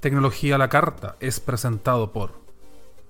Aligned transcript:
Tecnología 0.00 0.54
a 0.54 0.58
la 0.58 0.70
Carta 0.70 1.16
es 1.20 1.40
presentado 1.40 2.10
por 2.10 2.40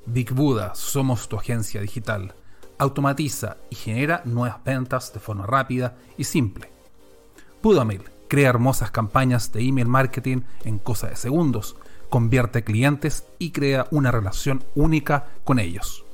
Big 0.06 0.32
Buddha, 0.32 0.74
somos 0.74 1.28
tu 1.28 1.36
agencia 1.36 1.80
digital. 1.80 2.34
Automatiza 2.78 3.58
y 3.70 3.76
genera 3.76 4.22
nuevas 4.24 4.64
ventas 4.64 5.12
de 5.12 5.20
forma 5.20 5.46
rápida 5.46 5.96
y 6.18 6.24
simple. 6.24 6.68
Budamail 7.62 8.02
crea 8.26 8.48
hermosas 8.48 8.90
campañas 8.90 9.52
de 9.52 9.60
email 9.60 9.86
marketing 9.86 10.40
en 10.64 10.80
cosa 10.80 11.06
de 11.06 11.14
segundos, 11.14 11.76
convierte 12.08 12.64
clientes 12.64 13.24
y 13.38 13.52
crea 13.52 13.86
una 13.92 14.10
relación 14.10 14.64
única 14.74 15.28
con 15.44 15.60
ellos. 15.60 16.04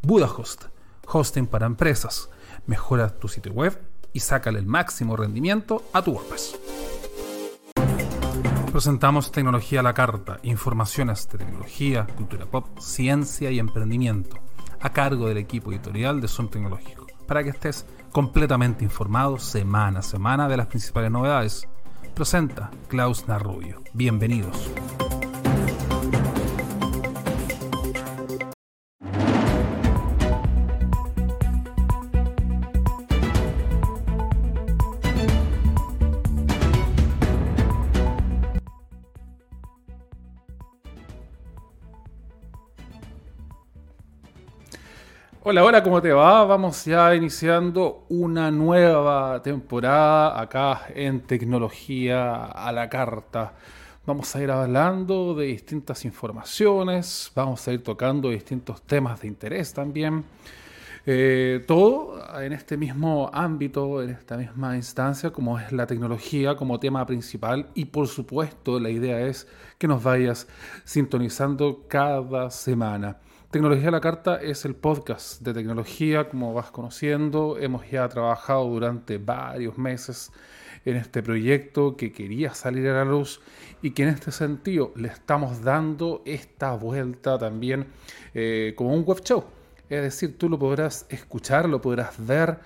BudaHost, 0.00 0.64
hosting 1.06 1.46
para 1.46 1.66
empresas. 1.66 2.30
Mejora 2.66 3.10
tu 3.10 3.28
sitio 3.28 3.52
web 3.52 3.78
y 4.14 4.20
sácale 4.20 4.58
el 4.58 4.66
máximo 4.66 5.16
rendimiento 5.16 5.82
a 5.92 6.00
tu 6.00 6.12
WordPress. 6.12 6.58
Presentamos 8.72 9.32
tecnología 9.32 9.80
a 9.80 9.82
la 9.82 9.94
carta, 9.94 10.38
informaciones 10.42 11.26
de 11.28 11.38
tecnología, 11.38 12.06
cultura 12.16 12.46
pop, 12.46 12.66
ciencia 12.78 13.50
y 13.50 13.58
emprendimiento, 13.58 14.36
a 14.80 14.90
cargo 14.90 15.26
del 15.26 15.38
equipo 15.38 15.72
editorial 15.72 16.20
de 16.20 16.28
Zoom 16.28 16.48
Tecnológico, 16.48 17.06
para 17.26 17.42
que 17.42 17.50
estés 17.50 17.86
completamente 18.12 18.84
informado 18.84 19.38
semana 19.38 20.00
a 20.00 20.02
semana 20.02 20.48
de 20.48 20.58
las 20.58 20.66
principales 20.66 21.10
novedades. 21.10 21.66
Presenta 22.14 22.70
Klaus 22.88 23.26
Narrubio. 23.26 23.82
Bienvenidos. 23.94 24.70
Hola, 45.50 45.64
hola, 45.64 45.82
¿cómo 45.82 46.02
te 46.02 46.12
va? 46.12 46.44
Vamos 46.44 46.84
ya 46.84 47.14
iniciando 47.14 48.04
una 48.10 48.50
nueva 48.50 49.40
temporada 49.42 50.38
acá 50.38 50.88
en 50.94 51.22
Tecnología 51.22 52.44
a 52.44 52.70
la 52.70 52.90
Carta. 52.90 53.54
Vamos 54.04 54.36
a 54.36 54.42
ir 54.42 54.50
hablando 54.50 55.34
de 55.34 55.46
distintas 55.46 56.04
informaciones, 56.04 57.32
vamos 57.34 57.66
a 57.66 57.72
ir 57.72 57.82
tocando 57.82 58.28
distintos 58.28 58.82
temas 58.82 59.22
de 59.22 59.28
interés 59.28 59.72
también. 59.72 60.22
Eh, 61.06 61.64
todo 61.66 62.22
en 62.42 62.52
este 62.52 62.76
mismo 62.76 63.30
ámbito, 63.32 64.02
en 64.02 64.10
esta 64.10 64.36
misma 64.36 64.76
instancia, 64.76 65.30
como 65.30 65.58
es 65.58 65.72
la 65.72 65.86
tecnología 65.86 66.56
como 66.56 66.78
tema 66.78 67.06
principal 67.06 67.70
y 67.72 67.86
por 67.86 68.06
supuesto 68.06 68.78
la 68.78 68.90
idea 68.90 69.18
es 69.22 69.48
que 69.78 69.88
nos 69.88 70.02
vayas 70.02 70.46
sintonizando 70.84 71.86
cada 71.88 72.50
semana. 72.50 73.16
Tecnología 73.50 73.88
a 73.88 73.92
la 73.92 74.02
Carta 74.02 74.42
es 74.42 74.66
el 74.66 74.74
podcast 74.74 75.40
de 75.40 75.54
tecnología, 75.54 76.28
como 76.28 76.52
vas 76.52 76.70
conociendo. 76.70 77.56
Hemos 77.58 77.90
ya 77.90 78.06
trabajado 78.06 78.66
durante 78.66 79.16
varios 79.16 79.78
meses 79.78 80.30
en 80.84 80.96
este 80.96 81.22
proyecto 81.22 81.96
que 81.96 82.12
quería 82.12 82.52
salir 82.52 82.86
a 82.88 82.92
la 82.92 83.04
luz 83.06 83.40
y 83.80 83.92
que 83.92 84.02
en 84.02 84.10
este 84.10 84.32
sentido 84.32 84.92
le 84.96 85.08
estamos 85.08 85.62
dando 85.62 86.20
esta 86.26 86.74
vuelta 86.74 87.38
también 87.38 87.86
eh, 88.34 88.74
como 88.76 88.92
un 88.92 89.02
web 89.06 89.22
show 89.24 89.46
es 89.90 90.02
decir, 90.02 90.36
tú 90.36 90.48
lo 90.48 90.58
podrás 90.58 91.06
escuchar, 91.08 91.68
lo 91.68 91.80
podrás 91.80 92.14
ver 92.24 92.58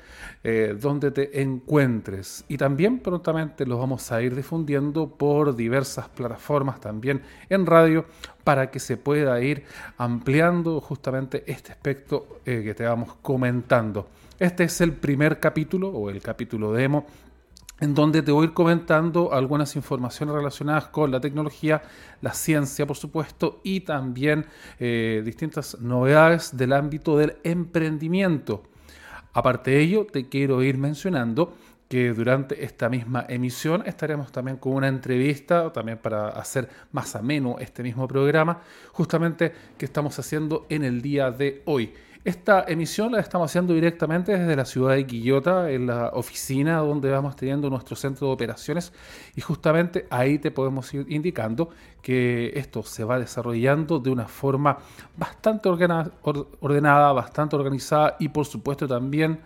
eh, 0.42 0.76
donde 0.78 1.10
te 1.10 1.40
encuentres. 1.40 2.44
Y 2.48 2.56
también 2.56 2.98
prontamente 2.98 3.64
lo 3.64 3.78
vamos 3.78 4.10
a 4.10 4.20
ir 4.22 4.34
difundiendo 4.34 5.08
por 5.08 5.54
diversas 5.54 6.08
plataformas 6.08 6.80
también 6.80 7.22
en 7.48 7.66
radio 7.66 8.06
para 8.42 8.70
que 8.70 8.80
se 8.80 8.96
pueda 8.96 9.40
ir 9.40 9.64
ampliando 9.98 10.80
justamente 10.80 11.44
este 11.46 11.72
aspecto 11.72 12.40
eh, 12.44 12.62
que 12.64 12.74
te 12.74 12.84
vamos 12.84 13.14
comentando. 13.22 14.08
Este 14.38 14.64
es 14.64 14.80
el 14.80 14.92
primer 14.92 15.38
capítulo 15.38 15.88
o 15.90 16.10
el 16.10 16.20
capítulo 16.20 16.72
demo 16.72 17.06
en 17.82 17.96
donde 17.96 18.22
te 18.22 18.30
voy 18.30 18.44
a 18.44 18.48
ir 18.48 18.54
comentando 18.54 19.32
algunas 19.32 19.74
informaciones 19.74 20.36
relacionadas 20.36 20.86
con 20.86 21.10
la 21.10 21.20
tecnología, 21.20 21.82
la 22.20 22.32
ciencia, 22.32 22.86
por 22.86 22.96
supuesto, 22.96 23.60
y 23.64 23.80
también 23.80 24.46
eh, 24.78 25.20
distintas 25.24 25.80
novedades 25.80 26.56
del 26.56 26.74
ámbito 26.74 27.18
del 27.18 27.38
emprendimiento. 27.42 28.62
Aparte 29.32 29.72
de 29.72 29.80
ello, 29.80 30.06
te 30.06 30.28
quiero 30.28 30.62
ir 30.62 30.78
mencionando 30.78 31.54
que 31.88 32.12
durante 32.14 32.64
esta 32.64 32.88
misma 32.88 33.26
emisión 33.28 33.82
estaremos 33.84 34.30
también 34.30 34.58
con 34.58 34.74
una 34.74 34.86
entrevista, 34.86 35.72
también 35.72 35.98
para 35.98 36.28
hacer 36.28 36.68
más 36.92 37.16
ameno 37.16 37.56
este 37.58 37.82
mismo 37.82 38.06
programa, 38.06 38.60
justamente 38.92 39.52
que 39.76 39.86
estamos 39.86 40.16
haciendo 40.20 40.66
en 40.68 40.84
el 40.84 41.02
día 41.02 41.32
de 41.32 41.62
hoy. 41.64 41.92
Esta 42.24 42.64
emisión 42.68 43.10
la 43.10 43.18
estamos 43.18 43.50
haciendo 43.50 43.74
directamente 43.74 44.38
desde 44.38 44.54
la 44.54 44.64
ciudad 44.64 44.94
de 44.94 45.04
Quillota, 45.04 45.72
en 45.72 45.88
la 45.88 46.10
oficina 46.10 46.76
donde 46.76 47.10
vamos 47.10 47.34
teniendo 47.34 47.68
nuestro 47.68 47.96
centro 47.96 48.28
de 48.28 48.34
operaciones 48.34 48.92
y 49.34 49.40
justamente 49.40 50.06
ahí 50.08 50.38
te 50.38 50.52
podemos 50.52 50.94
ir 50.94 51.04
indicando 51.08 51.70
que 52.00 52.52
esto 52.54 52.84
se 52.84 53.02
va 53.02 53.18
desarrollando 53.18 53.98
de 53.98 54.10
una 54.10 54.28
forma 54.28 54.78
bastante 55.16 55.68
ordenada, 55.68 57.12
bastante 57.12 57.56
organizada 57.56 58.16
y 58.20 58.28
por 58.28 58.46
supuesto 58.46 58.86
también 58.86 59.40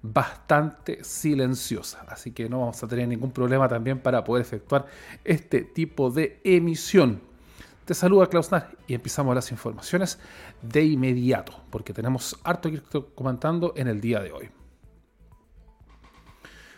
bastante 0.00 1.04
silenciosa. 1.04 2.06
Así 2.08 2.32
que 2.32 2.48
no 2.48 2.60
vamos 2.60 2.82
a 2.82 2.88
tener 2.88 3.08
ningún 3.08 3.32
problema 3.32 3.68
también 3.68 3.98
para 3.98 4.24
poder 4.24 4.40
efectuar 4.40 4.86
este 5.22 5.64
tipo 5.64 6.10
de 6.10 6.40
emisión. 6.44 7.31
Te 7.92 7.96
saluda 7.96 8.26
Klaus 8.26 8.48
y 8.86 8.94
empezamos 8.94 9.34
las 9.34 9.50
informaciones 9.50 10.18
de 10.62 10.82
inmediato, 10.82 11.52
porque 11.68 11.92
tenemos 11.92 12.40
harto 12.42 12.70
que 12.70 12.76
ir 12.76 12.84
comentando 13.14 13.74
en 13.76 13.86
el 13.86 14.00
día 14.00 14.20
de 14.20 14.32
hoy. 14.32 14.48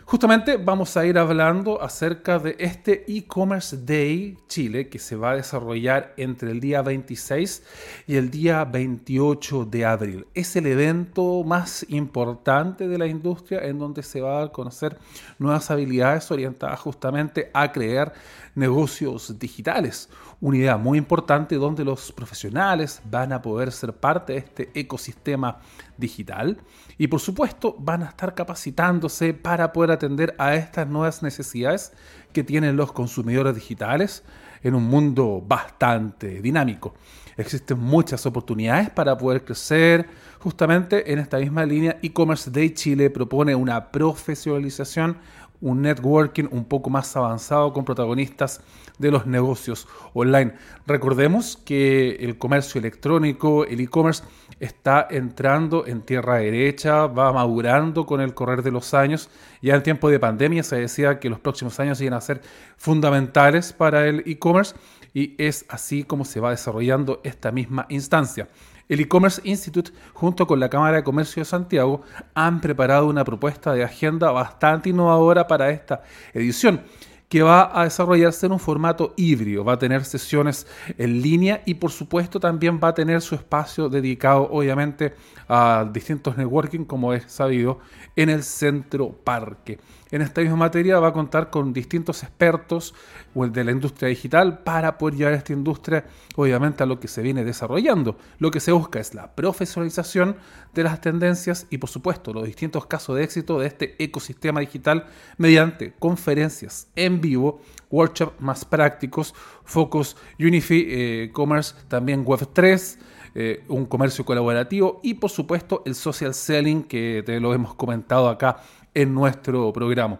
Justamente 0.07 0.57
vamos 0.57 0.95
a 0.97 1.05
ir 1.05 1.17
hablando 1.17 1.81
acerca 1.81 2.37
de 2.37 2.55
este 2.59 3.05
e-commerce 3.07 3.75
day 3.75 4.37
Chile 4.47 4.87
que 4.87 4.99
se 4.99 5.15
va 5.15 5.31
a 5.31 5.35
desarrollar 5.35 6.13
entre 6.17 6.51
el 6.51 6.59
día 6.59 6.83
26 6.83 7.63
y 8.05 8.15
el 8.15 8.29
día 8.29 8.63
28 8.65 9.65
de 9.65 9.83
abril. 9.83 10.27
Es 10.35 10.55
el 10.57 10.67
evento 10.67 11.43
más 11.43 11.83
importante 11.89 12.87
de 12.87 12.97
la 12.99 13.07
industria 13.07 13.63
en 13.63 13.79
donde 13.79 14.03
se 14.03 14.21
va 14.21 14.43
a 14.43 14.51
conocer 14.51 14.99
nuevas 15.39 15.71
habilidades 15.71 16.29
orientadas 16.29 16.79
justamente 16.81 17.49
a 17.51 17.71
crear 17.71 18.13
negocios 18.53 19.39
digitales. 19.39 20.09
Una 20.41 20.57
idea 20.57 20.77
muy 20.77 20.97
importante 20.97 21.55
donde 21.55 21.85
los 21.85 22.11
profesionales 22.11 23.01
van 23.09 23.31
a 23.31 23.41
poder 23.41 23.71
ser 23.71 23.93
parte 23.93 24.33
de 24.33 24.39
este 24.39 24.71
ecosistema 24.73 25.59
digital 25.97 26.59
y 26.97 27.07
por 27.07 27.21
supuesto 27.21 27.75
van 27.79 28.03
a 28.03 28.07
estar 28.07 28.35
capacitándose 28.35 29.33
para 29.33 29.71
poder 29.71 29.91
atender 29.91 30.35
a 30.37 30.55
estas 30.55 30.87
nuevas 30.87 31.23
necesidades 31.23 31.93
que 32.33 32.43
tienen 32.43 32.75
los 32.75 32.91
consumidores 32.91 33.55
digitales 33.55 34.23
en 34.61 34.75
un 34.75 34.83
mundo 34.83 35.43
bastante 35.45 36.41
dinámico. 36.41 36.95
Existen 37.37 37.79
muchas 37.79 38.25
oportunidades 38.25 38.89
para 38.89 39.17
poder 39.17 39.43
crecer. 39.43 40.07
Justamente 40.39 41.11
en 41.11 41.19
esta 41.19 41.37
misma 41.37 41.65
línea, 41.65 41.97
e-commerce 42.01 42.49
Day 42.49 42.71
Chile 42.71 43.09
propone 43.09 43.53
una 43.55 43.91
profesionalización, 43.91 45.17
un 45.61 45.81
networking 45.81 46.47
un 46.51 46.65
poco 46.65 46.89
más 46.89 47.15
avanzado 47.15 47.73
con 47.73 47.85
protagonistas 47.85 48.61
de 48.97 49.11
los 49.11 49.25
negocios 49.25 49.87
online. 50.13 50.53
Recordemos 50.87 51.57
que 51.57 52.15
el 52.15 52.37
comercio 52.37 52.79
electrónico, 52.79 53.65
el 53.65 53.81
e-commerce, 53.81 54.23
está 54.59 55.07
entrando 55.09 55.85
en 55.85 56.01
tierra 56.01 56.35
derecha, 56.35 57.07
va 57.07 57.33
madurando 57.33 58.05
con 58.05 58.21
el 58.21 58.33
correr 58.33 58.63
de 58.63 58.71
los 58.71 58.93
años. 58.93 59.29
Ya 59.61 59.75
en 59.75 59.83
tiempo 59.83 60.09
de 60.09 60.19
pandemia 60.19 60.63
se 60.63 60.77
decía 60.77 61.19
que 61.19 61.29
los 61.29 61.39
próximos 61.39 61.79
años 61.79 61.99
iban 62.01 62.13
a 62.13 62.21
ser 62.21 62.41
fundamentales 62.77 63.73
para 63.73 64.07
el 64.07 64.23
e-commerce 64.25 64.75
y 65.13 65.35
es 65.37 65.65
así 65.69 66.03
como 66.03 66.25
se 66.25 66.39
va 66.39 66.51
desarrollando 66.51 67.21
esta 67.23 67.51
misma 67.51 67.85
instancia. 67.89 68.47
El 68.87 68.99
e-commerce 68.99 69.41
Institute 69.43 69.91
junto 70.13 70.45
con 70.45 70.59
la 70.59 70.69
Cámara 70.69 70.97
de 70.97 71.03
Comercio 71.03 71.41
de 71.41 71.45
Santiago 71.45 72.01
han 72.35 72.61
preparado 72.61 73.07
una 73.07 73.23
propuesta 73.23 73.73
de 73.73 73.83
agenda 73.83 74.29
bastante 74.31 74.89
innovadora 74.89 75.47
para 75.47 75.71
esta 75.71 76.03
edición 76.33 76.81
que 77.27 77.41
va 77.41 77.71
a 77.73 77.85
desarrollarse 77.85 78.45
en 78.45 78.51
un 78.51 78.59
formato 78.59 79.15
híbrido. 79.17 79.63
Va 79.63 79.73
a 79.73 79.79
tener 79.79 80.05
sesiones 80.05 80.67
en 80.99 81.21
línea 81.21 81.63
y 81.65 81.73
por 81.73 81.91
supuesto 81.91 82.39
también 82.39 82.79
va 82.81 82.89
a 82.89 82.93
tener 82.93 83.21
su 83.21 83.33
espacio 83.33 83.89
dedicado 83.89 84.47
obviamente 84.51 85.15
a 85.47 85.89
distintos 85.91 86.37
networking 86.37 86.85
como 86.85 87.11
es 87.13 87.23
sabido 87.25 87.79
en 88.15 88.29
el 88.29 88.43
centro 88.43 89.11
parque. 89.11 89.79
En 90.15 90.21
esta 90.21 90.39
misma 90.39 90.55
materia 90.55 90.97
va 90.97 91.09
a 91.09 91.11
contar 91.11 91.49
con 91.49 91.73
distintos 91.73 92.23
expertos 92.23 92.93
de 93.33 93.63
la 93.65 93.71
industria 93.71 94.07
digital 94.07 94.59
para 94.59 94.97
poder 94.97 95.17
llevar 95.17 95.33
esta 95.33 95.51
industria 95.51 96.05
obviamente 96.37 96.83
a 96.83 96.85
lo 96.85 97.01
que 97.01 97.09
se 97.09 97.21
viene 97.21 97.43
desarrollando. 97.43 98.17
Lo 98.39 98.49
que 98.49 98.61
se 98.61 98.71
busca 98.71 98.97
es 98.97 99.13
la 99.13 99.35
profesionalización 99.35 100.37
de 100.73 100.83
las 100.83 101.01
tendencias 101.01 101.67
y 101.69 101.79
por 101.79 101.89
supuesto 101.89 102.31
los 102.31 102.45
distintos 102.45 102.85
casos 102.85 103.17
de 103.17 103.25
éxito 103.25 103.59
de 103.59 103.67
este 103.67 104.01
ecosistema 104.01 104.61
digital 104.61 105.07
mediante 105.37 105.91
conferencias 105.99 106.87
en 106.95 107.19
vivo, 107.19 107.59
workshops 107.89 108.39
más 108.39 108.63
prácticos, 108.63 109.35
focos 109.65 110.15
Unify 110.39 110.85
eh, 110.87 111.29
Commerce, 111.33 111.75
también 111.89 112.23
Web3, 112.23 112.99
eh, 113.37 113.65
un 113.67 113.85
comercio 113.85 114.23
colaborativo 114.23 115.01
y 115.03 115.15
por 115.15 115.29
supuesto 115.29 115.83
el 115.85 115.93
social 115.93 116.33
selling 116.33 116.83
que 116.83 117.21
te 117.25 117.41
lo 117.41 117.53
hemos 117.53 117.75
comentado 117.75 118.29
acá 118.29 118.61
en 118.95 119.13
nuestro 119.13 119.71
programa. 119.71 120.19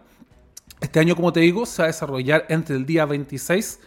Este 0.80 1.00
año, 1.00 1.16
como 1.16 1.32
te 1.32 1.40
digo, 1.40 1.66
se 1.66 1.82
va 1.82 1.86
a 1.86 1.88
desarrollar 1.88 2.46
entre 2.48 2.76
el 2.76 2.86
día 2.86 3.06
26 3.06 3.80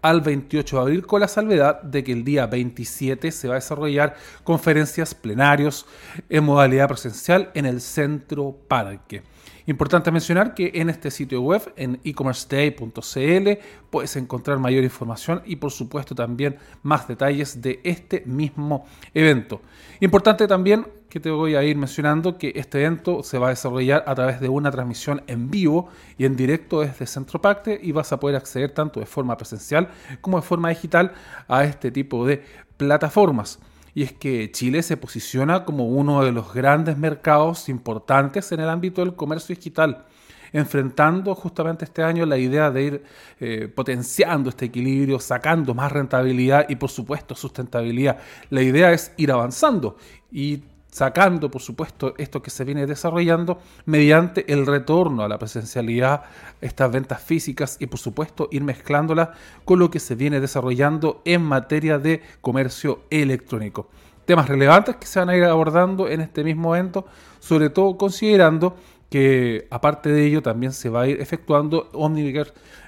al 0.00 0.20
28 0.20 0.76
de 0.76 0.82
abril, 0.82 1.06
con 1.06 1.20
la 1.20 1.28
salvedad 1.28 1.82
de 1.82 2.04
que 2.04 2.12
el 2.12 2.24
día 2.24 2.46
27 2.46 3.30
se 3.32 3.48
va 3.48 3.54
a 3.54 3.56
desarrollar 3.56 4.16
conferencias 4.44 5.14
plenarios 5.14 5.86
en 6.28 6.44
modalidad 6.44 6.88
presencial 6.88 7.50
en 7.54 7.66
el 7.66 7.80
Centro 7.80 8.56
Parque. 8.68 9.22
Importante 9.66 10.10
mencionar 10.10 10.54
que 10.54 10.70
en 10.74 10.88
este 10.88 11.10
sitio 11.10 11.42
web, 11.42 11.74
en 11.76 12.00
ecommerceday.cl, 12.02 13.48
puedes 13.90 14.16
encontrar 14.16 14.58
mayor 14.58 14.82
información 14.82 15.42
y 15.44 15.56
por 15.56 15.72
supuesto 15.72 16.14
también 16.14 16.56
más 16.82 17.06
detalles 17.06 17.60
de 17.60 17.80
este 17.84 18.22
mismo 18.24 18.86
evento. 19.12 19.60
Importante 20.00 20.46
también 20.46 20.86
que 21.08 21.20
te 21.20 21.30
voy 21.30 21.54
a 21.54 21.62
ir 21.62 21.76
mencionando 21.76 22.38
que 22.38 22.52
este 22.56 22.80
evento 22.80 23.22
se 23.22 23.38
va 23.38 23.46
a 23.46 23.50
desarrollar 23.50 24.04
a 24.06 24.14
través 24.14 24.40
de 24.40 24.48
una 24.48 24.70
transmisión 24.70 25.22
en 25.26 25.50
vivo 25.50 25.88
y 26.18 26.24
en 26.24 26.36
directo 26.36 26.80
desde 26.80 27.06
Centro 27.06 27.40
Pacte 27.40 27.78
y 27.82 27.92
vas 27.92 28.12
a 28.12 28.20
poder 28.20 28.36
acceder 28.36 28.70
tanto 28.72 29.00
de 29.00 29.06
forma 29.06 29.36
presencial 29.36 29.88
como 30.20 30.38
de 30.38 30.46
forma 30.46 30.68
digital 30.68 31.12
a 31.48 31.64
este 31.64 31.90
tipo 31.90 32.26
de 32.26 32.42
plataformas 32.76 33.58
y 33.98 34.04
es 34.04 34.12
que 34.12 34.52
Chile 34.52 34.84
se 34.84 34.96
posiciona 34.96 35.64
como 35.64 35.88
uno 35.88 36.22
de 36.22 36.30
los 36.30 36.54
grandes 36.54 36.96
mercados 36.96 37.68
importantes 37.68 38.52
en 38.52 38.60
el 38.60 38.68
ámbito 38.68 39.00
del 39.00 39.16
comercio 39.16 39.56
digital, 39.56 40.04
enfrentando 40.52 41.34
justamente 41.34 41.84
este 41.84 42.04
año 42.04 42.24
la 42.24 42.38
idea 42.38 42.70
de 42.70 42.82
ir 42.82 43.02
eh, 43.40 43.66
potenciando 43.66 44.50
este 44.50 44.66
equilibrio, 44.66 45.18
sacando 45.18 45.74
más 45.74 45.90
rentabilidad 45.90 46.66
y 46.68 46.76
por 46.76 46.90
supuesto 46.90 47.34
sustentabilidad. 47.34 48.18
La 48.50 48.62
idea 48.62 48.92
es 48.92 49.12
ir 49.16 49.32
avanzando 49.32 49.96
y 50.30 50.62
sacando, 50.90 51.50
por 51.50 51.62
supuesto, 51.62 52.14
esto 52.18 52.42
que 52.42 52.50
se 52.50 52.64
viene 52.64 52.86
desarrollando 52.86 53.58
mediante 53.86 54.50
el 54.52 54.66
retorno 54.66 55.22
a 55.22 55.28
la 55.28 55.38
presencialidad, 55.38 56.22
estas 56.60 56.90
ventas 56.90 57.22
físicas 57.22 57.76
y, 57.78 57.86
por 57.86 57.98
supuesto, 57.98 58.48
ir 58.50 58.62
mezclándolas 58.62 59.30
con 59.64 59.78
lo 59.78 59.90
que 59.90 60.00
se 60.00 60.14
viene 60.14 60.40
desarrollando 60.40 61.22
en 61.24 61.42
materia 61.42 61.98
de 61.98 62.22
comercio 62.40 63.02
electrónico. 63.10 63.88
Temas 64.24 64.48
relevantes 64.48 64.96
que 64.96 65.06
se 65.06 65.18
van 65.20 65.30
a 65.30 65.36
ir 65.36 65.44
abordando 65.44 66.08
en 66.08 66.20
este 66.20 66.44
mismo 66.44 66.74
evento, 66.74 67.06
sobre 67.38 67.70
todo 67.70 67.96
considerando 67.96 68.76
que 69.10 69.66
aparte 69.70 70.10
de 70.10 70.26
ello 70.26 70.42
también 70.42 70.72
se 70.72 70.90
va 70.90 71.02
a 71.02 71.06
ir 71.08 71.20
efectuando 71.20 71.88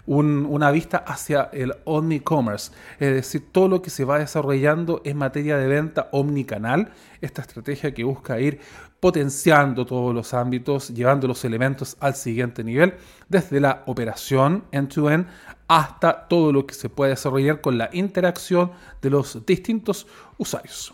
una 0.07 0.71
vista 0.71 0.99
hacia 0.99 1.49
el 1.53 1.75
omnicommerce, 1.85 2.73
es 2.99 3.15
decir, 3.15 3.49
todo 3.53 3.69
lo 3.69 3.83
que 3.83 3.91
se 3.91 4.05
va 4.05 4.19
desarrollando 4.19 5.01
en 5.05 5.17
materia 5.17 5.57
de 5.57 5.67
venta 5.67 6.09
omnicanal, 6.13 6.93
esta 7.21 7.43
estrategia 7.43 7.95
que 7.95 8.05
busca 8.05 8.39
ir 8.39 8.61
potenciando 9.01 9.87
todos 9.87 10.15
los 10.15 10.35
ámbitos, 10.35 10.91
llevando 10.91 11.27
los 11.27 11.43
elementos 11.47 11.97
al 12.01 12.15
siguiente 12.15 12.63
nivel, 12.63 12.95
desde 13.31 13.61
la 13.61 13.83
operación 13.87 14.65
end-to-end 14.73 15.27
hasta 15.69 16.29
todo 16.29 16.53
lo 16.53 16.67
que 16.67 16.75
se 16.75 16.91
puede 16.91 17.13
desarrollar 17.13 17.63
con 17.63 17.79
la 17.79 17.89
interacción 17.93 18.73
de 19.01 19.09
los 19.09 19.47
distintos 19.47 20.07
usuarios. 20.37 20.93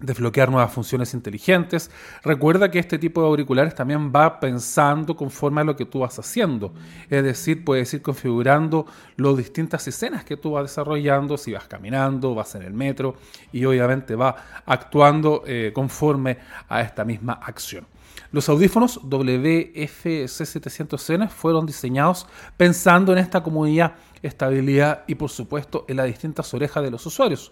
desbloquear 0.03 0.51
nuevas 0.51 0.71
funciones 0.71 1.13
inteligentes. 1.13 1.89
Recuerda 2.23 2.69
que 2.69 2.79
este 2.79 2.99
tipo 2.99 3.21
de 3.21 3.27
auriculares 3.27 3.73
también 3.73 4.11
va 4.13 4.39
pensando 4.39 5.15
conforme 5.15 5.61
a 5.61 5.63
lo 5.63 5.75
que 5.75 5.85
tú 5.85 5.99
vas 5.99 6.19
haciendo. 6.19 6.73
Es 7.09 7.23
decir, 7.23 7.63
puedes 7.63 7.91
ir 7.93 8.01
configurando 8.01 8.85
las 9.15 9.37
distintas 9.37 9.87
escenas 9.87 10.25
que 10.25 10.35
tú 10.37 10.51
vas 10.51 10.65
desarrollando, 10.65 11.37
si 11.37 11.53
vas 11.53 11.67
caminando, 11.67 12.35
vas 12.35 12.53
en 12.55 12.63
el 12.63 12.73
metro 12.73 13.15
y 13.51 13.63
obviamente 13.65 14.15
va 14.15 14.35
actuando 14.65 15.43
eh, 15.45 15.71
conforme 15.73 16.37
a 16.67 16.81
esta 16.81 17.05
misma 17.05 17.33
acción. 17.33 17.85
Los 18.31 18.49
audífonos 18.49 18.99
WFC700N 19.03 21.29
fueron 21.29 21.67
diseñados 21.67 22.25
pensando 22.57 23.13
en 23.13 23.19
esta 23.19 23.43
comodidad 23.43 23.93
estabilidad 24.23 25.03
y 25.07 25.15
por 25.15 25.29
supuesto 25.29 25.85
en 25.87 25.97
las 25.97 26.07
distintas 26.07 26.51
orejas 26.53 26.83
de 26.83 26.91
los 26.91 27.05
usuarios. 27.05 27.51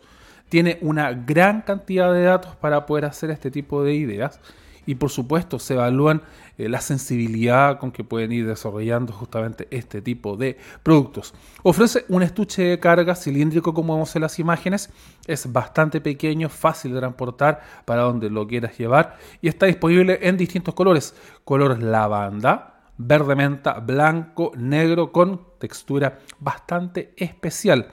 Tiene 0.50 0.80
una 0.82 1.14
gran 1.14 1.62
cantidad 1.62 2.12
de 2.12 2.24
datos 2.24 2.56
para 2.56 2.86
poder 2.86 3.06
hacer 3.06 3.30
este 3.30 3.52
tipo 3.52 3.84
de 3.84 3.94
ideas 3.94 4.40
y 4.86 4.96
por 4.96 5.10
supuesto 5.10 5.60
se 5.60 5.76
evalúan 5.76 6.22
eh, 6.58 6.68
la 6.68 6.82
sensibilidad 6.82 7.78
con 7.80 7.92
que 7.92 8.04
pueden 8.04 8.32
ir 8.32 8.48
desarrollando 8.48 9.14
justamente 9.14 9.68
este 9.72 10.02
tipo 10.02 10.38
de 10.38 10.58
productos. 10.84 11.34
Ofrece 11.64 12.06
un 12.10 12.24
estuche 12.24 12.64
de 12.64 12.80
carga 12.80 13.16
cilíndrico 13.16 13.74
como 13.74 13.94
vemos 13.94 14.16
en 14.16 14.24
las 14.24 14.40
imágenes, 14.40 14.90
es 15.28 15.52
bastante 15.52 16.02
pequeño, 16.02 16.50
fácil 16.50 16.94
de 16.94 17.00
transportar 17.00 17.62
para 17.86 18.02
donde 18.02 18.30
lo 18.30 18.48
quieras 18.48 18.78
llevar 18.78 19.18
y 19.42 19.48
está 19.48 19.68
disponible 19.68 20.20
en 20.22 20.38
distintos 20.38 20.74
colores, 20.74 21.16
color 21.44 21.82
lavanda, 21.82 22.81
verde 22.98 23.36
menta, 23.36 23.80
blanco, 23.80 24.52
negro 24.56 25.12
con 25.12 25.42
textura 25.60 26.20
bastante 26.40 27.14
especial. 27.18 27.88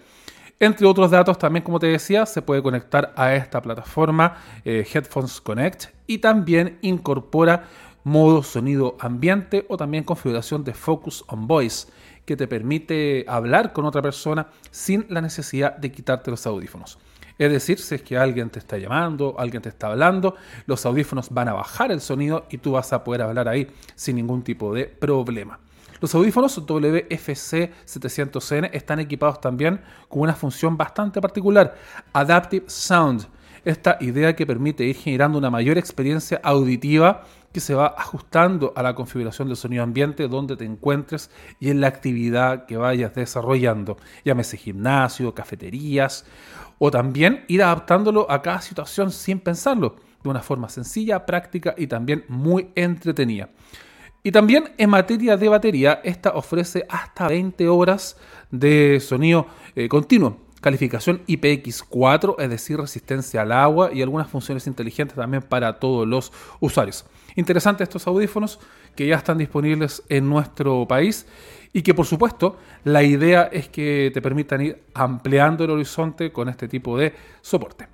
Entre 0.60 0.86
otros 0.86 1.10
datos, 1.12 1.38
también 1.38 1.62
como 1.62 1.78
te 1.78 1.86
decía, 1.86 2.26
se 2.26 2.42
puede 2.42 2.62
conectar 2.62 3.12
a 3.16 3.34
esta 3.34 3.62
plataforma 3.62 4.36
eh, 4.64 4.84
Headphones 4.92 5.40
Connect 5.40 5.86
y 6.06 6.18
también 6.18 6.78
incorpora 6.82 7.64
modo 8.02 8.42
sonido 8.42 8.96
ambiente 8.98 9.66
o 9.68 9.76
también 9.76 10.02
configuración 10.02 10.64
de 10.64 10.74
Focus 10.74 11.24
on 11.28 11.46
Voice 11.46 11.88
que 12.24 12.36
te 12.36 12.48
permite 12.48 13.24
hablar 13.28 13.72
con 13.72 13.84
otra 13.84 14.02
persona 14.02 14.48
sin 14.70 15.06
la 15.08 15.20
necesidad 15.20 15.76
de 15.76 15.92
quitarte 15.92 16.30
los 16.30 16.46
audífonos. 16.46 16.98
Es 17.38 17.52
decir, 17.52 17.78
si 17.78 17.94
es 17.94 18.02
que 18.02 18.18
alguien 18.18 18.50
te 18.50 18.58
está 18.58 18.76
llamando, 18.78 19.36
alguien 19.38 19.62
te 19.62 19.68
está 19.68 19.86
hablando, 19.86 20.34
los 20.66 20.84
audífonos 20.84 21.30
van 21.30 21.48
a 21.48 21.52
bajar 21.52 21.92
el 21.92 22.00
sonido 22.00 22.46
y 22.50 22.58
tú 22.58 22.72
vas 22.72 22.92
a 22.92 23.04
poder 23.04 23.22
hablar 23.22 23.48
ahí 23.48 23.68
sin 23.94 24.16
ningún 24.16 24.42
tipo 24.42 24.74
de 24.74 24.86
problema. 24.86 25.60
Los 26.00 26.14
audífonos 26.14 26.56
WFC 26.64 27.72
700N 27.86 28.70
están 28.72 29.00
equipados 29.00 29.40
también 29.40 29.80
con 30.08 30.22
una 30.22 30.34
función 30.34 30.76
bastante 30.76 31.20
particular, 31.20 31.76
Adaptive 32.12 32.64
Sound. 32.68 33.26
esta 33.64 33.98
idea 34.00 34.34
que 34.34 34.46
permite 34.46 34.84
ir 34.84 34.96
generando 34.96 35.38
una 35.38 35.50
mayor 35.50 35.76
experiencia 35.76 36.40
auditiva 36.42 37.24
que 37.52 37.60
se 37.60 37.74
va 37.74 37.94
ajustando 37.96 38.72
a 38.76 38.82
la 38.82 38.94
configuración 38.94 39.48
del 39.48 39.56
sonido 39.56 39.82
ambiente 39.82 40.28
donde 40.28 40.56
te 40.56 40.64
encuentres 40.64 41.30
y 41.60 41.70
en 41.70 41.80
la 41.80 41.88
actividad 41.88 42.66
que 42.66 42.76
vayas 42.76 43.14
desarrollando, 43.14 43.96
llámese 44.24 44.56
gimnasio, 44.56 45.34
cafeterías, 45.34 46.26
o 46.78 46.90
también 46.90 47.44
ir 47.48 47.62
adaptándolo 47.62 48.30
a 48.30 48.42
cada 48.42 48.60
situación 48.60 49.10
sin 49.10 49.40
pensarlo, 49.40 49.96
de 50.22 50.28
una 50.28 50.40
forma 50.40 50.68
sencilla, 50.68 51.26
práctica 51.26 51.74
y 51.76 51.86
también 51.86 52.24
muy 52.28 52.70
entretenida. 52.74 53.50
Y 54.22 54.32
también 54.32 54.72
en 54.76 54.90
materia 54.90 55.36
de 55.36 55.48
batería, 55.48 56.00
esta 56.04 56.30
ofrece 56.30 56.84
hasta 56.88 57.28
20 57.28 57.68
horas 57.68 58.16
de 58.50 59.00
sonido 59.00 59.46
eh, 59.74 59.88
continuo 59.88 60.47
calificación 60.60 61.22
IPX4, 61.26 62.36
es 62.38 62.50
decir, 62.50 62.78
resistencia 62.78 63.42
al 63.42 63.52
agua 63.52 63.90
y 63.92 64.02
algunas 64.02 64.28
funciones 64.28 64.66
inteligentes 64.66 65.16
también 65.16 65.42
para 65.42 65.78
todos 65.78 66.06
los 66.06 66.32
usuarios. 66.60 67.04
Interesante 67.36 67.84
estos 67.84 68.06
audífonos 68.06 68.58
que 68.96 69.06
ya 69.06 69.16
están 69.16 69.38
disponibles 69.38 70.02
en 70.08 70.28
nuestro 70.28 70.86
país 70.88 71.26
y 71.72 71.82
que 71.82 71.94
por 71.94 72.06
supuesto 72.06 72.56
la 72.84 73.02
idea 73.02 73.44
es 73.52 73.68
que 73.68 74.10
te 74.12 74.20
permitan 74.20 74.60
ir 74.60 74.82
ampliando 74.94 75.64
el 75.64 75.70
horizonte 75.70 76.32
con 76.32 76.48
este 76.48 76.66
tipo 76.66 76.98
de 76.98 77.14
soporte. 77.40 77.86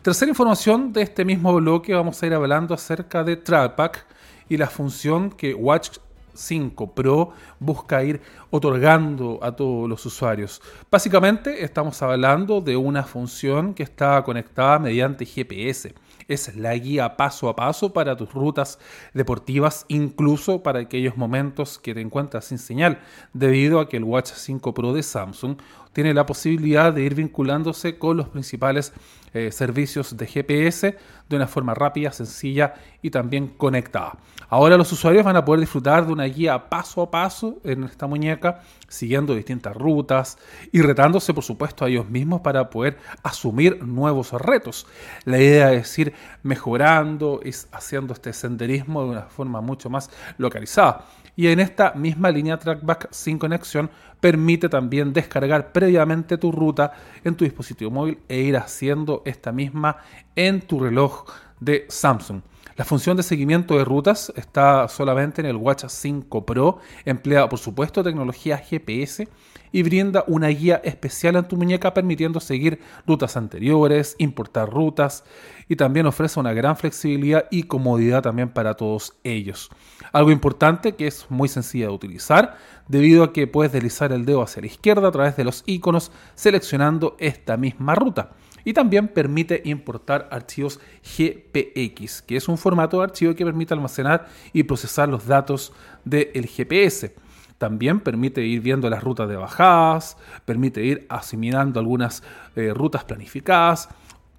Tercera 0.00 0.30
información 0.30 0.92
de 0.92 1.02
este 1.02 1.24
mismo 1.24 1.52
bloque 1.54 1.92
vamos 1.92 2.22
a 2.22 2.26
ir 2.26 2.32
hablando 2.32 2.72
acerca 2.72 3.24
de 3.24 3.36
Trackback 3.36 4.06
y 4.48 4.56
la 4.56 4.68
función 4.68 5.30
que 5.30 5.52
Watch 5.52 5.98
5 6.38 6.94
Pro 6.94 7.32
busca 7.58 8.02
ir 8.04 8.20
otorgando 8.50 9.38
a 9.42 9.52
todos 9.52 9.88
los 9.88 10.06
usuarios. 10.06 10.62
Básicamente 10.90 11.64
estamos 11.64 12.00
hablando 12.02 12.60
de 12.60 12.76
una 12.76 13.02
función 13.02 13.74
que 13.74 13.82
está 13.82 14.22
conectada 14.22 14.78
mediante 14.78 15.26
GPS. 15.26 15.94
Es 16.28 16.54
la 16.56 16.74
guía 16.74 17.16
paso 17.16 17.48
a 17.48 17.56
paso 17.56 17.92
para 17.92 18.16
tus 18.16 18.32
rutas 18.32 18.78
deportivas, 19.14 19.84
incluso 19.88 20.62
para 20.62 20.80
aquellos 20.80 21.16
momentos 21.16 21.78
que 21.78 21.94
te 21.94 22.00
encuentras 22.00 22.44
sin 22.44 22.58
señal, 22.58 23.00
debido 23.32 23.80
a 23.80 23.88
que 23.88 23.96
el 23.96 24.04
Watch 24.04 24.32
5 24.32 24.74
Pro 24.74 24.92
de 24.92 25.02
Samsung 25.02 25.58
tiene 25.98 26.14
la 26.14 26.26
posibilidad 26.26 26.92
de 26.92 27.02
ir 27.02 27.16
vinculándose 27.16 27.98
con 27.98 28.16
los 28.16 28.28
principales 28.28 28.92
eh, 29.34 29.50
servicios 29.50 30.16
de 30.16 30.28
GPS 30.28 30.96
de 31.28 31.36
una 31.36 31.48
forma 31.48 31.74
rápida, 31.74 32.12
sencilla 32.12 32.74
y 33.02 33.10
también 33.10 33.48
conectada. 33.48 34.16
Ahora 34.48 34.76
los 34.76 34.92
usuarios 34.92 35.24
van 35.24 35.34
a 35.34 35.44
poder 35.44 35.58
disfrutar 35.58 36.06
de 36.06 36.12
una 36.12 36.26
guía 36.26 36.68
paso 36.68 37.02
a 37.02 37.10
paso 37.10 37.58
en 37.64 37.82
esta 37.82 38.06
muñeca, 38.06 38.62
siguiendo 38.86 39.34
distintas 39.34 39.76
rutas 39.76 40.38
y 40.70 40.82
retándose, 40.82 41.34
por 41.34 41.42
supuesto, 41.42 41.84
a 41.84 41.88
ellos 41.88 42.08
mismos 42.08 42.42
para 42.42 42.70
poder 42.70 42.96
asumir 43.24 43.84
nuevos 43.84 44.30
retos. 44.34 44.86
La 45.24 45.38
idea 45.38 45.72
es 45.72 45.98
ir 45.98 46.14
mejorando, 46.44 47.40
es 47.42 47.66
haciendo 47.72 48.12
este 48.12 48.32
senderismo 48.32 49.02
de 49.02 49.10
una 49.10 49.22
forma 49.22 49.60
mucho 49.60 49.90
más 49.90 50.10
localizada. 50.36 51.06
Y 51.38 51.46
en 51.46 51.60
esta 51.60 51.92
misma 51.92 52.32
línea 52.32 52.58
Trackback 52.58 53.12
sin 53.12 53.38
conexión 53.38 53.88
permite 54.18 54.68
también 54.68 55.12
descargar 55.12 55.70
previamente 55.70 56.36
tu 56.36 56.50
ruta 56.50 56.92
en 57.22 57.36
tu 57.36 57.44
dispositivo 57.44 57.92
móvil 57.92 58.18
e 58.28 58.40
ir 58.40 58.56
haciendo 58.56 59.22
esta 59.24 59.52
misma 59.52 59.98
en 60.34 60.60
tu 60.60 60.80
reloj 60.80 61.26
de 61.60 61.86
Samsung. 61.88 62.40
La 62.74 62.84
función 62.84 63.16
de 63.16 63.22
seguimiento 63.22 63.78
de 63.78 63.84
rutas 63.84 64.32
está 64.34 64.88
solamente 64.88 65.40
en 65.40 65.46
el 65.46 65.54
Watch 65.54 65.84
5 65.86 66.44
Pro, 66.44 66.80
emplea 67.04 67.48
por 67.48 67.60
supuesto 67.60 68.02
tecnología 68.02 68.58
GPS 68.58 69.28
y 69.72 69.82
brinda 69.82 70.24
una 70.26 70.48
guía 70.48 70.80
especial 70.84 71.36
en 71.36 71.46
tu 71.46 71.56
muñeca 71.56 71.94
permitiendo 71.94 72.40
seguir 72.40 72.80
rutas 73.06 73.36
anteriores, 73.36 74.14
importar 74.18 74.70
rutas 74.70 75.24
y 75.68 75.76
también 75.76 76.06
ofrece 76.06 76.40
una 76.40 76.52
gran 76.52 76.76
flexibilidad 76.76 77.46
y 77.50 77.64
comodidad 77.64 78.22
también 78.22 78.48
para 78.48 78.74
todos 78.74 79.14
ellos. 79.24 79.70
Algo 80.12 80.30
importante 80.30 80.94
que 80.94 81.06
es 81.06 81.26
muy 81.28 81.48
sencilla 81.48 81.86
de 81.86 81.92
utilizar 81.92 82.56
debido 82.88 83.22
a 83.22 83.32
que 83.32 83.46
puedes 83.46 83.72
deslizar 83.72 84.12
el 84.12 84.24
dedo 84.24 84.42
hacia 84.42 84.62
la 84.62 84.68
izquierda 84.68 85.08
a 85.08 85.12
través 85.12 85.36
de 85.36 85.44
los 85.44 85.62
iconos 85.66 86.10
seleccionando 86.34 87.16
esta 87.18 87.56
misma 87.56 87.94
ruta 87.94 88.32
y 88.64 88.72
también 88.72 89.08
permite 89.08 89.62
importar 89.64 90.28
archivos 90.30 90.80
GPX, 91.02 92.22
que 92.22 92.36
es 92.36 92.48
un 92.48 92.58
formato 92.58 92.98
de 92.98 93.04
archivo 93.04 93.34
que 93.34 93.44
permite 93.44 93.74
almacenar 93.74 94.26
y 94.52 94.62
procesar 94.64 95.08
los 95.08 95.26
datos 95.26 95.72
del 96.04 96.46
GPS. 96.46 97.14
También 97.58 98.00
permite 98.00 98.44
ir 98.44 98.60
viendo 98.60 98.88
las 98.88 99.02
rutas 99.02 99.28
de 99.28 99.36
bajadas, 99.36 100.16
permite 100.44 100.84
ir 100.84 101.06
asimilando 101.08 101.80
algunas 101.80 102.22
eh, 102.54 102.72
rutas 102.72 103.04
planificadas, 103.04 103.88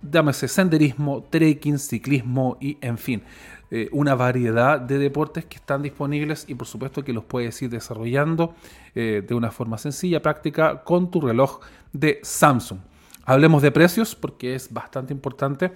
llámese 0.02 0.48
senderismo, 0.48 1.24
trekking, 1.30 1.78
ciclismo 1.78 2.58
y 2.62 2.78
en 2.82 2.98
fin, 2.98 3.22
eh, 3.72 3.90
una 3.92 4.16
variedad 4.16 4.80
de 4.80 4.98
deportes 4.98 5.46
que 5.46 5.58
están 5.58 5.82
disponibles 5.82 6.46
y 6.48 6.56
por 6.56 6.66
supuesto 6.66 7.04
que 7.04 7.14
los 7.14 7.26
puedes 7.26 7.62
ir 7.62 7.70
desarrollando 7.70 8.56
eh, 8.96 9.24
de 9.28 9.36
una 9.36 9.52
forma 9.52 9.78
sencilla, 9.78 10.22
práctica 10.22 10.84
con 10.84 11.12
tu 11.12 11.22
reloj 11.22 11.60
de 11.94 12.20
Samsung. 12.24 12.80
Hablemos 13.26 13.62
de 13.62 13.72
precios 13.72 14.16
porque 14.16 14.56
es 14.56 14.74
bastante 14.74 15.14
importante. 15.14 15.72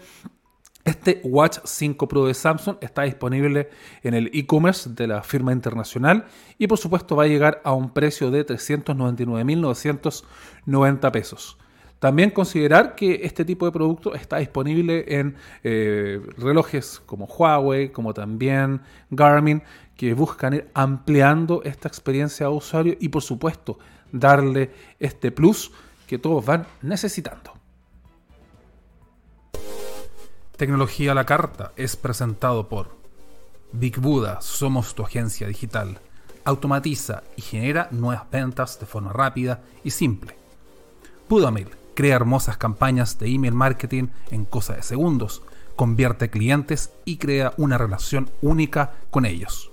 Este 0.86 1.20
Watch 1.24 1.60
5 1.64 2.08
Pro 2.10 2.26
de 2.26 2.34
Samsung 2.34 2.76
está 2.82 3.04
disponible 3.04 3.70
en 4.02 4.16
el 4.16 4.30
e-commerce 4.34 4.90
de 4.90 5.08
la 5.08 5.24
firma 5.24 5.54
internacional 5.54 6.26
y 6.58 6.68
por 6.68 6.78
supuesto 6.78 7.16
va 7.16 7.24
a 7.24 7.28
llegar 7.28 7.62
a 7.64 7.72
un 7.74 7.94
precio 7.94 8.32
de 8.32 8.46
399.990 8.46 11.12
pesos. 11.12 11.58
También 12.00 12.32
considerar 12.32 12.96
que 12.96 13.22
este 13.24 13.46
tipo 13.46 13.66
de 13.66 13.72
producto 13.72 14.14
está 14.14 14.40
disponible 14.40 15.06
en 15.08 15.38
eh, 15.64 16.20
relojes 16.38 17.02
como 17.06 17.28
Huawei, 17.28 17.94
como 17.94 18.14
también 18.14 18.82
Garmin, 19.10 19.64
que 19.96 20.14
buscan 20.14 20.56
ir 20.56 20.70
ampliando 20.74 21.62
esta 21.64 21.88
experiencia 21.88 22.48
de 22.48 22.52
usuario 22.52 22.98
y 23.00 23.08
por 23.08 23.22
supuesto 23.22 23.80
darle 24.12 24.72
este 25.00 25.32
plus 25.32 25.72
que 26.06 26.18
todos 26.18 26.46
van 26.46 26.68
necesitando. 26.82 27.63
Tecnología 30.64 31.12
a 31.12 31.16
la 31.16 31.26
carta 31.26 31.74
es 31.76 31.98
presentado 31.98 32.70
por 32.70 32.96
Big 33.74 34.00
Buddha, 34.00 34.40
somos 34.40 34.96
tu 34.96 35.04
agencia 35.04 35.46
digital. 35.46 36.00
Automatiza 36.46 37.22
y 37.36 37.42
genera 37.42 37.90
nuevas 37.92 38.32
ventas 38.32 38.80
de 38.80 38.86
forma 38.86 39.12
rápida 39.12 39.62
y 39.84 39.92
simple. 39.92 40.38
Budamail 41.28 41.68
crea 41.96 42.16
hermosas 42.16 42.56
campañas 42.56 43.20
de 43.20 43.28
email 43.28 43.54
marketing 43.54 44.08
en 44.32 44.46
cosa 44.46 44.76
de 44.76 44.84
segundos, 44.84 45.42
convierte 45.76 46.30
clientes 46.30 46.94
y 47.04 47.18
crea 47.18 47.54
una 47.58 47.78
relación 47.78 48.32
única 48.42 48.94
con 49.12 49.26
ellos. 49.26 49.70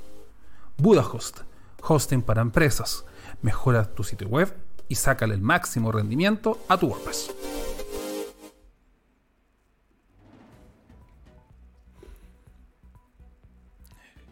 BudaHost, 0.76 1.42
hosting 1.86 2.22
para 2.22 2.42
empresas, 2.42 3.04
mejora 3.42 3.84
tu 3.84 4.02
sitio 4.02 4.26
web 4.26 4.52
y 4.88 4.96
sácale 4.96 5.34
el 5.34 5.40
máximo 5.40 5.92
rendimiento 5.92 6.58
a 6.68 6.76
tu 6.76 6.88
WordPress. 6.88 7.30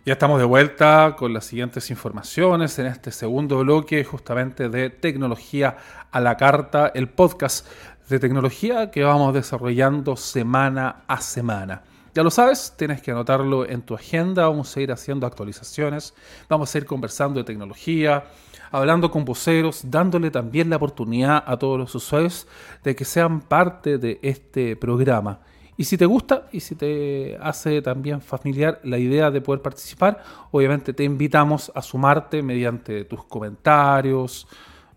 Ya 0.09 0.15
estamos 0.15 0.39
de 0.39 0.47
vuelta 0.47 1.17
con 1.19 1.35
las 1.35 1.45
siguientes 1.45 1.91
informaciones 1.91 2.79
en 2.79 2.87
este 2.87 3.13
segundo 3.13 3.59
bloque 3.59 4.05
justamente 4.05 4.71
de 4.71 4.89
tecnología 4.89 5.77
a 6.11 6.19
la 6.21 6.39
carta, 6.39 6.91
el 6.95 7.11
podcast 7.11 7.67
de 8.09 8.19
tecnología 8.19 8.91
que 8.91 9.05
vamos 9.05 9.35
desarrollando 9.35 10.17
semana 10.17 11.03
a 11.09 11.21
semana. 11.21 11.83
Ya 12.15 12.23
lo 12.23 12.31
sabes, 12.31 12.73
tienes 12.79 13.03
que 13.03 13.11
anotarlo 13.11 13.69
en 13.69 13.83
tu 13.83 13.95
agenda, 13.95 14.49
vamos 14.49 14.75
a 14.75 14.81
ir 14.81 14.93
haciendo 14.93 15.27
actualizaciones, 15.27 16.15
vamos 16.49 16.75
a 16.75 16.79
ir 16.79 16.87
conversando 16.87 17.41
de 17.41 17.45
tecnología, 17.45 18.25
hablando 18.71 19.11
con 19.11 19.27
voceros, 19.27 19.83
dándole 19.91 20.31
también 20.31 20.71
la 20.71 20.77
oportunidad 20.77 21.45
a 21.47 21.59
todos 21.59 21.79
los 21.79 21.95
usuarios 21.95 22.49
de 22.83 22.97
que 22.97 23.05
sean 23.05 23.43
parte 23.43 23.99
de 23.99 24.19
este 24.23 24.75
programa. 24.75 25.41
Y 25.81 25.85
si 25.85 25.97
te 25.97 26.07
gusta 26.07 26.49
y 26.51 26.59
si 26.59 26.75
te 26.75 27.39
hace 27.41 27.81
también 27.83 28.21
familiar 28.21 28.81
la 28.83 28.99
idea 28.99 29.31
de 29.31 29.41
poder 29.41 29.63
participar, 29.63 30.25
obviamente 30.51 30.93
te 30.93 31.05
invitamos 31.05 31.71
a 31.73 31.83
sumarte 31.83 32.43
mediante 32.43 33.05
tus 33.05 33.25
comentarios, 33.25 34.49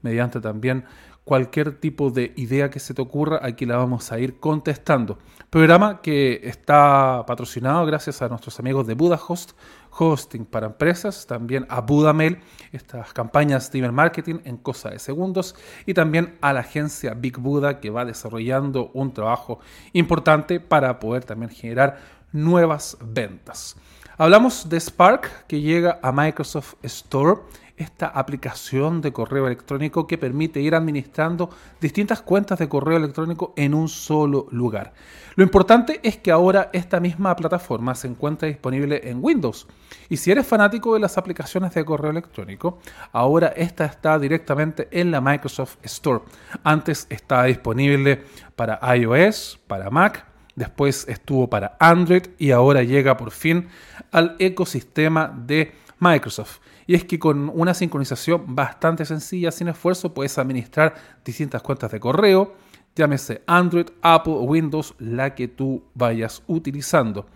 mediante 0.01 0.41
también 0.41 0.83
cualquier 1.23 1.79
tipo 1.79 2.09
de 2.09 2.33
idea 2.35 2.69
que 2.69 2.79
se 2.79 2.93
te 2.93 3.01
ocurra, 3.01 3.39
aquí 3.43 3.65
la 3.65 3.77
vamos 3.77 4.11
a 4.11 4.19
ir 4.19 4.39
contestando. 4.39 5.19
Programa 5.49 6.01
que 6.01 6.41
está 6.43 7.23
patrocinado 7.27 7.85
gracias 7.85 8.21
a 8.21 8.29
nuestros 8.29 8.59
amigos 8.59 8.87
de 8.87 8.95
BudaHost, 8.95 9.51
hosting 9.91 10.45
para 10.45 10.67
empresas, 10.67 11.27
también 11.27 11.65
a 11.69 11.81
Budamail, 11.81 12.39
estas 12.71 13.13
campañas 13.13 13.71
de 13.71 13.79
email 13.79 13.91
marketing 13.91 14.39
en 14.45 14.57
cosa 14.57 14.89
de 14.89 14.99
segundos, 14.99 15.55
y 15.85 15.93
también 15.93 16.37
a 16.41 16.53
la 16.53 16.61
agencia 16.61 17.13
Big 17.13 17.37
Buda 17.37 17.79
que 17.79 17.89
va 17.89 18.05
desarrollando 18.05 18.89
un 18.93 19.13
trabajo 19.13 19.59
importante 19.93 20.59
para 20.59 20.99
poder 20.99 21.25
también 21.25 21.51
generar 21.51 21.99
nuevas 22.31 22.97
ventas. 23.01 23.75
Hablamos 24.17 24.69
de 24.69 24.79
Spark 24.79 25.47
que 25.47 25.61
llega 25.61 25.99
a 26.01 26.11
Microsoft 26.11 26.75
Store 26.83 27.41
esta 27.77 28.07
aplicación 28.07 29.01
de 29.01 29.13
correo 29.13 29.47
electrónico 29.47 30.07
que 30.07 30.17
permite 30.17 30.61
ir 30.61 30.75
administrando 30.75 31.49
distintas 31.79 32.21
cuentas 32.21 32.59
de 32.59 32.69
correo 32.69 32.97
electrónico 32.97 33.53
en 33.55 33.73
un 33.73 33.89
solo 33.89 34.47
lugar. 34.51 34.93
Lo 35.35 35.43
importante 35.43 35.99
es 36.03 36.17
que 36.17 36.31
ahora 36.31 36.69
esta 36.73 36.99
misma 36.99 37.35
plataforma 37.35 37.95
se 37.95 38.07
encuentra 38.07 38.47
disponible 38.47 39.01
en 39.09 39.23
Windows. 39.23 39.67
Y 40.09 40.17
si 40.17 40.31
eres 40.31 40.45
fanático 40.45 40.93
de 40.93 40.99
las 40.99 41.17
aplicaciones 41.17 41.73
de 41.73 41.85
correo 41.85 42.11
electrónico, 42.11 42.79
ahora 43.13 43.47
esta 43.55 43.85
está 43.85 44.19
directamente 44.19 44.87
en 44.91 45.09
la 45.09 45.21
Microsoft 45.21 45.77
Store. 45.83 46.23
Antes 46.63 47.07
estaba 47.09 47.45
disponible 47.45 48.23
para 48.55 48.79
iOS, 48.95 49.59
para 49.67 49.89
Mac, 49.89 50.25
después 50.55 51.07
estuvo 51.07 51.49
para 51.49 51.77
Android 51.79 52.23
y 52.37 52.51
ahora 52.51 52.83
llega 52.83 53.17
por 53.17 53.31
fin 53.31 53.69
al 54.11 54.35
ecosistema 54.39 55.27
de 55.33 55.73
Microsoft. 55.99 56.59
Y 56.91 56.95
es 56.95 57.05
que 57.05 57.17
con 57.17 57.49
una 57.55 57.73
sincronización 57.73 58.53
bastante 58.53 59.05
sencilla, 59.05 59.49
sin 59.49 59.69
esfuerzo, 59.69 60.13
puedes 60.13 60.37
administrar 60.37 60.93
distintas 61.23 61.61
cuentas 61.61 61.89
de 61.89 62.01
correo, 62.01 62.53
llámese 62.93 63.43
Android, 63.47 63.85
Apple 64.01 64.33
o 64.33 64.41
Windows, 64.41 64.93
la 64.99 65.33
que 65.33 65.47
tú 65.47 65.85
vayas 65.93 66.43
utilizando. 66.47 67.27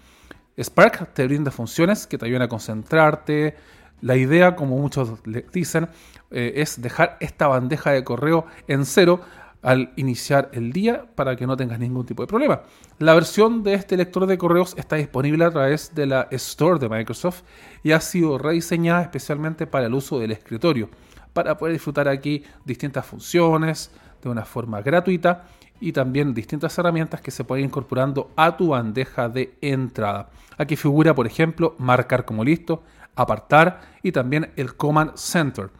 Spark 0.61 1.13
te 1.13 1.25
brinda 1.25 1.51
funciones 1.51 2.05
que 2.05 2.17
te 2.17 2.25
ayudan 2.25 2.41
a 2.41 2.47
concentrarte. 2.49 3.55
La 4.01 4.17
idea, 4.17 4.57
como 4.57 4.77
muchos 4.77 5.25
le 5.25 5.45
dicen, 5.53 5.87
eh, 6.31 6.51
es 6.57 6.81
dejar 6.81 7.15
esta 7.21 7.47
bandeja 7.47 7.91
de 7.91 8.03
correo 8.03 8.47
en 8.67 8.85
cero 8.85 9.21
al 9.65 9.91
iniciar 9.95 10.51
el 10.53 10.71
día 10.71 11.07
para 11.15 11.35
que 11.35 11.47
no 11.47 11.57
tengas 11.57 11.79
ningún 11.79 12.05
tipo 12.05 12.21
de 12.21 12.27
problema. 12.27 12.61
La 12.99 13.15
versión 13.15 13.63
de 13.63 13.73
este 13.73 13.97
lector 13.97 14.27
de 14.27 14.37
correos 14.37 14.75
está 14.77 14.95
disponible 14.95 15.43
a 15.43 15.49
través 15.49 15.95
de 15.95 16.05
la 16.05 16.27
Store 16.29 16.77
de 16.77 16.87
Microsoft 16.87 17.41
y 17.81 17.91
ha 17.91 17.99
sido 17.99 18.37
rediseñada 18.37 19.01
especialmente 19.01 19.65
para 19.65 19.87
el 19.87 19.95
uso 19.95 20.19
del 20.19 20.31
escritorio, 20.31 20.91
para 21.33 21.57
poder 21.57 21.73
disfrutar 21.73 22.07
aquí 22.07 22.43
distintas 22.63 23.07
funciones 23.07 23.89
de 24.21 24.29
una 24.29 24.45
forma 24.45 24.83
gratuita 24.83 25.45
y 25.79 25.91
también 25.91 26.35
distintas 26.35 26.77
herramientas 26.77 27.19
que 27.19 27.31
se 27.31 27.43
pueden 27.43 27.65
incorporando 27.65 28.29
a 28.35 28.55
tu 28.55 28.67
bandeja 28.67 29.29
de 29.29 29.57
entrada. 29.61 30.29
Aquí 30.59 30.75
figura, 30.75 31.15
por 31.15 31.25
ejemplo, 31.25 31.73
marcar 31.79 32.23
como 32.23 32.43
listo, 32.43 32.83
apartar 33.15 33.81
y 34.03 34.11
también 34.11 34.51
el 34.57 34.75
Command 34.75 35.15
Center 35.15 35.71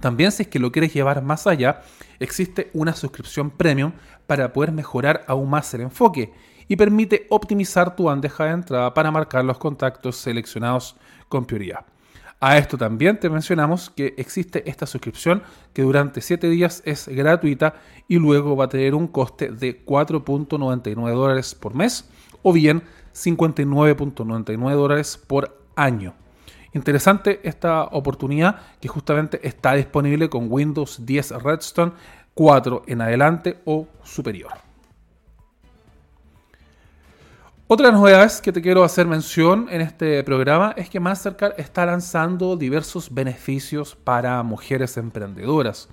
también 0.00 0.32
si 0.32 0.42
es 0.42 0.48
que 0.48 0.58
lo 0.58 0.72
quieres 0.72 0.94
llevar 0.94 1.22
más 1.22 1.46
allá, 1.46 1.82
existe 2.20 2.70
una 2.72 2.94
suscripción 2.94 3.50
premium 3.50 3.92
para 4.26 4.52
poder 4.52 4.72
mejorar 4.72 5.24
aún 5.26 5.50
más 5.50 5.72
el 5.74 5.82
enfoque 5.82 6.32
y 6.68 6.76
permite 6.76 7.26
optimizar 7.30 7.96
tu 7.96 8.04
bandeja 8.04 8.44
de 8.44 8.50
entrada 8.50 8.94
para 8.94 9.10
marcar 9.10 9.44
los 9.44 9.58
contactos 9.58 10.16
seleccionados 10.16 10.96
con 11.28 11.46
prioridad. 11.46 11.84
A 12.40 12.56
esto 12.56 12.78
también 12.78 13.18
te 13.18 13.28
mencionamos 13.28 13.90
que 13.90 14.14
existe 14.16 14.68
esta 14.70 14.86
suscripción 14.86 15.42
que 15.72 15.82
durante 15.82 16.20
7 16.20 16.48
días 16.48 16.82
es 16.84 17.08
gratuita 17.08 17.74
y 18.06 18.16
luego 18.16 18.54
va 18.54 18.66
a 18.66 18.68
tener 18.68 18.94
un 18.94 19.08
coste 19.08 19.50
de 19.50 19.84
4.99 19.84 21.14
dólares 21.14 21.56
por 21.56 21.74
mes 21.74 22.08
o 22.42 22.52
bien 22.52 22.84
59.99 23.12 24.74
dólares 24.74 25.16
por 25.16 25.60
año. 25.74 26.14
Interesante 26.72 27.40
esta 27.42 27.84
oportunidad 27.84 28.60
que 28.80 28.88
justamente 28.88 29.46
está 29.46 29.74
disponible 29.74 30.28
con 30.28 30.46
Windows 30.50 31.04
10 31.04 31.42
Redstone 31.42 31.92
4 32.34 32.84
en 32.86 33.00
adelante 33.00 33.58
o 33.64 33.88
superior. 34.02 34.52
Otra 37.70 37.90
novedad 37.90 38.32
que 38.40 38.50
te 38.50 38.62
quiero 38.62 38.82
hacer 38.82 39.06
mención 39.06 39.66
en 39.70 39.82
este 39.82 40.24
programa 40.24 40.72
es 40.76 40.88
que 40.88 41.00
Mastercard 41.00 41.52
está 41.60 41.84
lanzando 41.84 42.56
diversos 42.56 43.12
beneficios 43.12 43.94
para 43.94 44.42
mujeres 44.42 44.96
emprendedoras. 44.96 45.90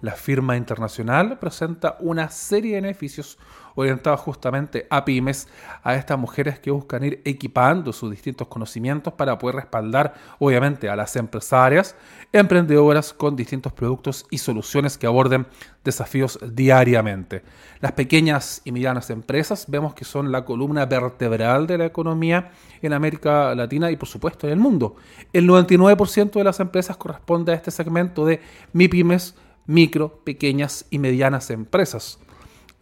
La 0.00 0.12
firma 0.12 0.56
internacional 0.56 1.38
presenta 1.38 1.98
una 2.00 2.30
serie 2.30 2.76
de 2.76 2.80
beneficios 2.80 3.36
orientados 3.78 4.20
justamente 4.20 4.88
a 4.90 5.04
pymes, 5.04 5.46
a 5.84 5.94
estas 5.94 6.18
mujeres 6.18 6.58
que 6.58 6.72
buscan 6.72 7.04
ir 7.04 7.22
equipando 7.24 7.92
sus 7.92 8.10
distintos 8.10 8.48
conocimientos 8.48 9.12
para 9.12 9.38
poder 9.38 9.54
respaldar, 9.56 10.14
obviamente, 10.40 10.88
a 10.88 10.96
las 10.96 11.14
empresarias, 11.14 11.94
emprendedoras 12.32 13.12
con 13.12 13.36
distintos 13.36 13.72
productos 13.72 14.26
y 14.30 14.38
soluciones 14.38 14.98
que 14.98 15.06
aborden 15.06 15.46
desafíos 15.84 16.40
diariamente. 16.42 17.42
Las 17.80 17.92
pequeñas 17.92 18.62
y 18.64 18.72
medianas 18.72 19.10
empresas 19.10 19.66
vemos 19.68 19.94
que 19.94 20.04
son 20.04 20.32
la 20.32 20.44
columna 20.44 20.84
vertebral 20.86 21.68
de 21.68 21.78
la 21.78 21.86
economía 21.86 22.50
en 22.82 22.92
América 22.92 23.54
Latina 23.54 23.92
y 23.92 23.96
por 23.96 24.08
supuesto 24.08 24.48
en 24.48 24.54
el 24.54 24.58
mundo. 24.58 24.96
El 25.32 25.48
99% 25.48 26.32
de 26.32 26.44
las 26.44 26.58
empresas 26.58 26.96
corresponde 26.96 27.52
a 27.52 27.54
este 27.54 27.70
segmento 27.70 28.26
de 28.26 28.40
MIPYMES, 28.72 29.36
micro, 29.66 30.20
pequeñas 30.24 30.84
y 30.90 30.98
medianas 30.98 31.50
empresas 31.50 32.18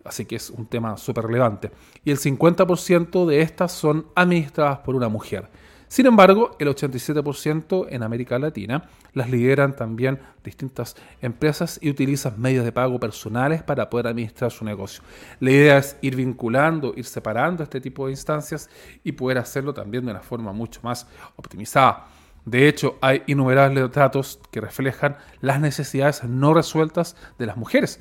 así 0.07 0.25
que 0.25 0.37
es 0.37 0.51
un 0.51 0.67
tema 0.67 0.97
súper 0.97 1.27
relevante. 1.27 1.71
Y 2.05 2.11
el 2.11 2.19
50% 2.19 3.27
de 3.27 3.43
estas 3.43 3.73
son 3.73 4.07
administradas 4.15 4.79
por 4.79 4.95
una 4.95 5.09
mujer. 5.09 5.49
Sin 5.89 6.07
embargo, 6.07 6.57
el 6.59 6.67
87% 6.69 7.87
en 7.91 8.03
América 8.03 8.39
Latina 8.41 8.89
las 9.13 9.31
lideran 9.31 9.77
también 9.77 10.19
distintas 10.43 10.97
empresas 11.23 11.79
y 11.81 11.91
utilizan 11.91 12.41
medios 12.41 12.65
de 12.65 12.73
pago 12.73 12.99
personales 12.99 13.63
para 13.63 13.89
poder 13.89 14.09
administrar 14.09 14.51
su 14.51 14.65
negocio. 14.65 15.03
La 15.39 15.53
idea 15.53 15.79
es 15.79 15.97
ir 16.01 16.17
vinculando, 16.17 16.93
ir 16.97 17.05
separando 17.05 17.63
este 17.63 17.81
tipo 17.81 18.07
de 18.07 18.13
instancias 18.13 18.69
y 19.05 19.13
poder 19.13 19.39
hacerlo 19.39 19.73
también 19.75 20.05
de 20.05 20.11
una 20.11 20.21
forma 20.21 20.53
mucho 20.53 20.81
más 20.83 21.07
optimizada. 21.37 22.09
De 22.45 22.69
hecho, 22.69 22.99
hay 23.01 23.23
innumerables 23.27 23.91
datos 23.93 24.41
que 24.51 24.61
reflejan 24.61 25.17
las 25.41 25.61
necesidades 25.61 26.25
no 26.25 26.53
resueltas 26.53 27.17
de 27.39 27.47
las 27.47 27.57
mujeres 27.57 28.01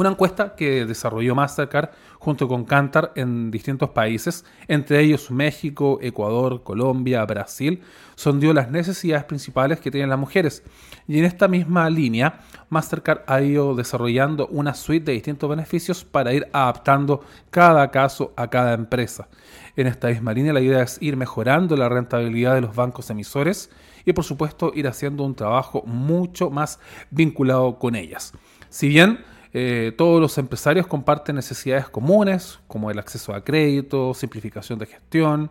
una 0.00 0.10
encuesta 0.10 0.54
que 0.54 0.86
desarrolló 0.86 1.34
Mastercard 1.34 1.90
junto 2.18 2.48
con 2.48 2.64
Cantar 2.64 3.12
en 3.16 3.50
distintos 3.50 3.90
países, 3.90 4.46
entre 4.66 5.00
ellos 5.00 5.30
México, 5.30 5.98
Ecuador, 6.00 6.62
Colombia, 6.62 7.22
Brasil, 7.26 7.82
sondeó 8.14 8.54
las 8.54 8.70
necesidades 8.70 9.24
principales 9.24 9.78
que 9.78 9.90
tienen 9.90 10.08
las 10.08 10.18
mujeres. 10.18 10.62
Y 11.06 11.18
en 11.18 11.26
esta 11.26 11.48
misma 11.48 11.90
línea, 11.90 12.40
Mastercard 12.70 13.20
ha 13.26 13.42
ido 13.42 13.74
desarrollando 13.74 14.46
una 14.46 14.72
suite 14.72 15.04
de 15.04 15.12
distintos 15.12 15.50
beneficios 15.50 16.02
para 16.02 16.32
ir 16.32 16.48
adaptando 16.52 17.22
cada 17.50 17.90
caso 17.90 18.32
a 18.36 18.48
cada 18.48 18.72
empresa. 18.72 19.28
En 19.76 19.86
esta 19.86 20.08
misma 20.08 20.32
línea, 20.32 20.54
la 20.54 20.62
idea 20.62 20.82
es 20.82 20.96
ir 21.02 21.16
mejorando 21.18 21.76
la 21.76 21.90
rentabilidad 21.90 22.54
de 22.54 22.62
los 22.62 22.74
bancos 22.74 23.10
emisores 23.10 23.70
y, 24.06 24.14
por 24.14 24.24
supuesto, 24.24 24.72
ir 24.74 24.88
haciendo 24.88 25.24
un 25.24 25.34
trabajo 25.34 25.82
mucho 25.84 26.48
más 26.48 26.80
vinculado 27.10 27.78
con 27.78 27.94
ellas. 27.94 28.32
Si 28.70 28.88
bien 28.88 29.18
eh, 29.52 29.92
todos 29.96 30.20
los 30.20 30.38
empresarios 30.38 30.86
comparten 30.86 31.36
necesidades 31.36 31.88
comunes, 31.88 32.60
como 32.68 32.90
el 32.90 32.98
acceso 32.98 33.34
a 33.34 33.42
crédito, 33.42 34.14
simplificación 34.14 34.78
de 34.78 34.86
gestión. 34.86 35.50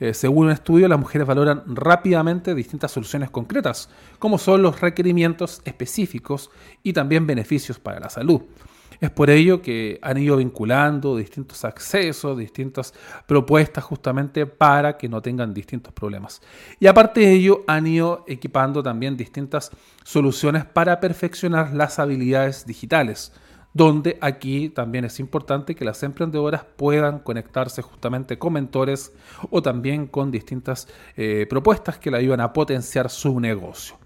Eh, 0.00 0.14
según 0.14 0.46
un 0.46 0.52
estudio, 0.52 0.88
las 0.88 0.98
mujeres 0.98 1.26
valoran 1.26 1.62
rápidamente 1.66 2.54
distintas 2.54 2.90
soluciones 2.90 3.30
concretas, 3.30 3.90
como 4.18 4.38
son 4.38 4.62
los 4.62 4.80
requerimientos 4.80 5.60
específicos 5.64 6.50
y 6.82 6.92
también 6.92 7.26
beneficios 7.26 7.78
para 7.78 8.00
la 8.00 8.08
salud. 8.08 8.40
Es 9.00 9.10
por 9.10 9.30
ello 9.30 9.62
que 9.62 9.98
han 10.02 10.18
ido 10.18 10.36
vinculando 10.36 11.16
distintos 11.16 11.64
accesos, 11.64 12.36
distintas 12.36 12.92
propuestas 13.26 13.84
justamente 13.84 14.46
para 14.46 14.96
que 14.96 15.08
no 15.08 15.22
tengan 15.22 15.54
distintos 15.54 15.92
problemas. 15.92 16.42
Y 16.78 16.86
aparte 16.86 17.20
de 17.20 17.32
ello, 17.32 17.64
han 17.66 17.86
ido 17.86 18.24
equipando 18.26 18.82
también 18.82 19.16
distintas 19.16 19.70
soluciones 20.04 20.64
para 20.64 21.00
perfeccionar 21.00 21.72
las 21.72 21.98
habilidades 21.98 22.66
digitales 22.66 23.32
donde 23.72 24.18
aquí 24.20 24.68
también 24.68 25.04
es 25.04 25.20
importante 25.20 25.74
que 25.74 25.84
las 25.84 26.02
emprendedoras 26.02 26.64
puedan 26.76 27.20
conectarse 27.20 27.82
justamente 27.82 28.38
con 28.38 28.54
mentores 28.54 29.12
o 29.50 29.62
también 29.62 30.06
con 30.06 30.30
distintas 30.30 30.88
eh, 31.16 31.46
propuestas 31.48 31.98
que 31.98 32.10
le 32.10 32.18
ayudan 32.18 32.40
a 32.40 32.52
potenciar 32.52 33.10
su 33.10 33.38
negocio. 33.38 33.96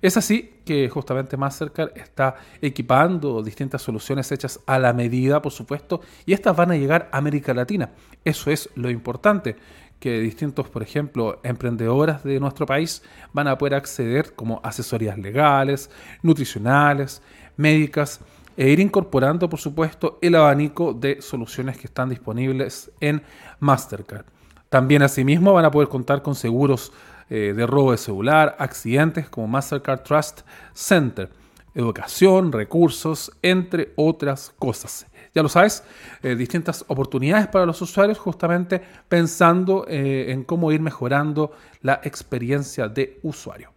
Es 0.00 0.16
así 0.16 0.60
que 0.64 0.88
justamente 0.88 1.36
Mastercard 1.36 1.90
está 1.96 2.36
equipando 2.62 3.42
distintas 3.42 3.82
soluciones 3.82 4.30
hechas 4.30 4.60
a 4.66 4.78
la 4.78 4.92
medida, 4.92 5.42
por 5.42 5.52
supuesto, 5.52 6.00
y 6.24 6.32
estas 6.32 6.56
van 6.56 6.70
a 6.70 6.76
llegar 6.76 7.08
a 7.12 7.18
América 7.18 7.52
Latina. 7.52 7.90
Eso 8.24 8.50
es 8.50 8.70
lo 8.74 8.90
importante, 8.90 9.56
que 9.98 10.20
distintos, 10.20 10.68
por 10.68 10.82
ejemplo, 10.82 11.40
emprendedoras 11.42 12.22
de 12.22 12.38
nuestro 12.38 12.66
país 12.66 13.02
van 13.32 13.48
a 13.48 13.58
poder 13.58 13.74
acceder 13.74 14.34
como 14.34 14.60
asesorías 14.62 15.18
legales, 15.18 15.90
nutricionales, 16.22 17.20
médicas, 17.56 18.20
e 18.56 18.70
ir 18.70 18.80
incorporando, 18.80 19.48
por 19.48 19.60
supuesto, 19.60 20.18
el 20.20 20.34
abanico 20.34 20.92
de 20.92 21.22
soluciones 21.22 21.78
que 21.78 21.86
están 21.86 22.08
disponibles 22.08 22.90
en 23.00 23.22
Mastercard. 23.60 24.26
También 24.68 25.02
asimismo 25.02 25.52
van 25.52 25.64
a 25.64 25.70
poder 25.70 25.88
contar 25.88 26.22
con 26.22 26.34
seguros 26.34 26.92
eh, 27.30 27.52
de 27.54 27.66
robo 27.66 27.92
de 27.92 27.98
celular, 27.98 28.56
accidentes 28.58 29.28
como 29.28 29.46
Mastercard 29.46 30.02
Trust 30.02 30.40
Center, 30.72 31.28
educación, 31.74 32.52
recursos, 32.52 33.30
entre 33.42 33.92
otras 33.96 34.52
cosas. 34.58 35.06
Ya 35.34 35.42
lo 35.42 35.48
sabes, 35.48 35.84
eh, 36.22 36.34
distintas 36.34 36.84
oportunidades 36.88 37.46
para 37.48 37.66
los 37.66 37.80
usuarios 37.82 38.18
justamente 38.18 38.80
pensando 39.08 39.86
eh, 39.88 40.32
en 40.32 40.42
cómo 40.44 40.72
ir 40.72 40.80
mejorando 40.80 41.52
la 41.82 42.00
experiencia 42.02 42.88
de 42.88 43.20
usuario. 43.22 43.70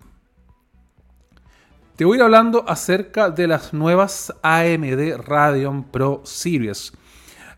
Te 1.96 2.06
voy 2.06 2.16
a 2.16 2.18
ir 2.18 2.24
hablando 2.24 2.66
acerca 2.68 3.30
de 3.30 3.48
las 3.48 3.74
nuevas 3.74 4.34
AMD 4.42 5.18
Radeon 5.18 5.84
Pro 5.84 6.22
Series. 6.24 6.94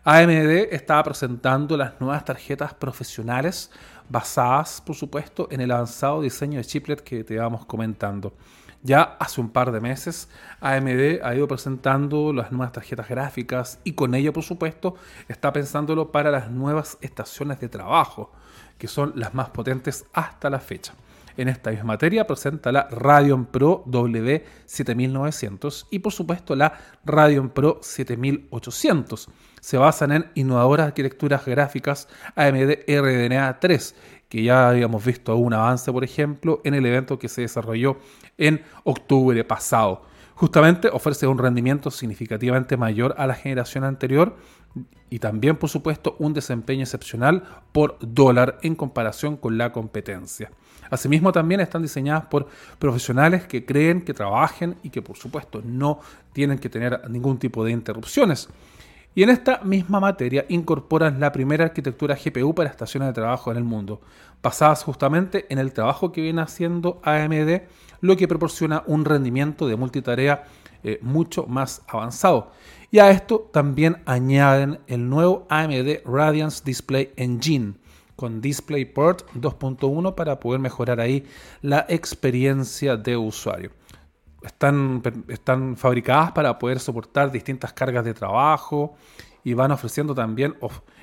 AMD 0.06 0.68
estaba 0.70 1.02
presentando 1.02 1.78
las 1.78 1.98
nuevas 1.98 2.26
tarjetas 2.26 2.74
profesionales 2.74 3.70
basadas, 4.10 4.82
por 4.82 4.94
supuesto, 4.94 5.48
en 5.50 5.62
el 5.62 5.70
avanzado 5.70 6.20
diseño 6.20 6.58
de 6.58 6.64
chiplet 6.66 7.00
que 7.00 7.24
te 7.24 7.32
íbamos 7.32 7.64
comentando. 7.64 8.34
Ya 8.82 9.16
hace 9.18 9.40
un 9.40 9.48
par 9.48 9.72
de 9.72 9.80
meses, 9.80 10.28
AMD 10.60 11.22
ha 11.22 11.34
ido 11.34 11.48
presentando 11.48 12.34
las 12.34 12.52
nuevas 12.52 12.72
tarjetas 12.72 13.08
gráficas 13.08 13.78
y 13.82 13.92
con 13.92 14.14
ello, 14.14 14.34
por 14.34 14.42
supuesto, 14.42 14.94
está 15.26 15.54
pensándolo 15.54 16.12
para 16.12 16.30
las 16.30 16.50
nuevas 16.50 16.98
estaciones 17.00 17.58
de 17.60 17.70
trabajo, 17.70 18.30
que 18.76 18.88
son 18.88 19.14
las 19.16 19.32
más 19.32 19.48
potentes 19.48 20.04
hasta 20.12 20.50
la 20.50 20.60
fecha. 20.60 20.92
En 21.38 21.48
esta 21.48 21.70
misma 21.70 21.94
materia 21.94 22.26
presenta 22.26 22.70
la 22.70 22.88
Radeon 22.90 23.46
Pro 23.46 23.82
W7900 23.86 25.86
y 25.90 26.00
por 26.00 26.12
supuesto 26.12 26.54
la 26.54 26.74
Radeon 27.06 27.48
Pro 27.48 27.80
7800. 27.82 29.30
Se 29.64 29.78
basan 29.78 30.12
en 30.12 30.26
innovadoras 30.34 30.88
arquitecturas 30.88 31.46
gráficas 31.46 32.06
AMD 32.36 32.84
RDNA 32.86 33.60
3, 33.60 33.94
que 34.28 34.42
ya 34.42 34.68
habíamos 34.68 35.02
visto 35.02 35.34
un 35.36 35.54
avance, 35.54 35.90
por 35.90 36.04
ejemplo, 36.04 36.60
en 36.64 36.74
el 36.74 36.84
evento 36.84 37.18
que 37.18 37.30
se 37.30 37.40
desarrolló 37.40 37.96
en 38.36 38.62
octubre 38.82 39.42
pasado. 39.42 40.02
Justamente 40.34 40.90
ofrece 40.92 41.26
un 41.26 41.38
rendimiento 41.38 41.90
significativamente 41.90 42.76
mayor 42.76 43.14
a 43.16 43.26
la 43.26 43.34
generación 43.34 43.84
anterior 43.84 44.36
y 45.08 45.18
también, 45.18 45.56
por 45.56 45.70
supuesto, 45.70 46.14
un 46.18 46.34
desempeño 46.34 46.82
excepcional 46.82 47.44
por 47.72 47.96
dólar 48.02 48.58
en 48.60 48.74
comparación 48.74 49.38
con 49.38 49.56
la 49.56 49.72
competencia. 49.72 50.50
Asimismo, 50.90 51.32
también 51.32 51.60
están 51.60 51.80
diseñadas 51.80 52.26
por 52.26 52.48
profesionales 52.78 53.46
que 53.46 53.64
creen 53.64 54.02
que 54.02 54.12
trabajen 54.12 54.76
y 54.82 54.90
que, 54.90 55.00
por 55.00 55.16
supuesto, 55.16 55.62
no 55.64 56.00
tienen 56.34 56.58
que 56.58 56.68
tener 56.68 57.08
ningún 57.08 57.38
tipo 57.38 57.64
de 57.64 57.72
interrupciones. 57.72 58.50
Y 59.14 59.22
en 59.22 59.30
esta 59.30 59.60
misma 59.62 60.00
materia 60.00 60.44
incorporan 60.48 61.20
la 61.20 61.30
primera 61.30 61.64
arquitectura 61.64 62.16
GPU 62.16 62.54
para 62.54 62.70
estaciones 62.70 63.08
de 63.08 63.12
trabajo 63.12 63.52
en 63.52 63.56
el 63.56 63.64
mundo, 63.64 64.00
basadas 64.42 64.82
justamente 64.82 65.46
en 65.50 65.58
el 65.58 65.72
trabajo 65.72 66.10
que 66.10 66.20
viene 66.20 66.42
haciendo 66.42 67.00
AMD, 67.04 67.62
lo 68.00 68.16
que 68.16 68.26
proporciona 68.26 68.82
un 68.86 69.04
rendimiento 69.04 69.68
de 69.68 69.76
multitarea 69.76 70.44
eh, 70.82 70.98
mucho 71.00 71.46
más 71.46 71.82
avanzado. 71.86 72.50
Y 72.90 72.98
a 72.98 73.10
esto 73.10 73.48
también 73.52 74.02
añaden 74.04 74.80
el 74.88 75.08
nuevo 75.08 75.46
AMD 75.48 76.04
Radiance 76.04 76.62
Display 76.64 77.12
Engine 77.16 77.74
con 78.16 78.40
DisplayPort 78.40 79.32
2.1 79.34 80.14
para 80.14 80.38
poder 80.38 80.60
mejorar 80.60 81.00
ahí 81.00 81.24
la 81.62 81.86
experiencia 81.88 82.96
de 82.96 83.16
usuario. 83.16 83.70
Están, 84.44 85.02
están 85.28 85.76
fabricadas 85.76 86.32
para 86.32 86.58
poder 86.58 86.78
soportar 86.78 87.32
distintas 87.32 87.72
cargas 87.72 88.04
de 88.04 88.12
trabajo 88.12 88.94
y 89.42 89.54
van 89.54 89.72
ofreciendo 89.72 90.14
también 90.14 90.54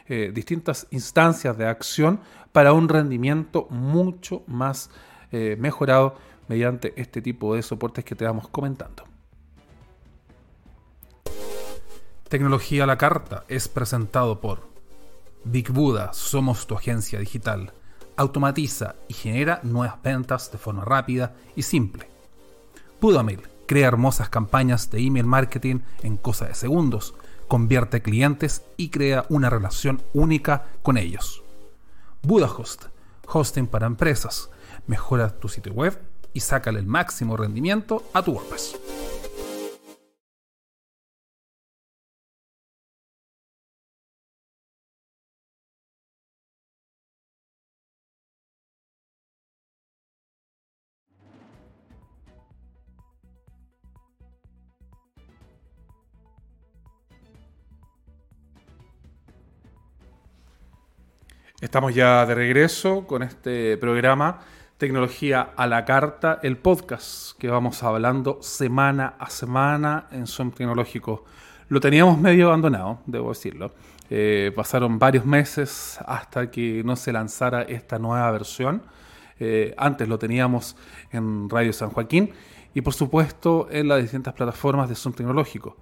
eh, 0.07 0.31
distintas 0.33 0.87
instancias 0.91 1.57
de 1.57 1.65
acción 1.65 2.19
para 2.51 2.73
un 2.73 2.87
rendimiento 2.87 3.67
mucho 3.69 4.43
más 4.47 4.89
eh, 5.31 5.55
mejorado 5.59 6.15
mediante 6.47 6.93
este 7.01 7.21
tipo 7.21 7.55
de 7.55 7.61
soportes 7.61 8.03
que 8.03 8.15
te 8.15 8.25
vamos 8.25 8.47
comentando. 8.49 9.05
Tecnología 12.27 12.83
a 12.83 12.87
la 12.87 12.97
carta 12.97 13.43
es 13.47 13.67
presentado 13.67 14.39
por 14.39 14.69
Big 15.43 15.71
Buddha, 15.71 16.13
somos 16.13 16.67
tu 16.67 16.75
agencia 16.75 17.19
digital. 17.19 17.73
Automatiza 18.15 18.95
y 19.07 19.13
genera 19.13 19.59
nuevas 19.63 20.01
ventas 20.01 20.51
de 20.51 20.57
forma 20.57 20.85
rápida 20.85 21.35
y 21.55 21.63
simple. 21.63 22.07
Budamail 23.01 23.41
crea 23.65 23.87
hermosas 23.87 24.29
campañas 24.29 24.91
de 24.91 24.99
email 24.99 25.25
marketing 25.25 25.79
en 26.03 26.17
cosa 26.17 26.45
de 26.45 26.53
segundos, 26.53 27.15
convierte 27.47 28.03
clientes 28.03 28.61
y 28.77 28.89
crea 28.89 29.25
una 29.29 29.49
relación 29.49 30.03
única 30.13 30.67
con 30.83 30.99
ellos. 30.99 31.41
BudaHost, 32.21 32.85
hosting 33.25 33.65
para 33.65 33.87
empresas. 33.87 34.51
Mejora 34.85 35.39
tu 35.39 35.49
sitio 35.49 35.73
web 35.73 35.99
y 36.33 36.41
sácale 36.41 36.79
el 36.79 36.85
máximo 36.85 37.35
rendimiento 37.35 38.03
a 38.13 38.21
tu 38.21 38.33
WordPress. 38.33 38.75
Estamos 61.71 61.95
ya 61.95 62.25
de 62.25 62.35
regreso 62.35 63.07
con 63.07 63.23
este 63.23 63.77
programa 63.77 64.41
Tecnología 64.77 65.51
a 65.55 65.67
la 65.67 65.85
Carta, 65.85 66.41
el 66.43 66.57
podcast 66.57 67.37
que 67.37 67.47
vamos 67.47 67.81
hablando 67.81 68.39
semana 68.41 69.15
a 69.17 69.29
semana 69.29 70.07
en 70.11 70.27
Zoom 70.27 70.51
Tecnológico. 70.51 71.23
Lo 71.69 71.79
teníamos 71.79 72.19
medio 72.19 72.47
abandonado, 72.47 72.99
debo 73.05 73.29
decirlo. 73.29 73.71
Eh, 74.09 74.51
pasaron 74.53 74.99
varios 74.99 75.25
meses 75.25 75.97
hasta 76.05 76.51
que 76.51 76.83
no 76.83 76.97
se 76.97 77.13
lanzara 77.13 77.61
esta 77.61 77.97
nueva 77.97 78.29
versión. 78.31 78.83
Eh, 79.39 79.73
antes 79.77 80.09
lo 80.09 80.19
teníamos 80.19 80.75
en 81.13 81.49
Radio 81.49 81.71
San 81.71 81.91
Joaquín 81.91 82.33
y 82.73 82.81
por 82.81 82.93
supuesto 82.93 83.69
en 83.71 83.87
las 83.87 84.01
distintas 84.01 84.33
plataformas 84.33 84.89
de 84.89 84.95
Zoom 84.95 85.15
Tecnológico. 85.15 85.77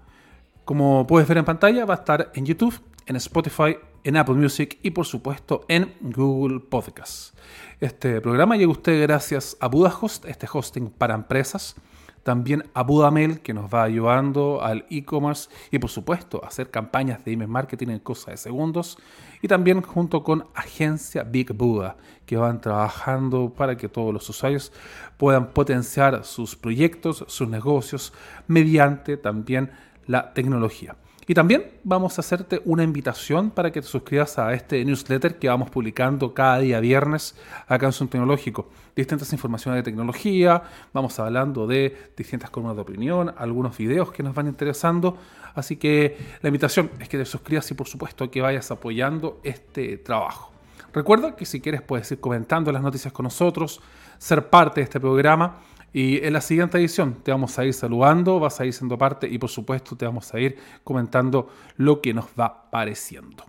Como 0.66 1.08
puedes 1.08 1.28
ver 1.28 1.40
en 1.40 1.46
pantalla, 1.46 1.84
va 1.86 1.96
a 1.96 1.98
estar 1.98 2.32
en 2.36 2.46
YouTube, 2.46 2.80
en 3.08 3.16
Spotify, 3.16 3.76
en 4.04 4.18
Apple 4.18 4.36
Music 4.36 4.80
y 4.82 4.92
por 4.92 5.06
supuesto 5.06 5.66
en 5.68 5.94
Google 6.02 6.60
Podcasts. 6.60 7.34
Este 7.80 8.22
programa 8.22 8.56
llega 8.56 8.70
a 8.70 8.74
usted 8.74 9.02
gracias 9.02 9.58
a 9.60 9.68
BudaHost, 9.68 10.26
este 10.26 10.48
hosting 10.52 10.90
para 10.90 11.16
empresas, 11.16 11.76
también 12.24 12.70
a 12.74 12.84
Budamail 12.84 13.40
que 13.40 13.54
nos 13.54 13.74
va 13.74 13.84
ayudando 13.84 14.62
al 14.62 14.86
e-commerce 14.90 15.50
y 15.72 15.80
por 15.80 15.90
supuesto 15.90 16.44
a 16.44 16.48
hacer 16.48 16.70
campañas 16.70 17.24
de 17.24 17.32
email 17.32 17.50
marketing 17.50 17.88
en 17.88 18.00
cosa 18.00 18.32
de 18.32 18.38
segundos 18.38 18.98
y 19.42 19.48
también 19.48 19.82
junto 19.82 20.24
con 20.24 20.46
Agencia 20.54 21.24
Big 21.24 21.54
Buda 21.54 21.98
que 22.26 22.38
van 22.38 22.62
trabajando 22.62 23.54
para 23.54 23.78
que 23.78 23.90
todos 23.90 24.14
los 24.14 24.30
usuarios 24.30 24.72
puedan 25.18 25.52
potenciar 25.52 26.24
sus 26.26 26.56
proyectos, 26.56 27.26
sus 27.28 27.48
negocios 27.48 28.14
mediante 28.48 29.18
también 29.18 29.72
la 30.06 30.34
tecnología. 30.34 30.96
Y 31.30 31.36
también 31.36 31.74
vamos 31.84 32.18
a 32.18 32.22
hacerte 32.22 32.60
una 32.66 32.82
invitación 32.82 33.52
para 33.52 33.72
que 33.72 33.82
te 33.82 33.88
suscribas 33.88 34.40
a 34.40 34.52
este 34.52 34.84
newsletter 34.84 35.38
que 35.38 35.48
vamos 35.48 35.70
publicando 35.70 36.34
cada 36.34 36.58
día 36.58 36.80
viernes 36.80 37.36
acá 37.68 37.86
en 37.86 37.94
Zoom 37.94 38.10
Tecnológico. 38.10 38.68
Distintas 38.96 39.32
informaciones 39.32 39.78
de 39.78 39.84
tecnología, 39.84 40.64
vamos 40.92 41.20
hablando 41.20 41.68
de 41.68 41.96
distintas 42.18 42.50
columnas 42.50 42.78
de 42.78 42.82
opinión, 42.82 43.32
algunos 43.38 43.78
videos 43.78 44.12
que 44.12 44.24
nos 44.24 44.34
van 44.34 44.48
interesando. 44.48 45.20
Así 45.54 45.76
que 45.76 46.18
la 46.42 46.50
invitación 46.50 46.90
es 47.00 47.08
que 47.08 47.20
te 47.20 47.26
suscribas 47.26 47.70
y 47.70 47.76
por 47.76 47.88
supuesto 47.88 48.32
que 48.32 48.42
vayas 48.42 48.72
apoyando 48.72 49.40
este 49.44 49.98
trabajo. 49.98 50.52
Recuerda 50.92 51.36
que 51.36 51.46
si 51.46 51.62
quieres 51.62 51.84
puedes 51.84 52.12
ir 52.12 52.20
comentando 52.20 52.72
las 52.72 52.82
noticias 52.82 53.14
con 53.14 53.26
nosotros, 53.26 53.82
ser 54.18 54.50
parte 54.50 54.80
de 54.80 54.86
este 54.86 55.00
programa 55.00 55.60
y 55.94 56.24
en 56.24 56.34
la 56.34 56.42
siguiente 56.42 56.78
edición 56.78 57.16
te 57.24 57.32
vamos 57.32 57.58
a 57.58 57.66
ir 57.66 57.74
saludando, 57.74 58.40
vas 58.40 58.60
a 58.60 58.66
ir 58.66 58.74
siendo 58.74 58.98
parte 58.98 59.28
y 59.28 59.38
por 59.38 59.50
supuesto 59.50 59.96
te 59.96 60.06
vamos 60.06 60.34
a 60.34 60.40
ir 60.40 60.58
comentando 60.84 61.50
lo 61.78 62.02
que 62.02 62.14
nos 62.14 62.28
va 62.40 62.70
pareciendo. 62.70 63.46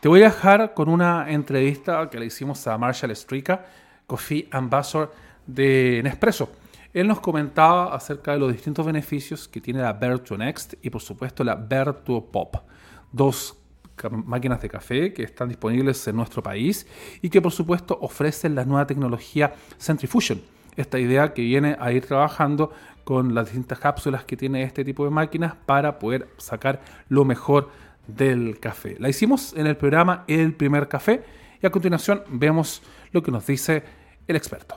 Te 0.00 0.08
voy 0.08 0.22
a 0.22 0.26
dejar 0.26 0.72
con 0.72 0.88
una 0.88 1.30
entrevista 1.30 2.08
que 2.08 2.18
le 2.18 2.26
hicimos 2.26 2.66
a 2.66 2.78
Marshall 2.78 3.14
Strica, 3.14 3.66
Coffee 4.06 4.48
Ambassador 4.50 5.12
de 5.46 6.00
Nespresso. 6.04 6.50
Él 6.92 7.06
nos 7.06 7.20
comentaba 7.20 7.94
acerca 7.94 8.32
de 8.32 8.38
los 8.38 8.52
distintos 8.52 8.86
beneficios 8.86 9.46
que 9.46 9.60
tiene 9.60 9.80
la 9.80 9.92
Vertuo 9.92 10.38
Next 10.38 10.74
y 10.82 10.90
por 10.90 11.00
supuesto 11.00 11.44
la 11.44 11.54
Vertuo 11.54 12.24
Pop. 12.24 12.56
Dos 13.12 13.56
máquinas 14.24 14.62
de 14.62 14.68
café 14.70 15.12
que 15.12 15.24
están 15.24 15.48
disponibles 15.48 16.06
en 16.08 16.16
nuestro 16.16 16.42
país 16.42 16.86
y 17.20 17.28
que 17.28 17.42
por 17.42 17.52
supuesto 17.52 17.98
ofrecen 18.00 18.54
la 18.54 18.64
nueva 18.64 18.86
tecnología 18.86 19.52
Centrifusion 19.78 20.40
esta 20.76 20.98
idea 20.98 21.34
que 21.34 21.42
viene 21.42 21.76
a 21.78 21.92
ir 21.92 22.06
trabajando 22.06 22.72
con 23.04 23.34
las 23.34 23.46
distintas 23.46 23.78
cápsulas 23.78 24.24
que 24.24 24.36
tiene 24.36 24.62
este 24.62 24.84
tipo 24.84 25.04
de 25.04 25.10
máquinas 25.10 25.54
para 25.66 25.98
poder 25.98 26.28
sacar 26.36 26.80
lo 27.08 27.24
mejor 27.24 27.70
del 28.06 28.58
café. 28.60 28.96
La 28.98 29.08
hicimos 29.08 29.52
en 29.54 29.66
el 29.66 29.76
programa 29.76 30.24
El 30.26 30.54
primer 30.54 30.88
café 30.88 31.22
y 31.62 31.66
a 31.66 31.70
continuación 31.70 32.22
vemos 32.28 32.82
lo 33.12 33.22
que 33.22 33.30
nos 33.30 33.46
dice 33.46 33.82
el 34.26 34.36
experto. 34.36 34.76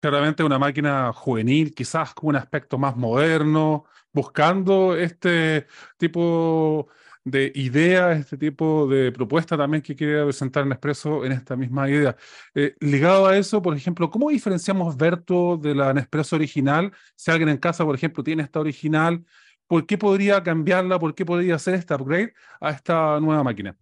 Claramente 0.00 0.44
una 0.44 0.58
máquina 0.58 1.12
juvenil, 1.12 1.74
quizás 1.74 2.14
con 2.14 2.30
un 2.30 2.36
aspecto 2.36 2.78
más 2.78 2.96
moderno, 2.96 3.84
buscando 4.12 4.96
este 4.96 5.66
tipo 5.96 6.88
idea, 7.24 8.12
este 8.12 8.36
tipo 8.36 8.86
de 8.86 9.12
propuesta 9.12 9.56
también 9.56 9.82
que 9.82 9.94
quiere 9.94 10.24
presentar 10.24 10.66
Nespresso 10.66 11.24
en 11.24 11.32
esta 11.32 11.56
misma 11.56 11.88
idea. 11.88 12.16
Eh, 12.54 12.74
ligado 12.80 13.26
a 13.26 13.36
eso, 13.36 13.60
por 13.62 13.76
ejemplo, 13.76 14.10
¿cómo 14.10 14.30
diferenciamos 14.30 14.96
Verto 14.96 15.56
de 15.56 15.74
la 15.74 15.92
Nespresso 15.92 16.36
original? 16.36 16.92
Si 17.14 17.30
alguien 17.30 17.50
en 17.50 17.58
casa, 17.58 17.84
por 17.84 17.94
ejemplo, 17.94 18.22
tiene 18.24 18.42
esta 18.42 18.60
original, 18.60 19.24
¿por 19.66 19.86
qué 19.86 19.98
podría 19.98 20.42
cambiarla? 20.42 20.98
¿Por 20.98 21.14
qué 21.14 21.24
podría 21.24 21.56
hacer 21.56 21.74
este 21.74 21.94
upgrade 21.94 22.34
a 22.60 22.70
esta 22.70 23.20
nueva 23.20 23.42
máquina? 23.42 23.76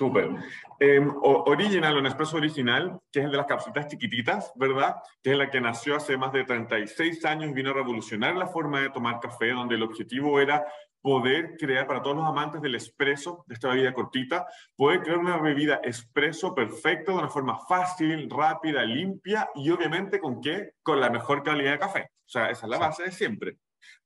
Súper. 0.00 0.30
Em, 0.78 1.12
original, 1.22 1.94
un 1.94 2.04
Nespresso 2.04 2.38
original, 2.38 2.98
que 3.12 3.18
es 3.18 3.26
el 3.26 3.32
de 3.32 3.36
las 3.36 3.44
capsulitas 3.44 3.86
chiquititas, 3.86 4.50
¿verdad? 4.56 4.96
Que 5.22 5.32
es 5.32 5.36
la 5.36 5.50
que 5.50 5.60
nació 5.60 5.96
hace 5.96 6.16
más 6.16 6.32
de 6.32 6.44
36 6.44 7.22
años 7.26 7.50
y 7.50 7.52
vino 7.52 7.68
a 7.68 7.74
revolucionar 7.74 8.34
la 8.34 8.46
forma 8.46 8.80
de 8.80 8.88
tomar 8.88 9.20
café, 9.20 9.50
donde 9.50 9.74
el 9.74 9.82
objetivo 9.82 10.40
era 10.40 10.64
poder 11.00 11.56
crear 11.58 11.86
para 11.86 12.02
todos 12.02 12.16
los 12.16 12.26
amantes 12.26 12.60
del 12.60 12.74
espresso, 12.74 13.44
de 13.46 13.54
esta 13.54 13.68
bebida 13.68 13.94
cortita, 13.94 14.46
poder 14.76 15.02
crear 15.02 15.18
una 15.18 15.38
bebida 15.38 15.80
espresso 15.82 16.54
perfecta, 16.54 17.12
de 17.12 17.18
una 17.18 17.28
forma 17.28 17.58
fácil, 17.66 18.28
rápida, 18.30 18.84
limpia 18.84 19.48
y 19.54 19.70
obviamente 19.70 20.20
con 20.20 20.40
qué? 20.40 20.72
Con 20.82 21.00
la 21.00 21.10
mejor 21.10 21.42
calidad 21.42 21.72
de 21.72 21.78
café. 21.78 22.10
O 22.24 22.28
sea, 22.28 22.50
esa 22.50 22.66
es 22.66 22.70
la 22.70 22.78
base 22.78 23.04
de 23.04 23.12
siempre. 23.12 23.56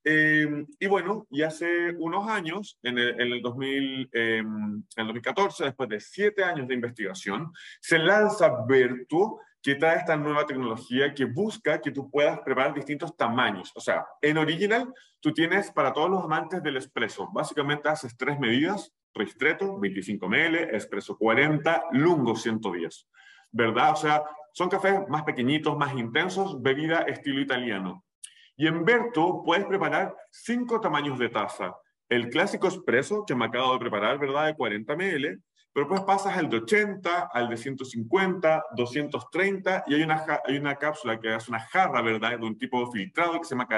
Eh, 0.05 0.67
y 0.79 0.87
bueno, 0.87 1.27
y 1.31 1.43
hace 1.43 1.93
unos 1.99 2.29
años, 2.29 2.79
en 2.83 2.99
el, 2.99 3.21
en 3.21 3.33
el, 3.33 3.43
2000, 3.43 4.11
eh, 4.13 4.39
en 4.39 4.85
el 4.97 5.07
2014, 5.07 5.65
después 5.65 5.89
de 5.89 6.01
siete 6.01 6.45
años 6.45 6.69
de 6.69 6.75
investigación, 6.75 7.53
se 7.81 7.99
lanza 7.99 8.65
Vertuo, 8.67 9.41
que 9.65 9.77
trae 9.77 9.97
esta 9.97 10.15
nueva 10.15 10.45
tecnología 10.45 11.15
que 11.15 11.25
busca 11.25 11.81
que 11.81 11.91
tú 11.91 12.11
puedas 12.11 12.39
preparar 12.41 12.75
distintos 12.75 13.17
tamaños. 13.17 13.73
O 13.75 13.81
sea, 13.81 14.07
en 14.21 14.37
Original, 14.37 14.93
tú 15.21 15.33
tienes 15.33 15.71
para 15.71 15.91
todos 15.91 16.11
los 16.11 16.23
amantes 16.23 16.63
del 16.63 16.77
espresso, 16.77 17.31
básicamente 17.33 17.89
haces 17.89 18.15
tres 18.15 18.39
medidas, 18.39 18.93
Ristretto 19.15 19.79
25 19.79 20.29
ml, 20.29 20.77
Espresso 20.77 21.17
40, 21.17 21.85
Lungo 21.93 22.37
110. 22.37 23.09
¿Verdad? 23.53 23.93
O 23.93 23.97
sea, 23.97 24.23
son 24.53 24.69
cafés 24.69 25.01
más 25.09 25.23
pequeñitos, 25.23 25.79
más 25.79 25.95
intensos, 25.95 26.61
bebida 26.61 26.99
estilo 27.03 27.41
italiano. 27.41 28.05
Y 28.57 28.67
en 28.67 28.85
Berto 28.85 29.43
puedes 29.47 29.65
preparar 29.65 30.15
cinco 30.31 30.79
tamaños 30.79 31.19
de 31.19 31.31
taza. 31.31 31.75
El 32.11 32.29
clásico 32.29 32.69
espresso 32.69 33.25
que 33.27 33.35
me 33.35 33.47
acabo 33.47 33.73
de 33.73 33.79
preparar, 33.79 34.19
¿verdad? 34.19 34.45
De 34.45 34.55
40 34.57 34.93
ml, 34.95 35.41
pero 35.75 35.89
pues 35.89 36.03
pasas 36.03 36.37
al 36.37 36.49
de 36.49 36.59
80, 36.59 37.31
al 37.33 37.49
de 37.49 37.57
150, 37.57 38.65
230 38.77 39.85
y 39.89 39.95
hay 39.95 40.03
una, 40.05 40.25
hay 40.47 40.57
una 40.57 40.77
cápsula 40.77 41.19
que 41.19 41.35
es 41.35 41.49
una 41.49 41.59
jarra, 41.59 42.01
¿verdad? 42.01 42.39
De 42.39 42.47
un 42.47 42.57
tipo 42.57 42.91
filtrado 42.93 43.41
que 43.41 43.45
se 43.45 43.57
llama 43.57 43.69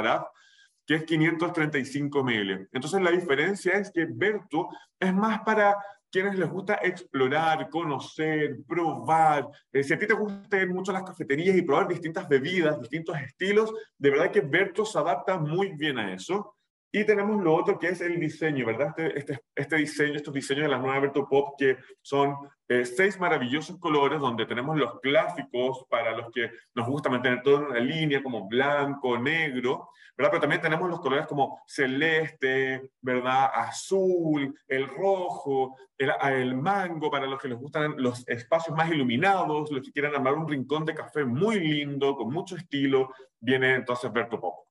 que 0.87 0.94
es 0.94 1.04
535 1.04 2.22
ml. 2.22 2.68
Entonces 2.70 3.00
la 3.00 3.11
diferencia 3.11 3.72
es 3.78 3.90
que 3.90 4.06
Berto 4.09 4.68
es 5.00 5.12
más 5.14 5.40
para 5.40 5.74
quienes 6.11 6.38
les 6.38 6.50
gusta 6.50 6.74
explorar, 6.82 7.68
conocer, 7.70 8.59
probar. 8.68 9.48
Eh, 9.72 9.82
si 9.82 9.94
a 9.94 9.98
ti 9.98 10.06
te 10.06 10.14
gusta 10.14 10.59
ir 10.59 10.68
mucho 10.68 10.90
a 10.90 10.94
las 10.94 11.02
cafeterías 11.02 11.56
y 11.56 11.62
probar 11.62 11.88
distintas 11.88 12.28
bebidas, 12.28 12.78
distintos 12.78 13.16
estilos, 13.18 13.72
de 13.98 14.11
verdad 14.11 14.30
que 14.30 14.40
Berto 14.42 14.85
se 14.85 14.98
adapta 14.98 15.38
muy 15.38 15.72
bien 15.72 15.98
a 15.98 16.12
eso. 16.12 16.56
Y 16.92 17.05
tenemos 17.05 17.42
lo 17.42 17.55
otro 17.55 17.79
que 17.79 17.88
es 17.88 18.01
el 18.01 18.18
diseño, 18.18 18.64
¿verdad? 18.66 18.94
Este, 18.96 19.18
este, 19.18 19.40
este 19.55 19.77
diseño, 19.77 20.16
estos 20.16 20.33
diseños 20.33 20.64
de 20.64 20.68
las 20.70 20.81
nuevas 20.81 21.03
Berto 21.03 21.29
Pop 21.29 21.55
que 21.59 21.77
son 22.01 22.35
eh, 22.68 22.85
seis 22.85 23.18
maravillosos 23.20 23.79
colores 23.79 24.20
donde 24.20 24.46
tenemos 24.46 24.77
los 24.77 24.99
clásicos 25.01 25.85
para 25.88 26.16
los 26.16 26.31
que 26.33 26.51
nos 26.75 26.87
gusta 26.88 27.11
mantener 27.11 27.42
todo 27.42 27.59
en 27.59 27.64
una 27.66 27.81
línea 27.81 28.22
como 28.22 28.49
blanco, 28.49 29.18
negro, 29.18 29.90
¿verdad? 30.16 30.31
Pero 30.31 30.40
también 30.40 30.62
tenemos 30.62 30.88
los 30.88 31.01
colores 31.01 31.27
como 31.27 31.61
celeste, 31.66 32.90
¿verdad? 33.01 33.51
Azul, 33.55 34.59
el 34.66 34.88
rojo, 34.88 35.77
el, 35.99 36.11
el 36.33 36.57
mango 36.57 37.11
para 37.11 37.27
los 37.27 37.40
que 37.40 37.49
les 37.49 37.59
gustan 37.59 37.94
los 37.99 38.27
espacios 38.29 38.77
más 38.77 38.90
iluminados, 38.90 39.70
los 39.70 39.83
que 39.83 39.92
quieran 39.92 40.14
armar 40.14 40.35
un 40.35 40.49
rincón 40.49 40.85
de 40.85 40.94
café 40.94 41.25
muy 41.25 41.61
lindo, 41.61 42.16
con 42.16 42.33
mucho 42.33 42.57
estilo, 42.57 43.12
viene 43.38 43.75
entonces 43.75 44.12
Berto 44.12 44.40
Pop. 44.40 44.65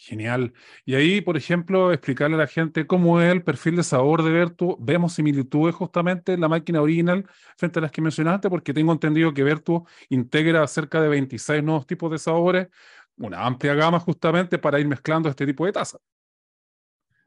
Genial. 0.00 0.52
Y 0.84 0.94
ahí, 0.94 1.20
por 1.20 1.36
ejemplo, 1.36 1.92
explicarle 1.92 2.36
a 2.36 2.38
la 2.38 2.46
gente 2.46 2.86
cómo 2.86 3.20
es 3.20 3.32
el 3.32 3.42
perfil 3.42 3.74
de 3.74 3.82
sabor 3.82 4.22
de 4.22 4.30
Vertu. 4.30 4.76
Vemos 4.78 5.14
similitudes 5.14 5.74
justamente 5.74 6.34
en 6.34 6.40
la 6.40 6.48
máquina 6.48 6.80
original 6.80 7.26
frente 7.56 7.80
a 7.80 7.82
las 7.82 7.90
que 7.90 8.00
mencionaste, 8.00 8.48
porque 8.48 8.72
tengo 8.72 8.92
entendido 8.92 9.34
que 9.34 9.42
Vertu 9.42 9.84
integra 10.08 10.64
cerca 10.68 11.00
de 11.00 11.08
26 11.08 11.64
nuevos 11.64 11.84
tipos 11.84 12.12
de 12.12 12.18
sabores, 12.18 12.68
una 13.16 13.44
amplia 13.44 13.74
gama 13.74 13.98
justamente 13.98 14.56
para 14.56 14.78
ir 14.78 14.86
mezclando 14.86 15.28
este 15.28 15.44
tipo 15.44 15.66
de 15.66 15.72
taza. 15.72 15.98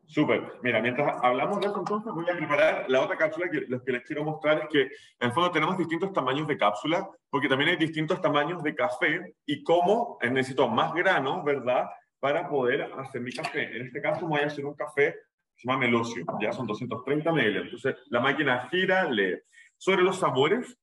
Súper. 0.05 0.41
Mira, 0.63 0.81
mientras 0.81 1.13
hablamos 1.23 1.59
de 1.59 1.67
eso, 1.67 1.79
entonces 1.79 2.13
voy 2.13 2.25
a 2.29 2.37
preparar 2.37 2.85
la 2.87 3.01
otra 3.01 3.17
cápsula 3.17 3.49
que 3.49 3.65
lo 3.67 3.83
que 3.83 3.91
les 3.91 4.03
quiero 4.03 4.23
mostrar 4.23 4.59
es 4.59 4.67
que 4.69 4.89
en 5.19 5.33
fondo 5.33 5.51
tenemos 5.51 5.77
distintos 5.77 6.13
tamaños 6.13 6.47
de 6.47 6.57
cápsula, 6.57 7.09
porque 7.29 7.49
también 7.49 7.71
hay 7.71 7.77
distintos 7.77 8.21
tamaños 8.21 8.63
de 8.63 8.75
café 8.75 9.35
y 9.45 9.61
cómo 9.61 10.17
necesito 10.21 10.69
más 10.69 10.93
grano, 10.93 11.43
¿verdad? 11.43 11.89
Para 12.21 12.47
poder 12.47 12.83
hacer 12.97 13.19
mi 13.19 13.33
café. 13.33 13.75
En 13.75 13.87
este 13.87 14.01
caso 14.01 14.27
voy 14.27 14.39
a 14.39 14.45
hacer 14.45 14.65
un 14.65 14.75
café 14.75 15.15
se 15.55 15.67
llama 15.67 15.79
Melosio, 15.79 16.25
ya 16.39 16.51
son 16.51 16.65
230 16.65 17.31
ml. 17.31 17.57
Entonces 17.57 17.95
la 18.09 18.19
máquina 18.19 18.67
gira, 18.69 19.09
lee. 19.09 19.37
Sobre 19.77 20.01
los 20.01 20.17
sabores, 20.17 20.77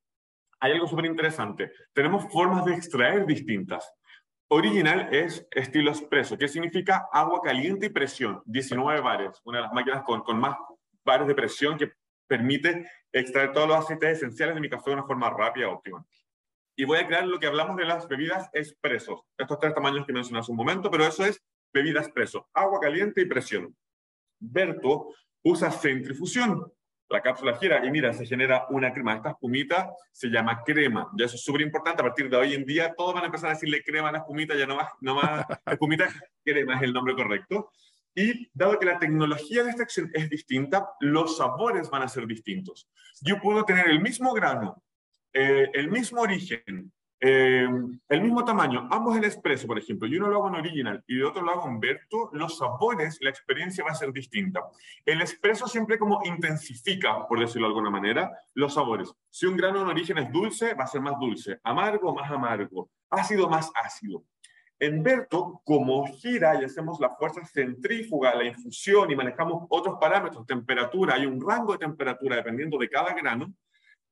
hay 0.59 0.73
algo 0.73 0.87
súper 0.87 1.05
interesante. 1.05 1.71
Tenemos 1.93 2.31
formas 2.31 2.65
de 2.65 2.75
extraer 2.75 3.25
distintas. 3.25 3.91
Original 4.49 5.09
es 5.11 5.47
estilo 5.51 5.91
expreso, 5.91 6.37
que 6.37 6.47
significa 6.47 7.07
agua 7.11 7.41
caliente 7.41 7.87
y 7.87 7.89
presión, 7.89 8.41
19 8.45 9.01
bares, 9.01 9.39
una 9.43 9.59
de 9.59 9.63
las 9.65 9.73
máquinas 9.73 10.03
con, 10.03 10.21
con 10.21 10.39
más 10.39 10.57
bares 11.03 11.27
de 11.27 11.35
presión 11.35 11.77
que 11.77 11.91
permite 12.27 12.85
extraer 13.11 13.51
todos 13.53 13.67
los 13.67 13.77
aceites 13.77 14.17
esenciales 14.17 14.55
de 14.55 14.61
mi 14.61 14.69
café 14.69 14.89
de 14.89 14.95
una 14.95 15.05
forma 15.05 15.29
rápida 15.29 15.65
y 15.65 15.69
óptima 15.69 16.05
y 16.79 16.85
voy 16.85 16.97
a 16.97 17.05
crear 17.05 17.27
lo 17.27 17.37
que 17.41 17.45
hablamos 17.45 17.75
de 17.75 17.83
las 17.83 18.07
bebidas 18.07 18.49
expresos. 18.53 19.19
Estos 19.37 19.59
tres 19.59 19.73
tamaños 19.73 20.07
que 20.07 20.13
mencioné 20.13 20.39
hace 20.39 20.51
un 20.51 20.55
momento, 20.55 20.89
pero 20.89 21.05
eso 21.05 21.25
es 21.25 21.43
bebida 21.73 21.99
expreso, 21.99 22.47
agua 22.53 22.79
caliente 22.79 23.19
y 23.19 23.25
presión. 23.25 23.75
Berto 24.39 25.09
usa 25.43 25.71
centrifusión. 25.71 26.71
La 27.09 27.21
cápsula 27.21 27.57
gira 27.57 27.85
y 27.85 27.91
mira, 27.91 28.13
se 28.13 28.25
genera 28.25 28.65
una 28.69 28.93
crema. 28.93 29.15
Esta 29.15 29.31
espumita 29.31 29.91
se 30.13 30.29
llama 30.29 30.63
crema. 30.63 31.11
Y 31.17 31.23
eso 31.23 31.35
es 31.35 31.43
súper 31.43 31.63
importante. 31.63 32.01
A 32.01 32.05
partir 32.05 32.29
de 32.29 32.37
hoy 32.37 32.53
en 32.53 32.63
día, 32.63 32.93
todos 32.95 33.13
van 33.13 33.23
a 33.23 33.25
empezar 33.25 33.49
a 33.49 33.53
decirle 33.55 33.83
crema 33.83 34.07
a 34.07 34.11
la 34.13 34.19
espumita, 34.19 34.55
ya 34.55 34.65
no 34.65 34.77
más, 34.77 34.87
no 35.01 35.15
más 35.15 35.45
crema 36.45 36.77
es 36.77 36.81
el 36.83 36.93
nombre 36.93 37.13
correcto. 37.13 37.71
Y 38.15 38.49
dado 38.53 38.79
que 38.79 38.85
la 38.85 38.99
tecnología 38.99 39.63
de 39.63 39.71
extracción 39.71 40.11
es 40.13 40.29
distinta, 40.29 40.91
los 41.01 41.35
sabores 41.35 41.89
van 41.89 42.03
a 42.03 42.07
ser 42.07 42.25
distintos. 42.25 42.89
Yo 43.19 43.41
puedo 43.41 43.65
tener 43.65 43.89
el 43.89 44.01
mismo 44.01 44.31
grano, 44.33 44.81
eh, 45.33 45.69
el 45.73 45.89
mismo 45.89 46.21
origen, 46.21 46.91
eh, 47.21 47.67
el 48.07 48.21
mismo 48.21 48.45
tamaño, 48.45 48.87
ambos 48.89 49.17
en 49.17 49.25
expreso, 49.25 49.67
por 49.67 49.77
ejemplo, 49.77 50.07
y 50.07 50.15
uno 50.15 50.29
lo 50.29 50.37
hago 50.37 50.47
en 50.47 50.55
original 50.55 51.03
y 51.05 51.17
de 51.17 51.25
otro 51.25 51.41
lo 51.41 51.51
hago 51.51 51.67
en 51.67 51.79
Berto, 51.79 52.29
los 52.31 52.57
sabores, 52.57 53.17
la 53.19 53.29
experiencia 53.29 53.83
va 53.83 53.91
a 53.91 53.95
ser 53.95 54.13
distinta. 54.13 54.63
El 55.05 55.19
expreso 55.19 55.67
siempre 55.67 55.99
como 55.99 56.21
intensifica, 56.23 57.27
por 57.27 57.39
decirlo 57.39 57.67
de 57.67 57.71
alguna 57.71 57.89
manera, 57.89 58.31
los 58.53 58.73
sabores. 58.73 59.13
Si 59.29 59.45
un 59.45 59.57
grano 59.57 59.81
en 59.81 59.87
origen 59.87 60.17
es 60.17 60.31
dulce, 60.31 60.73
va 60.75 60.85
a 60.85 60.87
ser 60.87 61.01
más 61.01 61.19
dulce, 61.19 61.59
amargo, 61.63 62.15
más 62.15 62.31
amargo, 62.31 62.89
ácido, 63.09 63.49
más 63.49 63.69
ácido. 63.75 64.23
En 64.81 65.03
Berto, 65.03 65.61
como 65.65 66.05
gira 66.05 66.61
y 66.61 66.63
hacemos 66.63 67.01
la 67.01 67.09
fuerza 67.09 67.45
centrífuga, 67.45 68.33
la 68.33 68.45
infusión 68.45 69.11
y 69.11 69.15
manejamos 69.15 69.65
otros 69.67 69.97
parámetros, 69.99 70.45
temperatura, 70.47 71.15
hay 71.15 71.25
un 71.25 71.41
rango 71.45 71.73
de 71.73 71.79
temperatura 71.79 72.37
dependiendo 72.37 72.77
de 72.77 72.87
cada 72.87 73.13
grano, 73.13 73.53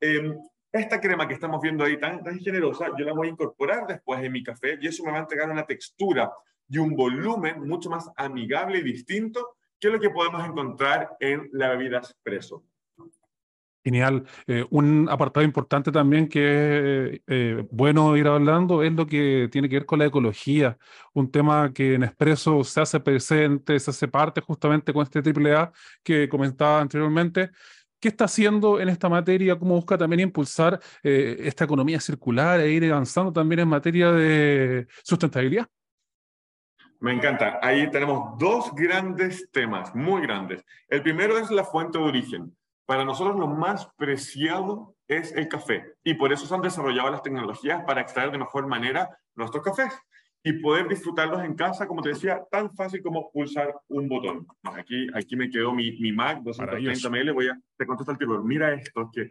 eh, 0.02 0.36
esta 0.72 1.00
crema 1.00 1.28
que 1.28 1.34
estamos 1.34 1.62
viendo 1.62 1.84
ahí 1.84 2.00
tan, 2.00 2.24
tan 2.24 2.40
generosa, 2.40 2.88
yo 2.98 3.06
la 3.06 3.14
voy 3.14 3.28
a 3.28 3.32
incorporar 3.32 3.88
después 3.88 4.22
en 4.24 4.32
mi 4.32 4.44
café 4.44 4.78
y 4.82 4.88
eso 4.88 5.04
me 5.04 5.12
va 5.12 5.18
a 5.18 5.22
entregar 5.22 5.50
una 5.50 5.66
textura 5.66 6.32
y 6.70 6.78
un 6.78 6.96
volumen 6.96 7.68
mucho 7.68 7.90
más 7.90 8.10
amigable 8.18 8.80
y 8.80 8.84
distinto 8.84 9.58
que 9.80 9.90
lo 9.90 10.00
que 10.00 10.10
podemos 10.10 10.46
encontrar 10.46 11.16
en 11.20 11.50
la 11.54 11.70
bebida 11.70 12.00
espresso. 12.00 12.64
Genial. 13.88 14.26
Eh, 14.48 14.66
un 14.70 15.08
apartado 15.10 15.46
importante 15.46 15.94
también 15.94 16.28
que 16.28 17.06
es 17.14 17.22
eh, 17.26 17.66
bueno 17.72 18.18
ir 18.18 18.28
hablando 18.28 18.84
es 18.84 18.92
lo 18.92 19.08
que 19.08 19.48
tiene 19.50 19.70
que 19.70 19.78
ver 19.78 19.86
con 19.86 20.00
la 20.00 20.08
ecología, 20.08 20.78
un 21.14 21.32
tema 21.32 21.72
que 21.74 21.94
en 21.94 22.04
Expreso 22.04 22.66
se 22.66 22.82
hace 22.82 23.00
presente, 23.00 23.80
se 23.80 23.92
hace 23.92 24.10
parte 24.10 24.42
justamente 24.42 24.92
con 24.92 25.04
este 25.04 25.20
AAA 25.20 25.72
que 26.04 26.28
comentaba 26.28 26.82
anteriormente, 26.82 27.52
¿Qué 28.00 28.10
está 28.10 28.26
haciendo 28.26 28.80
en 28.80 28.90
esta 28.90 29.10
materia? 29.10 29.58
¿Cómo 29.58 29.76
busca 29.76 29.98
también 29.98 30.20
impulsar 30.20 30.80
eh, 31.02 31.38
esta 31.40 31.64
economía 31.64 32.00
circular 32.00 32.60
e 32.60 32.72
ir 32.72 32.92
avanzando 32.92 33.34
también 33.34 33.62
en 33.62 33.68
materia 33.68 34.12
de 34.12 34.88
sustentabilidad? 35.04 35.68
Me 37.00 37.14
encanta. 37.14 37.60
Ahí 37.62 37.90
tenemos 37.90 38.38
dos 38.38 38.74
grandes 38.74 39.50
temas, 39.52 39.94
muy 39.96 40.22
grandes. 40.22 40.64
El 40.88 41.02
primero 41.02 41.38
es 41.38 41.50
la 41.50 41.64
fuente 41.64 41.98
de 41.98 42.04
origen. 42.04 42.56
Para 42.86 43.04
nosotros 43.04 43.38
lo 43.38 43.48
más 43.48 43.88
preciado 43.98 44.96
es 45.08 45.32
el 45.34 45.48
café 45.48 45.96
y 46.04 46.14
por 46.14 46.32
eso 46.32 46.46
se 46.46 46.56
han 46.56 46.62
desarrollado 46.62 47.10
las 47.10 47.22
tecnologías 47.22 47.84
para 47.84 48.02
extraer 48.02 48.32
de 48.32 48.38
mejor 48.38 48.68
manera 48.68 49.20
nuestros 49.36 49.64
cafés. 49.64 49.94
Y 50.44 50.54
poder 50.54 50.88
disfrutarlos 50.88 51.44
en 51.44 51.56
casa, 51.56 51.88
como 51.88 52.02
te 52.02 52.10
decía, 52.10 52.42
tan 52.50 52.74
fácil 52.74 53.02
como 53.02 53.32
pulsar 53.32 53.76
un 53.90 54.08
botón. 54.08 54.48
Aquí, 54.64 55.08
aquí 55.14 55.36
me 55.36 55.50
quedó 55.50 55.74
mi, 55.74 55.92
mi 56.00 56.12
Mac 56.12 56.42
230 56.42 57.10
ml, 57.10 57.34
voy 57.34 57.50
a, 57.50 57.60
te 57.78 57.86
contesto 57.86 58.12
el 58.12 58.18
tipo, 58.18 58.42
mira 58.44 58.74
esto, 58.74 59.10
que, 59.12 59.30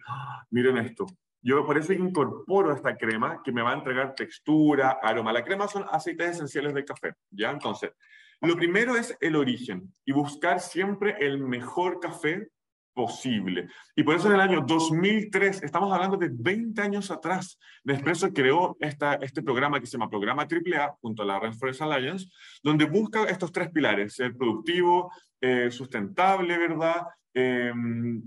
miren 0.51 0.79
esto. 0.79 1.07
Yo 1.43 1.65
por 1.65 1.79
eso 1.79 1.93
incorporo 1.93 2.73
esta 2.73 2.97
crema 2.97 3.41
que 3.43 3.53
me 3.53 3.63
va 3.63 3.71
a 3.71 3.77
entregar 3.77 4.15
textura, 4.15 4.99
aroma. 5.03 5.33
La 5.33 5.45
crema 5.45 5.69
son 5.69 5.85
aceites 5.91 6.31
esenciales 6.31 6.75
del 6.75 6.85
café, 6.85 7.15
¿ya? 7.31 7.51
Entonces, 7.51 7.93
lo 8.41 8.57
primero 8.57 8.97
es 8.97 9.17
el 9.21 9.37
origen 9.37 9.95
y 10.05 10.13
buscar 10.13 10.61
siempre 10.61 11.17
el 11.21 11.39
mejor 11.39 12.01
café 12.01 12.49
posible. 12.97 13.69
Y 13.95 14.03
por 14.03 14.17
eso 14.17 14.29
en 14.29 14.35
el 14.37 14.41
año 14.41 14.65
2003, 14.67 15.63
estamos 15.63 15.93
hablando 15.93 16.17
de 16.17 16.31
20 16.33 16.81
años 16.81 17.11
atrás, 17.11 17.59
Nespresso 17.85 18.33
creó 18.33 18.75
esta, 18.81 19.17
este 19.17 19.43
programa 19.43 19.79
que 19.79 19.85
se 19.85 19.93
llama 19.93 20.09
Programa 20.09 20.47
AAA, 20.51 20.97
junto 21.03 21.23
a 21.23 21.27
la 21.27 21.39
Rainforest 21.39 21.83
Alliance, 21.83 22.27
donde 22.63 22.87
busca 22.87 23.25
estos 23.25 23.53
tres 23.53 23.71
pilares, 23.71 24.15
ser 24.15 24.35
productivo, 24.35 25.13
eh, 25.43 25.71
sustentable, 25.71 26.57
¿verdad? 26.57 27.03
Em, 27.35 28.23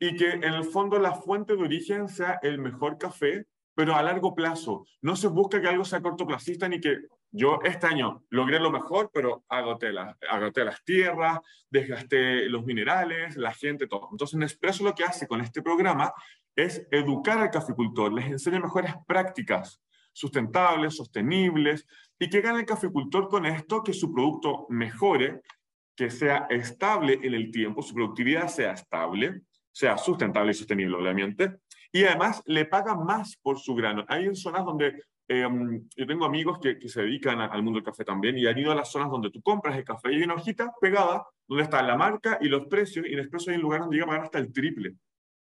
y 0.00 0.16
que 0.16 0.30
en 0.30 0.54
el 0.54 0.64
fondo 0.64 0.98
la 0.98 1.12
fuente 1.12 1.54
de 1.54 1.62
origen 1.62 2.08
sea 2.08 2.38
el 2.40 2.58
mejor 2.58 2.96
café, 2.96 3.44
pero 3.74 3.94
a 3.94 4.02
largo 4.02 4.34
plazo. 4.34 4.86
No 5.02 5.16
se 5.16 5.28
busca 5.28 5.60
que 5.60 5.68
algo 5.68 5.84
sea 5.84 6.00
cortoplacista 6.00 6.66
ni 6.66 6.80
que 6.80 6.96
yo 7.30 7.60
este 7.62 7.86
año 7.86 8.24
logré 8.30 8.58
lo 8.58 8.70
mejor, 8.70 9.10
pero 9.12 9.44
agoté, 9.48 9.92
las 9.92 10.84
tierras, 10.84 11.40
desgasté 11.68 12.48
los 12.48 12.64
minerales, 12.64 13.36
la 13.36 13.52
gente, 13.52 13.86
todo. 13.86 14.08
Entonces, 14.10 14.38
Nespresso 14.38 14.84
lo 14.84 14.94
que 14.94 15.04
hace 15.04 15.26
con 15.26 15.40
este 15.40 15.62
programa 15.62 16.12
es 16.56 16.86
educar 16.90 17.38
al 17.38 17.50
caficultor, 17.50 18.12
les 18.12 18.26
enseña 18.26 18.60
mejores 18.60 18.94
prácticas 19.06 19.80
sustentables, 20.12 20.96
sostenibles, 20.96 21.86
y 22.18 22.28
que 22.28 22.40
gane 22.40 22.60
el 22.60 22.66
caficultor 22.66 23.28
con 23.28 23.46
esto, 23.46 23.84
que 23.84 23.92
su 23.92 24.12
producto 24.12 24.66
mejore, 24.68 25.42
que 25.94 26.10
sea 26.10 26.46
estable 26.50 27.20
en 27.22 27.34
el 27.34 27.50
tiempo, 27.50 27.82
su 27.82 27.94
productividad 27.94 28.48
sea 28.48 28.72
estable, 28.72 29.42
sea 29.70 29.96
sustentable 29.96 30.50
y 30.50 30.54
sostenible, 30.54 30.96
obviamente, 30.96 31.58
y 31.92 32.04
además 32.04 32.42
le 32.46 32.64
paga 32.64 32.96
más 32.96 33.36
por 33.36 33.58
su 33.58 33.74
grano. 33.74 34.04
Hay 34.08 34.34
zonas 34.34 34.64
donde 34.64 35.04
Em, 35.30 35.86
yo 35.94 36.06
tengo 36.06 36.24
amigos 36.24 36.58
que, 36.58 36.78
que 36.78 36.88
se 36.88 37.02
dedican 37.02 37.38
al 37.38 37.62
mundo 37.62 37.78
del 37.78 37.84
café 37.84 38.02
también 38.02 38.38
y 38.38 38.46
han 38.46 38.58
ido 38.58 38.72
a 38.72 38.74
las 38.74 38.90
zonas 38.90 39.10
donde 39.10 39.30
tú 39.30 39.42
compras 39.42 39.76
el 39.76 39.84
café 39.84 40.10
y 40.10 40.16
hay 40.16 40.22
una 40.22 40.34
hojita 40.34 40.72
pegada 40.80 41.26
donde 41.46 41.64
está 41.64 41.82
la 41.82 41.96
marca 41.96 42.38
y 42.40 42.48
los 42.48 42.64
precios 42.66 43.04
y 43.06 43.14
después 43.14 43.46
hay 43.46 43.56
un 43.56 43.62
lugar 43.62 43.80
donde 43.80 43.96
llega 43.96 44.06
a 44.06 44.08
pagar 44.08 44.24
hasta 44.24 44.38
el 44.38 44.50
triple. 44.52 44.94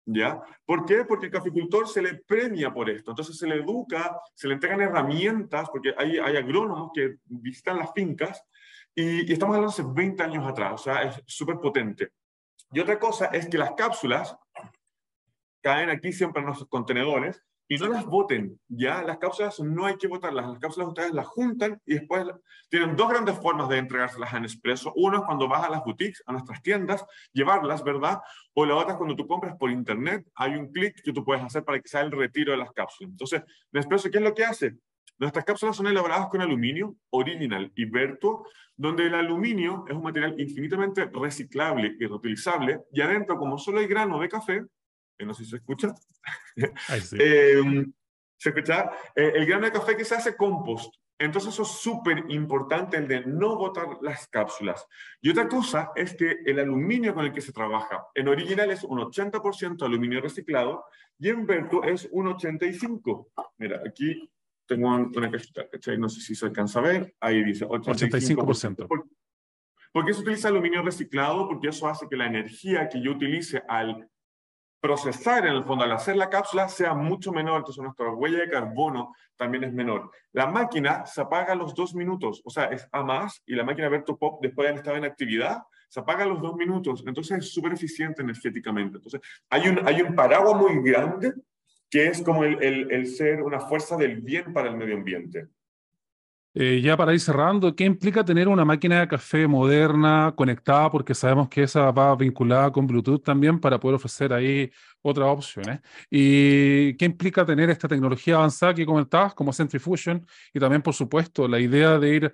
¿Ya? 0.06 0.40
¿Por 0.66 0.84
qué? 0.84 1.04
Porque 1.04 1.26
el 1.26 1.32
caficultor 1.32 1.88
se 1.88 2.02
le 2.02 2.14
premia 2.14 2.72
por 2.72 2.90
esto, 2.90 3.12
entonces 3.12 3.38
se 3.38 3.46
le 3.46 3.56
educa, 3.56 4.18
se 4.34 4.48
le 4.48 4.54
entregan 4.54 4.82
herramientas, 4.82 5.70
porque 5.70 5.94
hay, 5.96 6.18
hay 6.18 6.36
agrónomos 6.36 6.90
que 6.94 7.16
visitan 7.24 7.78
las 7.78 7.90
fincas 7.94 8.42
y, 8.94 9.30
y 9.30 9.32
estamos 9.32 9.56
hablando 9.56 9.72
hace 9.72 9.82
20 9.86 10.22
años 10.22 10.46
atrás, 10.46 10.72
o 10.74 10.78
sea, 10.78 11.02
es 11.04 11.22
súper 11.26 11.56
potente. 11.56 12.10
Y 12.70 12.80
otra 12.80 12.98
cosa 12.98 13.26
es 13.26 13.48
que 13.48 13.56
las 13.56 13.72
cápsulas 13.72 14.36
caen 15.62 15.88
aquí 15.88 16.12
siempre 16.12 16.40
en 16.40 16.46
nuestros 16.46 16.68
contenedores 16.68 17.42
y 17.68 17.76
no 17.76 17.88
las 17.88 18.04
voten, 18.04 18.58
ya 18.68 19.02
las 19.02 19.18
cápsulas 19.18 19.58
no 19.60 19.86
hay 19.86 19.96
que 19.96 20.06
votarlas, 20.06 20.46
las 20.48 20.58
cápsulas 20.58 20.88
ustedes 20.88 21.12
las 21.12 21.26
juntan 21.26 21.80
y 21.86 21.94
después 21.94 22.26
tienen 22.68 22.94
dos 22.94 23.08
grandes 23.08 23.38
formas 23.38 23.68
de 23.68 23.78
entregárselas 23.78 24.34
a 24.34 24.40
Nespresso. 24.40 24.92
Uno 24.96 25.18
es 25.18 25.24
cuando 25.24 25.48
vas 25.48 25.66
a 25.66 25.70
las 25.70 25.82
boutiques, 25.84 26.22
a 26.26 26.32
nuestras 26.32 26.62
tiendas, 26.62 27.04
llevarlas, 27.32 27.82
¿verdad? 27.82 28.20
O 28.54 28.66
la 28.66 28.74
otra 28.76 28.92
es 28.92 28.96
cuando 28.98 29.16
tú 29.16 29.26
compras 29.26 29.56
por 29.58 29.70
internet, 29.70 30.26
hay 30.34 30.56
un 30.56 30.70
clic 30.70 31.00
que 31.02 31.12
tú 31.12 31.24
puedes 31.24 31.42
hacer 31.42 31.64
para 31.64 31.80
que 31.80 31.88
sea 31.88 32.02
el 32.02 32.10
retiro 32.10 32.52
de 32.52 32.58
las 32.58 32.72
cápsulas. 32.72 33.12
Entonces, 33.12 33.42
Nespresso, 33.72 34.10
¿qué 34.10 34.18
es 34.18 34.24
lo 34.24 34.34
que 34.34 34.44
hace? 34.44 34.76
Nuestras 35.18 35.44
cápsulas 35.44 35.76
son 35.76 35.86
elaboradas 35.86 36.26
con 36.26 36.40
aluminio 36.40 36.96
original 37.10 37.70
y 37.76 37.84
Vertuo, 37.84 38.46
donde 38.76 39.06
el 39.06 39.14
aluminio 39.14 39.84
es 39.88 39.94
un 39.94 40.02
material 40.02 40.34
infinitamente 40.38 41.04
reciclable 41.06 41.96
y 41.98 42.06
reutilizable, 42.06 42.80
y 42.92 43.00
adentro, 43.00 43.38
como 43.38 43.56
solo 43.56 43.78
hay 43.78 43.86
grano 43.86 44.20
de 44.20 44.28
café, 44.28 44.64
no 45.18 45.34
sé 45.34 45.44
si 45.44 45.50
se 45.50 45.56
escucha. 45.56 45.94
Em, 47.18 47.92
¿Se 48.36 48.48
escucha? 48.50 48.90
Eh, 49.14 49.32
el 49.36 49.46
grano 49.46 49.66
de 49.66 49.72
café 49.72 49.96
que 49.96 50.04
se 50.04 50.14
hace 50.14 50.36
compost. 50.36 50.94
Entonces 51.18 51.52
eso 51.54 51.62
es 51.62 51.68
súper 51.68 52.24
importante, 52.28 52.96
el 52.96 53.06
de 53.06 53.24
no 53.24 53.56
botar 53.56 53.86
las 54.02 54.26
cápsulas. 54.26 54.86
Y 55.20 55.30
otra 55.30 55.48
cosa 55.48 55.92
es 55.94 56.14
que 56.14 56.38
el 56.44 56.58
aluminio 56.58 57.14
con 57.14 57.24
el 57.24 57.32
que 57.32 57.40
se 57.40 57.52
trabaja, 57.52 58.08
en 58.14 58.28
original 58.28 58.70
es 58.70 58.82
un 58.82 58.98
80% 58.98 59.82
aluminio 59.82 60.20
reciclado 60.20 60.84
y 61.18 61.28
en 61.28 61.46
Verto 61.46 61.84
es 61.84 62.08
un 62.10 62.26
85%. 62.26 63.28
Mira, 63.58 63.80
aquí 63.86 64.28
tengo 64.66 64.88
una 64.88 65.30
cajita, 65.30 65.66
No 65.98 66.08
sé 66.08 66.20
si 66.20 66.34
se 66.34 66.46
alcanza 66.46 66.80
a 66.80 66.82
ver. 66.82 67.14
Ahí 67.20 67.44
dice 67.44 67.64
85%. 67.66 68.88
¿Por 69.92 70.04
qué 70.04 70.12
se 70.12 70.22
utiliza 70.22 70.48
aluminio 70.48 70.82
reciclado? 70.82 71.46
Porque 71.46 71.68
eso 71.68 71.86
hace 71.86 72.08
que 72.08 72.16
la 72.16 72.26
energía 72.26 72.88
que 72.88 73.00
yo 73.00 73.12
utilice 73.12 73.62
al 73.68 74.10
procesar 74.84 75.46
en 75.46 75.54
el 75.54 75.64
fondo, 75.64 75.82
al 75.82 75.92
hacer 75.92 76.14
la 76.14 76.28
cápsula, 76.28 76.68
sea 76.68 76.92
mucho 76.92 77.32
menor, 77.32 77.56
entonces 77.56 77.82
nuestra 77.82 78.10
huella 78.10 78.40
de 78.40 78.50
carbono 78.50 79.14
también 79.34 79.64
es 79.64 79.72
menor. 79.72 80.10
La 80.32 80.46
máquina 80.46 81.06
se 81.06 81.22
apaga 81.22 81.54
a 81.54 81.56
los 81.56 81.74
dos 81.74 81.94
minutos, 81.94 82.42
o 82.44 82.50
sea, 82.50 82.64
es 82.64 82.86
a 82.92 83.02
más, 83.02 83.42
y 83.46 83.54
la 83.54 83.64
máquina 83.64 83.88
Verto 83.88 84.18
Pop, 84.18 84.40
después 84.42 84.64
de 84.64 84.68
haber 84.68 84.80
estado 84.80 84.98
en 84.98 85.06
actividad, 85.06 85.62
se 85.88 86.00
apaga 86.00 86.24
a 86.24 86.26
los 86.26 86.38
dos 86.42 86.54
minutos, 86.56 87.02
entonces 87.06 87.38
es 87.38 87.50
súper 87.50 87.72
eficiente 87.72 88.20
energéticamente. 88.20 88.98
Entonces, 88.98 89.22
hay 89.48 89.68
un, 89.68 89.88
hay 89.88 90.02
un 90.02 90.14
paraguas 90.14 90.60
muy 90.60 90.82
grande 90.82 91.32
que 91.88 92.08
es 92.08 92.20
como 92.20 92.44
el, 92.44 92.92
el 92.92 93.06
ser 93.06 93.40
una 93.40 93.60
fuerza 93.60 93.96
del 93.96 94.20
bien 94.20 94.52
para 94.52 94.68
el 94.68 94.76
medio 94.76 94.96
ambiente. 94.96 95.48
Eh, 96.56 96.80
ya 96.80 96.96
para 96.96 97.12
ir 97.12 97.18
cerrando, 97.18 97.74
¿qué 97.74 97.84
implica 97.84 98.24
tener 98.24 98.46
una 98.46 98.64
máquina 98.64 99.00
de 99.00 99.08
café 99.08 99.48
moderna, 99.48 100.32
conectada? 100.36 100.88
Porque 100.88 101.12
sabemos 101.12 101.48
que 101.48 101.64
esa 101.64 101.90
va 101.90 102.14
vinculada 102.14 102.70
con 102.70 102.86
Bluetooth 102.86 103.24
también 103.24 103.58
para 103.58 103.80
poder 103.80 103.96
ofrecer 103.96 104.32
ahí 104.32 104.70
otras 105.02 105.28
opciones. 105.28 105.80
¿Y 106.08 106.94
qué 106.96 107.06
implica 107.06 107.44
tener 107.44 107.70
esta 107.70 107.88
tecnología 107.88 108.36
avanzada 108.36 108.72
que 108.72 108.86
comentabas, 108.86 109.34
como 109.34 109.52
Centrifusion? 109.52 110.24
Y 110.52 110.60
también, 110.60 110.80
por 110.80 110.94
supuesto, 110.94 111.48
la 111.48 111.58
idea 111.58 111.98
de 111.98 112.14
ir 112.14 112.32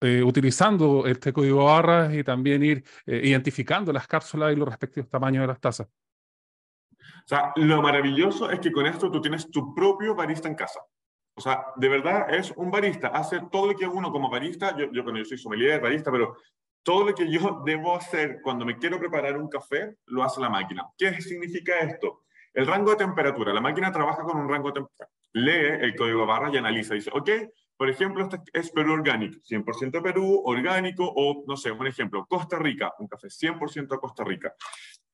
eh, 0.00 0.22
utilizando 0.22 1.06
este 1.06 1.30
código 1.30 1.66
barras 1.66 2.14
y 2.14 2.24
también 2.24 2.62
ir 2.62 2.82
eh, 3.04 3.20
identificando 3.22 3.92
las 3.92 4.06
cápsulas 4.06 4.50
y 4.50 4.56
los 4.56 4.66
respectivos 4.66 5.10
tamaños 5.10 5.42
de 5.42 5.46
las 5.48 5.60
tazas. 5.60 5.88
O 6.98 7.26
sea, 7.26 7.52
lo 7.56 7.82
maravilloso 7.82 8.50
es 8.50 8.60
que 8.60 8.72
con 8.72 8.86
esto 8.86 9.10
tú 9.10 9.20
tienes 9.20 9.50
tu 9.50 9.74
propio 9.74 10.14
barista 10.14 10.48
en 10.48 10.54
casa. 10.54 10.80
O 11.40 11.42
sea, 11.42 11.64
de 11.74 11.88
verdad 11.88 12.34
es 12.34 12.52
un 12.54 12.70
barista, 12.70 13.08
hace 13.08 13.40
todo 13.50 13.68
lo 13.68 13.74
que 13.74 13.86
uno 13.86 14.12
como 14.12 14.28
barista, 14.28 14.76
yo, 14.76 14.92
yo, 14.92 15.02
yo 15.02 15.24
soy 15.24 15.38
sommelier, 15.38 15.80
barista, 15.80 16.12
pero 16.12 16.36
todo 16.82 17.06
lo 17.06 17.14
que 17.14 17.32
yo 17.32 17.62
debo 17.64 17.96
hacer 17.96 18.40
cuando 18.42 18.66
me 18.66 18.76
quiero 18.76 18.98
preparar 18.98 19.38
un 19.38 19.48
café, 19.48 19.96
lo 20.04 20.22
hace 20.22 20.38
la 20.38 20.50
máquina. 20.50 20.86
¿Qué 20.98 21.18
significa 21.22 21.78
esto? 21.78 22.24
El 22.52 22.66
rango 22.66 22.90
de 22.90 22.98
temperatura. 22.98 23.54
La 23.54 23.62
máquina 23.62 23.90
trabaja 23.90 24.22
con 24.22 24.36
un 24.36 24.50
rango 24.50 24.68
de 24.68 24.82
temperatura. 24.82 25.08
Lee 25.32 25.82
el 25.82 25.96
código 25.96 26.26
barra 26.26 26.50
y 26.52 26.58
analiza. 26.58 26.92
Dice, 26.92 27.10
ok, 27.10 27.30
por 27.74 27.88
ejemplo, 27.88 28.22
este 28.24 28.38
es 28.52 28.70
Perú 28.70 28.92
orgánico, 28.92 29.38
100% 29.48 30.02
Perú, 30.02 30.42
orgánico, 30.44 31.10
o 31.10 31.42
no 31.46 31.56
sé, 31.56 31.70
un 31.70 31.86
ejemplo, 31.86 32.26
Costa 32.28 32.58
Rica, 32.58 32.92
un 32.98 33.08
café 33.08 33.28
100% 33.28 33.98
Costa 33.98 34.24
Rica. 34.24 34.52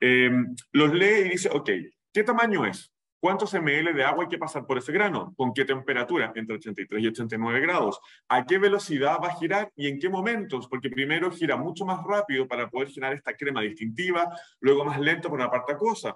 Eh, 0.00 0.32
los 0.72 0.92
lee 0.92 1.26
y 1.26 1.28
dice, 1.28 1.50
ok, 1.52 1.70
¿qué 2.12 2.24
tamaño 2.24 2.66
es? 2.66 2.95
¿Cuántos 3.26 3.54
ml 3.54 3.92
de 3.92 4.04
agua 4.04 4.22
hay 4.22 4.28
que 4.28 4.38
pasar 4.38 4.64
por 4.64 4.78
ese 4.78 4.92
grano? 4.92 5.34
¿Con 5.36 5.52
qué 5.52 5.64
temperatura? 5.64 6.32
Entre 6.36 6.54
83 6.54 7.02
y 7.02 7.08
89 7.08 7.58
grados. 7.58 7.98
¿A 8.28 8.46
qué 8.46 8.56
velocidad 8.56 9.18
va 9.20 9.30
a 9.30 9.34
girar 9.34 9.72
y 9.74 9.88
en 9.88 9.98
qué 9.98 10.08
momentos? 10.08 10.68
Porque 10.68 10.90
primero 10.90 11.32
gira 11.32 11.56
mucho 11.56 11.84
más 11.84 12.04
rápido 12.04 12.46
para 12.46 12.70
poder 12.70 12.88
generar 12.88 13.16
esta 13.16 13.36
crema 13.36 13.62
distintiva, 13.62 14.30
luego 14.60 14.84
más 14.84 15.00
lento 15.00 15.28
por 15.28 15.40
una 15.40 15.50
parte 15.50 15.76
cosa. 15.76 16.14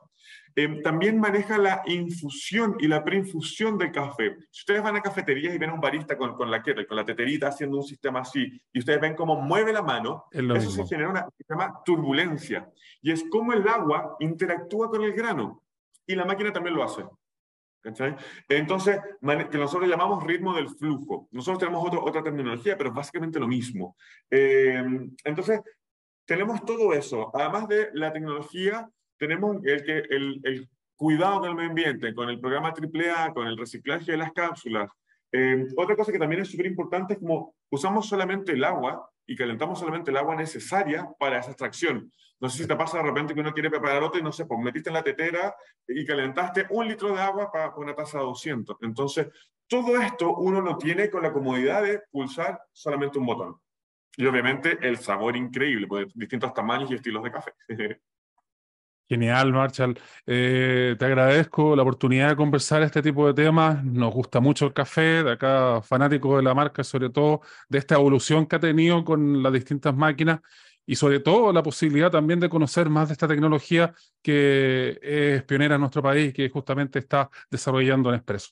Eh, 0.55 0.83
también 0.85 1.19
maneja 1.19 1.59
la 1.59 1.83
infusión 1.87 2.77
y 2.79 2.87
la 2.87 3.03
preinfusión 3.03 3.77
del 3.77 3.91
café. 3.91 4.37
Si 4.49 4.61
ustedes 4.61 4.81
van 4.81 4.95
a 4.95 5.03
cafeterías 5.03 5.53
y 5.53 5.59
ven 5.59 5.71
a 5.71 5.75
un 5.75 5.81
barista 5.81 6.17
con, 6.17 6.37
con 6.37 6.49
la 6.49 6.63
con 6.63 6.97
la 6.97 7.05
teterita 7.05 7.49
haciendo 7.49 7.79
un 7.79 7.83
sistema 7.83 8.21
así, 8.21 8.53
y 8.73 8.79
ustedes 8.79 9.01
ven 9.01 9.17
cómo 9.17 9.35
mueve 9.35 9.73
la 9.73 9.83
mano, 9.83 10.27
eso 10.31 10.71
se 10.71 10.87
genera 10.87 11.11
una 11.11 11.27
se 11.37 11.45
llama 11.49 11.81
turbulencia. 11.85 12.71
Y 13.03 13.11
es 13.11 13.25
como 13.29 13.53
el 13.53 13.67
agua 13.67 14.15
interactúa 14.21 14.89
con 14.89 15.03
el 15.03 15.13
grano 15.13 15.61
y 16.07 16.15
la 16.15 16.25
máquina 16.25 16.53
también 16.53 16.75
lo 16.75 16.83
hace. 16.83 17.05
Entonces, 17.83 19.01
que 19.51 19.59
nosotros 19.59 19.89
llamamos 19.89 20.25
ritmo 20.25 20.55
del 20.55 20.69
flujo. 20.69 21.29
Nosotros 21.31 21.61
tenemos 21.61 21.89
otra 22.03 22.23
terminología, 22.23 22.77
pero 22.77 22.91
es 22.91 22.97
básicamente 22.97 23.41
lo 23.41 23.49
mismo. 23.49 23.97
Eh, 24.31 24.85
entonces, 25.25 25.61
tenemos 26.27 26.65
todo 26.65 26.93
eso. 26.93 27.31
Además 27.35 27.69
de 27.69 27.89
la 27.95 28.13
tecnología, 28.13 28.89
tenemos 29.17 29.57
el, 29.65 30.07
el, 30.11 30.41
el 30.45 30.69
cuidado 30.95 31.41
con 31.41 31.49
el 31.49 31.55
medio 31.55 31.71
ambiente, 31.71 32.15
con 32.15 32.29
el 32.29 32.39
programa 32.39 32.75
AAA, 32.75 33.33
con 33.33 33.47
el 33.47 33.57
reciclaje 33.57 34.13
de 34.13 34.19
las 34.19 34.33
cápsulas. 34.33 34.91
Eh, 35.33 35.67
otra 35.77 35.97
cosa 35.97 36.13
que 36.13 36.19
también 36.19 36.43
es 36.43 36.51
súper 36.51 36.67
importante 36.67 37.15
es 37.15 37.21
como 37.21 37.55
usamos 37.71 38.07
solamente 38.07 38.53
el 38.53 38.65
agua 38.65 39.09
y 39.27 39.37
calentamos 39.37 39.79
solamente 39.79 40.11
el 40.11 40.17
agua 40.17 40.37
necesaria 40.37 41.09
para 41.19 41.39
esa 41.39 41.53
extracción. 41.53 42.13
No 42.41 42.49
sé 42.49 42.63
si 42.63 42.69
te 42.69 42.75
pasa 42.75 42.99
de 42.99 43.05
repente 43.05 43.35
que 43.35 43.41
uno 43.41 43.53
quiere 43.53 43.69
preparar 43.69 44.03
otro 44.03 44.19
y 44.19 44.23
no 44.23 44.33
sé, 44.33 44.47
pues 44.47 44.59
metiste 44.61 44.89
en 44.89 44.95
la 44.95 45.03
tetera 45.03 45.55
y 45.87 46.07
calentaste 46.07 46.67
un 46.71 46.89
litro 46.89 47.15
de 47.15 47.21
agua 47.21 47.53
para 47.53 47.75
una 47.77 47.95
taza 47.95 48.19
de 48.19 48.25
200. 48.25 48.79
Entonces, 48.81 49.29
todo 49.69 50.01
esto 50.01 50.35
uno 50.37 50.61
lo 50.61 50.79
tiene 50.79 51.11
con 51.11 51.23
la 51.23 51.33
comodidad 51.33 51.83
de 51.83 52.03
pulsar 52.11 52.61
solamente 52.73 53.19
un 53.19 53.27
botón. 53.27 53.57
Y 54.17 54.27
obviamente 54.27 54.79
el 54.81 54.97
sabor 54.99 55.37
increíble, 55.37 55.87
pues 55.87 56.07
distintos 56.15 56.53
tamaños 56.55 56.91
y 56.91 56.95
estilos 56.95 57.23
de 57.23 57.31
café. 57.31 57.53
Genial, 59.09 59.53
Marshall. 59.53 59.99
Eh, 60.25 60.95
te 60.97 61.05
agradezco 61.05 61.75
la 61.75 61.83
oportunidad 61.83 62.29
de 62.29 62.37
conversar 62.37 62.83
este 62.83 63.03
tipo 63.03 63.27
de 63.27 63.35
temas. 63.35 63.83
Nos 63.85 64.15
gusta 64.15 64.39
mucho 64.39 64.67
el 64.67 64.73
café, 64.73 65.25
de 65.25 65.33
acá 65.33 65.83
fanático 65.83 66.37
de 66.37 66.45
la 66.45 66.55
marca, 66.55 66.85
sobre 66.85 67.11
todo 67.11 67.41
de 67.69 67.79
esta 67.79 67.97
evolución 67.97 68.47
que 68.47 68.55
ha 68.55 68.61
tenido 68.61 69.05
con 69.05 69.43
las 69.43 69.53
distintas 69.53 69.97
máquinas 69.97 70.41
y 70.91 70.97
sobre 70.97 71.21
todo 71.21 71.53
la 71.53 71.63
posibilidad 71.63 72.11
también 72.11 72.41
de 72.41 72.49
conocer 72.49 72.91
más 72.91 73.07
de 73.07 73.13
esta 73.13 73.29
tecnología 73.29 73.95
que 74.21 74.99
es 75.01 75.45
pionera 75.45 75.77
en 75.77 75.83
nuestro 75.83 76.03
país, 76.03 76.35
que 76.35 76.51
justamente 76.51 76.99
está 76.99 77.31
desarrollando 77.49 78.11
Nespresso. 78.11 78.51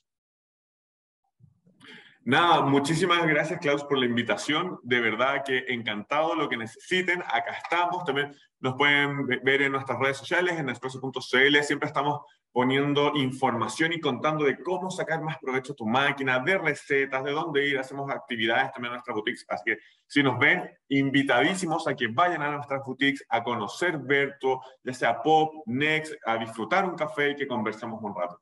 Nada, 2.23 2.61
muchísimas 2.61 3.27
gracias 3.27 3.59
Klaus 3.59 3.83
por 3.83 3.97
la 3.97 4.05
invitación. 4.05 4.79
De 4.83 5.01
verdad 5.01 5.43
que 5.45 5.65
encantado 5.67 6.33
lo 6.33 6.47
que 6.47 6.55
necesiten. 6.55 7.21
Acá 7.23 7.57
estamos. 7.61 8.05
También 8.05 8.33
nos 8.61 8.75
pueden 8.75 9.27
ver 9.43 9.63
en 9.63 9.73
nuestras 9.73 9.99
redes 9.99 10.15
sociales, 10.15 10.57
en 10.57 10.69
espresso.cl. 10.69 11.63
Siempre 11.63 11.87
estamos 11.87 12.21
poniendo 12.59 13.13
información 13.15 13.93
y 13.93 14.01
contando 14.01 14.43
de 14.43 14.61
cómo 14.61 14.91
sacar 14.91 15.21
más 15.21 15.37
provecho 15.37 15.71
a 15.71 15.75
tu 15.77 15.87
máquina, 15.87 16.39
de 16.39 16.57
recetas, 16.57 17.23
de 17.23 17.31
dónde 17.31 17.65
ir. 17.65 17.79
Hacemos 17.79 18.11
actividades 18.11 18.73
también 18.73 18.91
en 18.91 18.95
nuestras 18.95 19.15
boutiques. 19.15 19.45
Así 19.47 19.63
que 19.63 19.77
si 20.05 20.21
nos 20.21 20.37
ven, 20.37 20.69
invitadísimos 20.89 21.87
a 21.87 21.95
que 21.95 22.07
vayan 22.07 22.41
a 22.41 22.51
nuestras 22.51 22.83
boutiques 22.85 23.25
a 23.29 23.41
conocer 23.41 23.97
Berto, 23.99 24.59
ya 24.83 24.93
sea 24.93 25.23
Pop, 25.23 25.53
Next, 25.67 26.15
a 26.25 26.35
disfrutar 26.35 26.83
un 26.83 26.97
café 26.97 27.29
y 27.29 27.35
que 27.37 27.47
conversemos 27.47 28.03
un 28.03 28.13
rato. 28.13 28.41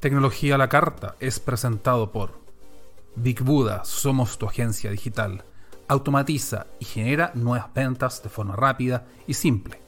Tecnología 0.00 0.54
a 0.54 0.58
la 0.58 0.70
carta 0.70 1.16
es 1.20 1.40
presentado 1.40 2.10
por 2.10 2.40
Big 3.16 3.42
Buda, 3.42 3.84
somos 3.84 4.38
tu 4.38 4.46
agencia 4.46 4.90
digital 4.90 5.44
automatiza 5.88 6.68
y 6.80 6.86
genera 6.86 7.32
nuevas 7.34 7.72
ventas 7.74 8.22
de 8.22 8.30
forma 8.30 8.56
rápida 8.56 9.06
y 9.26 9.34
simple. 9.34 9.78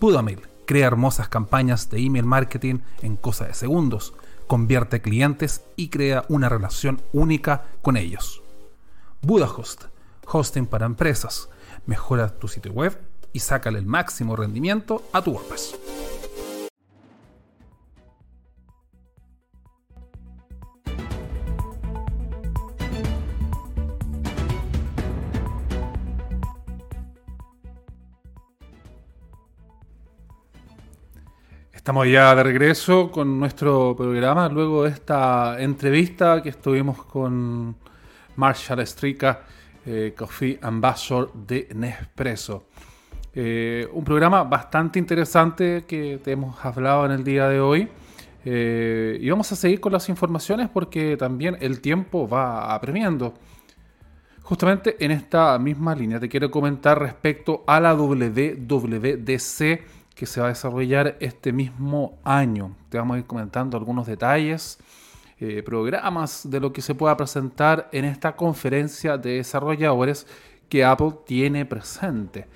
Budamail 0.00 0.53
crea 0.66 0.86
hermosas 0.86 1.28
campañas 1.28 1.90
de 1.90 1.98
email 1.98 2.24
marketing 2.24 2.80
en 3.02 3.16
cosa 3.16 3.46
de 3.46 3.54
segundos, 3.54 4.14
convierte 4.46 5.00
clientes 5.00 5.62
y 5.76 5.88
crea 5.88 6.24
una 6.28 6.48
relación 6.48 7.02
única 7.12 7.64
con 7.82 7.96
ellos. 7.96 8.42
Budahost, 9.22 9.84
hosting 10.26 10.66
para 10.66 10.86
empresas, 10.86 11.48
mejora 11.86 12.34
tu 12.34 12.48
sitio 12.48 12.72
web 12.72 12.98
y 13.32 13.40
sácale 13.40 13.78
el 13.78 13.86
máximo 13.86 14.36
rendimiento 14.36 15.02
a 15.12 15.22
tu 15.22 15.32
WordPress. 15.32 15.76
Estamos 31.84 32.08
ya 32.08 32.34
de 32.34 32.42
regreso 32.42 33.10
con 33.10 33.38
nuestro 33.38 33.94
programa 33.94 34.48
luego 34.48 34.84
de 34.84 34.88
esta 34.88 35.60
entrevista 35.60 36.42
que 36.42 36.48
estuvimos 36.48 37.04
con 37.04 37.76
Marshall 38.36 38.86
Strica, 38.86 39.42
eh, 39.84 40.14
Coffee 40.16 40.58
Ambassador 40.62 41.30
de 41.34 41.68
Nespresso. 41.74 42.68
Eh, 43.34 43.86
un 43.92 44.02
programa 44.02 44.44
bastante 44.44 44.98
interesante 44.98 45.84
que 45.86 46.20
te 46.24 46.32
hemos 46.32 46.56
hablado 46.64 47.04
en 47.04 47.12
el 47.12 47.22
día 47.22 47.50
de 47.50 47.60
hoy. 47.60 47.86
Eh, 48.46 49.18
y 49.20 49.28
vamos 49.28 49.52
a 49.52 49.54
seguir 49.54 49.78
con 49.78 49.92
las 49.92 50.08
informaciones 50.08 50.70
porque 50.70 51.18
también 51.18 51.58
el 51.60 51.82
tiempo 51.82 52.26
va 52.26 52.74
apremiando. 52.74 53.34
Justamente 54.42 54.96
en 55.04 55.10
esta 55.10 55.58
misma 55.58 55.94
línea 55.94 56.18
te 56.18 56.30
quiero 56.30 56.50
comentar 56.50 56.98
respecto 56.98 57.62
a 57.66 57.78
la 57.78 57.92
WWDC 57.92 59.82
que 60.14 60.26
se 60.26 60.40
va 60.40 60.46
a 60.46 60.50
desarrollar 60.50 61.16
este 61.20 61.52
mismo 61.52 62.18
año. 62.24 62.76
Te 62.88 62.98
vamos 62.98 63.16
a 63.16 63.18
ir 63.18 63.26
comentando 63.26 63.76
algunos 63.76 64.06
detalles, 64.06 64.78
eh, 65.40 65.62
programas 65.62 66.48
de 66.48 66.60
lo 66.60 66.72
que 66.72 66.80
se 66.80 66.94
pueda 66.94 67.16
presentar 67.16 67.88
en 67.92 68.04
esta 68.04 68.36
conferencia 68.36 69.18
de 69.18 69.36
desarrolladores 69.36 70.26
que 70.68 70.84
Apple 70.84 71.12
tiene 71.26 71.66
presente. 71.66 72.46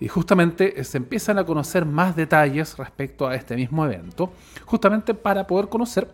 Y 0.00 0.06
justamente 0.06 0.84
se 0.84 0.98
empiezan 0.98 1.38
a 1.38 1.44
conocer 1.44 1.84
más 1.84 2.14
detalles 2.14 2.78
respecto 2.78 3.26
a 3.26 3.34
este 3.34 3.56
mismo 3.56 3.84
evento, 3.84 4.32
justamente 4.64 5.12
para 5.12 5.44
poder 5.46 5.68
conocer 5.68 6.08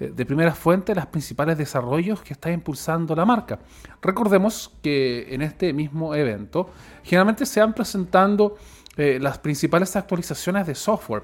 eh, 0.00 0.12
de 0.14 0.26
primera 0.26 0.52
fuente 0.52 0.94
las 0.94 1.06
principales 1.06 1.56
desarrollos 1.58 2.22
que 2.22 2.32
está 2.32 2.50
impulsando 2.50 3.14
la 3.14 3.24
marca. 3.24 3.60
Recordemos 4.02 4.72
que 4.82 5.32
en 5.32 5.42
este 5.42 5.72
mismo 5.72 6.14
evento 6.14 6.70
generalmente 7.04 7.46
se 7.46 7.60
van 7.60 7.74
presentando 7.74 8.56
eh, 9.00 9.18
las 9.18 9.38
principales 9.38 9.96
actualizaciones 9.96 10.66
de 10.66 10.74
software. 10.74 11.22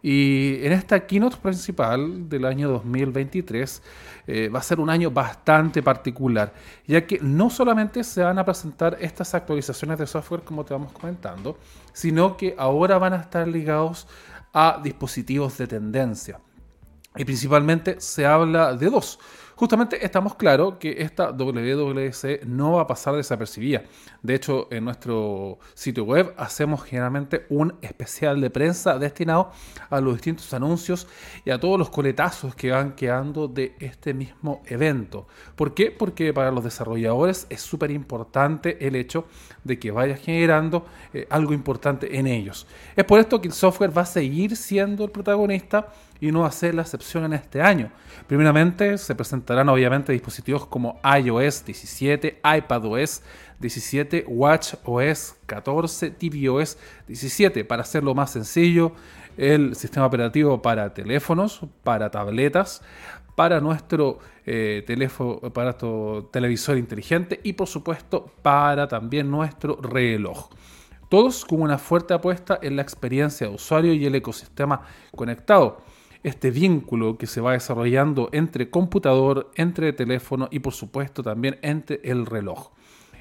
Y 0.00 0.64
en 0.64 0.70
esta 0.70 1.04
keynote 1.08 1.38
principal 1.38 2.28
del 2.28 2.44
año 2.44 2.68
2023 2.68 3.82
eh, 4.28 4.48
va 4.48 4.60
a 4.60 4.62
ser 4.62 4.78
un 4.78 4.88
año 4.90 5.10
bastante 5.10 5.82
particular, 5.82 6.54
ya 6.86 7.04
que 7.04 7.18
no 7.20 7.50
solamente 7.50 8.04
se 8.04 8.22
van 8.22 8.38
a 8.38 8.44
presentar 8.44 8.96
estas 9.00 9.34
actualizaciones 9.34 9.98
de 9.98 10.06
software 10.06 10.42
como 10.42 10.64
te 10.64 10.74
vamos 10.74 10.92
comentando, 10.92 11.58
sino 11.92 12.36
que 12.36 12.54
ahora 12.56 12.96
van 12.98 13.14
a 13.14 13.16
estar 13.16 13.48
ligados 13.48 14.06
a 14.52 14.80
dispositivos 14.80 15.58
de 15.58 15.66
tendencia. 15.66 16.38
Y 17.16 17.24
principalmente 17.24 18.00
se 18.00 18.24
habla 18.24 18.74
de 18.74 18.88
dos. 18.88 19.18
Justamente 19.56 20.04
estamos 20.04 20.34
claros 20.34 20.74
que 20.78 20.96
esta 20.98 21.32
WWDC 21.32 22.44
no 22.44 22.72
va 22.72 22.82
a 22.82 22.86
pasar 22.86 23.16
desapercibida. 23.16 23.84
De 24.22 24.34
hecho, 24.34 24.68
en 24.70 24.84
nuestro 24.84 25.58
sitio 25.72 26.04
web 26.04 26.34
hacemos 26.36 26.84
generalmente 26.84 27.46
un 27.48 27.74
especial 27.80 28.38
de 28.42 28.50
prensa 28.50 28.98
destinado 28.98 29.52
a 29.88 29.98
los 30.02 30.12
distintos 30.12 30.52
anuncios 30.52 31.08
y 31.46 31.50
a 31.50 31.58
todos 31.58 31.78
los 31.78 31.88
coletazos 31.88 32.54
que 32.54 32.70
van 32.70 32.94
quedando 32.94 33.48
de 33.48 33.74
este 33.78 34.12
mismo 34.12 34.62
evento. 34.66 35.26
¿Por 35.54 35.72
qué? 35.72 35.90
Porque 35.90 36.34
para 36.34 36.50
los 36.50 36.62
desarrolladores 36.62 37.46
es 37.48 37.62
súper 37.62 37.90
importante 37.90 38.86
el 38.86 38.94
hecho 38.94 39.24
de 39.64 39.78
que 39.78 39.90
vaya 39.90 40.18
generando 40.18 40.84
eh, 41.14 41.26
algo 41.30 41.54
importante 41.54 42.18
en 42.18 42.26
ellos. 42.26 42.66
Es 42.94 43.06
por 43.06 43.20
esto 43.20 43.40
que 43.40 43.48
el 43.48 43.54
software 43.54 43.96
va 43.96 44.02
a 44.02 44.06
seguir 44.06 44.54
siendo 44.54 45.02
el 45.02 45.10
protagonista 45.10 45.94
y 46.20 46.32
no 46.32 46.50
ser 46.50 46.74
la 46.74 46.82
excepción 46.82 47.24
en 47.24 47.32
este 47.32 47.60
año. 47.62 47.90
Primeramente 48.26 48.98
se 48.98 49.14
presentarán 49.14 49.68
obviamente 49.68 50.12
dispositivos 50.12 50.66
como 50.66 51.00
iOS 51.04 51.64
17, 51.64 52.40
iPadOS 52.58 53.22
17, 53.58 54.24
WatchOS 54.28 55.36
14, 55.46 56.10
tvOS 56.10 56.78
17. 57.06 57.64
Para 57.64 57.82
hacerlo 57.82 58.14
más 58.14 58.30
sencillo, 58.30 58.92
el 59.36 59.74
sistema 59.74 60.06
operativo 60.06 60.60
para 60.62 60.92
teléfonos, 60.92 61.60
para 61.82 62.10
tabletas, 62.10 62.82
para 63.34 63.60
nuestro 63.60 64.18
eh, 64.46 64.82
teléfono, 64.86 65.40
para 65.52 65.66
nuestro 65.66 66.28
televisor 66.32 66.78
inteligente 66.78 67.40
y 67.42 67.52
por 67.52 67.68
supuesto 67.68 68.32
para 68.42 68.88
también 68.88 69.30
nuestro 69.30 69.76
reloj. 69.76 70.48
Todos 71.08 71.44
con 71.44 71.62
una 71.62 71.78
fuerte 71.78 72.14
apuesta 72.14 72.58
en 72.62 72.76
la 72.76 72.82
experiencia 72.82 73.46
de 73.46 73.54
usuario 73.54 73.92
y 73.92 74.06
el 74.06 74.14
ecosistema 74.16 74.82
conectado 75.14 75.82
este 76.26 76.50
vínculo 76.50 77.16
que 77.16 77.28
se 77.28 77.40
va 77.40 77.52
desarrollando 77.52 78.28
entre 78.32 78.68
computador, 78.68 79.48
entre 79.54 79.92
teléfono 79.92 80.48
y 80.50 80.58
por 80.58 80.72
supuesto 80.72 81.22
también 81.22 81.56
entre 81.62 82.00
el 82.02 82.26
reloj. 82.26 82.70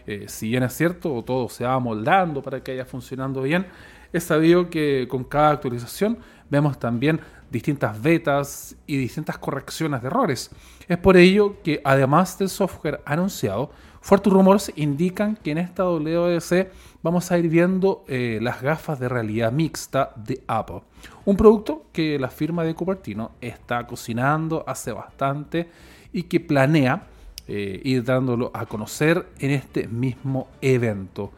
Eh, 0.08 0.26
si 0.28 0.50
bien 0.50 0.64
es 0.64 0.74
cierto, 0.74 1.24
todo 1.24 1.48
se 1.48 1.66
va 1.66 1.78
moldando 1.80 2.42
para 2.42 2.64
que 2.64 2.72
vaya 2.72 2.86
funcionando 2.86 3.44
bien, 3.44 3.68
es 4.12 4.24
sabido 4.24 4.72
que 4.72 5.08
con 5.08 5.24
cada 5.24 5.52
actualización 5.52 6.18
vemos 6.50 6.80
también 6.80 7.22
distintas 7.52 8.02
betas 8.02 8.76
y 8.88 8.98
distintas 8.98 9.38
correcciones 9.38 10.02
de 10.02 10.08
errores. 10.08 10.50
Es 10.88 10.98
por 10.98 11.16
ello 11.16 11.62
que 11.62 11.82
además 11.84 12.40
del 12.40 12.50
software 12.50 13.02
anunciado, 13.06 13.70
fuertes 14.06 14.32
rumores 14.32 14.72
indican 14.76 15.36
que 15.36 15.50
en 15.50 15.58
esta 15.58 15.84
WDC 15.84 16.72
vamos 17.02 17.32
a 17.32 17.40
ir 17.40 17.50
viendo 17.50 18.06
eh, 18.08 18.38
las 18.40 18.62
gafas 18.62 19.00
de 19.00 19.10
realidad 19.10 19.52
mixta 19.52 20.12
de 20.16 20.44
Apple. 20.46 20.82
Un 21.26 21.36
producto 21.36 21.88
que 21.92 22.20
la 22.20 22.30
firma 22.30 22.64
de 22.64 22.76
Cupertino 22.76 23.32
está 23.42 23.88
cocinando 23.88 24.64
hace 24.68 24.92
bastante 24.92 25.68
y 26.14 26.24
que 26.24 26.40
planea 26.40 27.08
eh, 27.48 27.82
ir 27.84 28.04
dándolo 28.04 28.52
a 28.54 28.68
conocer 28.68 29.26
en 29.40 29.50
este 29.50 29.88
mismo 29.88 30.50
evento. 30.62 31.32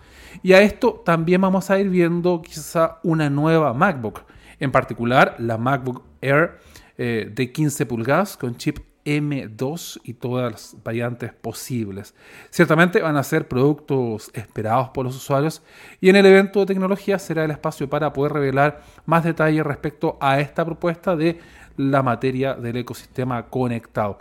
Y 0.43 0.51
a 0.51 0.61
esto 0.61 1.01
también 1.05 1.39
vamos 1.39 1.70
a 1.70 1.80
ir 1.80 1.88
viendo 1.88 2.41
quizá 2.41 2.97
una 3.01 3.30
nueva 3.30 3.74
MacBook, 3.74 4.24
en 4.59 4.74
particular 4.74 5.38
la 5.39 5.57
MacBook 5.57 6.03
Air 6.20 6.59
eh, 6.97 7.32
de 7.34 7.49
15 7.49 7.86
pulgadas 7.86 8.36
con 8.36 8.57
chip 8.57 8.80
M2 9.08 10.01
y 10.03 10.16
todas 10.16 10.51
las 10.51 10.76
variantes 10.84 11.32
posibles. 11.34 12.14
Ciertamente 12.49 13.01
van 13.01 13.16
a 13.16 13.24
ser 13.24 13.47
productos 13.47 14.30
esperados 14.34 14.89
por 14.89 15.05
los 15.05 15.16
usuarios 15.16 15.64
y 16.01 16.10
en 16.10 16.18
el 16.18 16.26
evento 16.26 16.60
de 16.60 16.66
tecnología 16.66 17.18
será 17.18 17.45
el 17.45 17.51
espacio 17.51 17.89
para 17.89 18.12
poder 18.12 18.34
revelar 18.34 18.84
más 19.05 19.24
detalles 19.24 19.66
respecto 19.66 20.18
a 20.20 20.41
esta 20.41 20.66
propuesta 20.66 21.16
de 21.16 21.39
la 21.78 22.03
materia 22.03 22.55
del 22.55 22.76
ecosistema 22.76 23.47
conectado. 23.47 24.18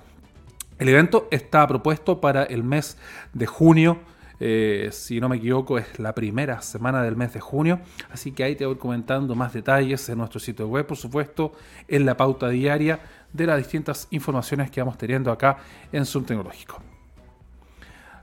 El 0.79 0.89
evento 0.89 1.27
está 1.33 1.67
propuesto 1.67 2.21
para 2.21 2.45
el 2.45 2.63
mes 2.63 2.97
de 3.33 3.47
junio. 3.47 3.99
Eh, 4.39 4.91
si 4.93 5.21
no 5.21 5.29
me 5.29 5.37
equivoco, 5.37 5.79
es 5.79 5.99
la 5.99 6.15
primera 6.15 6.61
semana 6.63 7.03
del 7.03 7.17
mes 7.17 7.33
de 7.33 7.41
junio. 7.41 7.81
Así 8.11 8.33
que 8.33 8.45
ahí 8.45 8.57
te 8.57 8.67
voy 8.67 8.77
comentando 8.77 9.35
más 9.35 9.53
detalles 9.53 10.09
en 10.09 10.19
nuestro 10.19 10.41
sitio 10.41 10.69
web, 10.69 10.87
por 10.87 10.97
supuesto, 10.97 11.53
en 11.89 12.07
la 12.07 12.17
pauta 12.17 12.49
diaria 12.49 13.01
de 13.33 13.47
las 13.47 13.59
distintas 13.59 14.09
informaciones 14.11 14.71
que 14.71 14.81
vamos 14.81 14.99
teniendo 14.99 15.31
acá 15.31 15.59
en 15.93 16.05
Zoom 16.05 16.25
Tecnológico. 16.25 16.86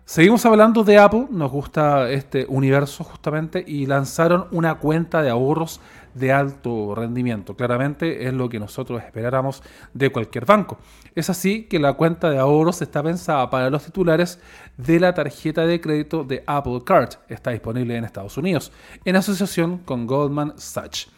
Seguimos 0.05 0.45
hablando 0.45 0.83
de 0.83 0.97
Apple, 0.97 1.27
nos 1.29 1.49
gusta 1.49 2.11
este 2.11 2.45
universo 2.49 3.05
justamente, 3.05 3.63
y 3.65 3.85
lanzaron 3.85 4.47
una 4.51 4.75
cuenta 4.75 5.21
de 5.21 5.29
ahorros 5.29 5.79
de 6.13 6.33
alto 6.33 6.93
rendimiento. 6.93 7.55
Claramente 7.55 8.27
es 8.27 8.33
lo 8.33 8.49
que 8.49 8.59
nosotros 8.59 9.01
esperáramos 9.01 9.63
de 9.93 10.11
cualquier 10.11 10.45
banco. 10.45 10.77
Es 11.15 11.29
así 11.29 11.63
que 11.63 11.79
la 11.79 11.93
cuenta 11.93 12.29
de 12.29 12.37
ahorros 12.37 12.81
está 12.81 13.01
pensada 13.01 13.49
para 13.49 13.69
los 13.69 13.85
titulares 13.85 14.41
de 14.75 14.99
la 14.99 15.13
tarjeta 15.13 15.65
de 15.65 15.79
crédito 15.79 16.25
de 16.25 16.43
Apple 16.47 16.81
Card. 16.85 17.13
Está 17.29 17.51
disponible 17.51 17.95
en 17.95 18.03
Estados 18.03 18.37
Unidos, 18.37 18.73
en 19.05 19.15
asociación 19.15 19.77
con 19.77 20.05
Goldman 20.05 20.53
Sachs. 20.57 21.09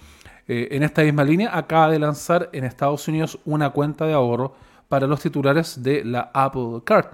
Eh, 0.48 0.68
en 0.72 0.84
esta 0.84 1.02
misma 1.02 1.24
línea 1.24 1.58
acaba 1.58 1.90
de 1.90 1.98
lanzar 1.98 2.52
en 2.54 2.66
Estados 2.66 3.08
Unidos 3.08 3.40
una 3.46 3.72
cuenta 3.72 4.06
de 4.06 4.14
ahorro 4.14 4.54
para 4.88 5.08
los 5.08 5.22
titulares 5.22 5.82
de 5.82 6.06
la 6.06 6.30
Apple 6.36 6.82
Card. 6.84 7.08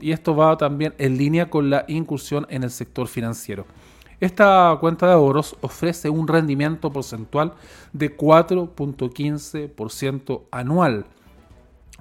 Y 0.00 0.12
esto 0.12 0.34
va 0.34 0.56
también 0.56 0.94
en 0.98 1.18
línea 1.18 1.50
con 1.50 1.68
la 1.70 1.84
incursión 1.88 2.46
en 2.48 2.62
el 2.62 2.70
sector 2.70 3.08
financiero. 3.08 3.66
Esta 4.20 4.76
cuenta 4.80 5.06
de 5.06 5.12
ahorros 5.12 5.56
ofrece 5.60 6.08
un 6.08 6.26
rendimiento 6.28 6.90
porcentual 6.90 7.52
de 7.92 8.16
4.15% 8.16 10.42
anual, 10.50 11.04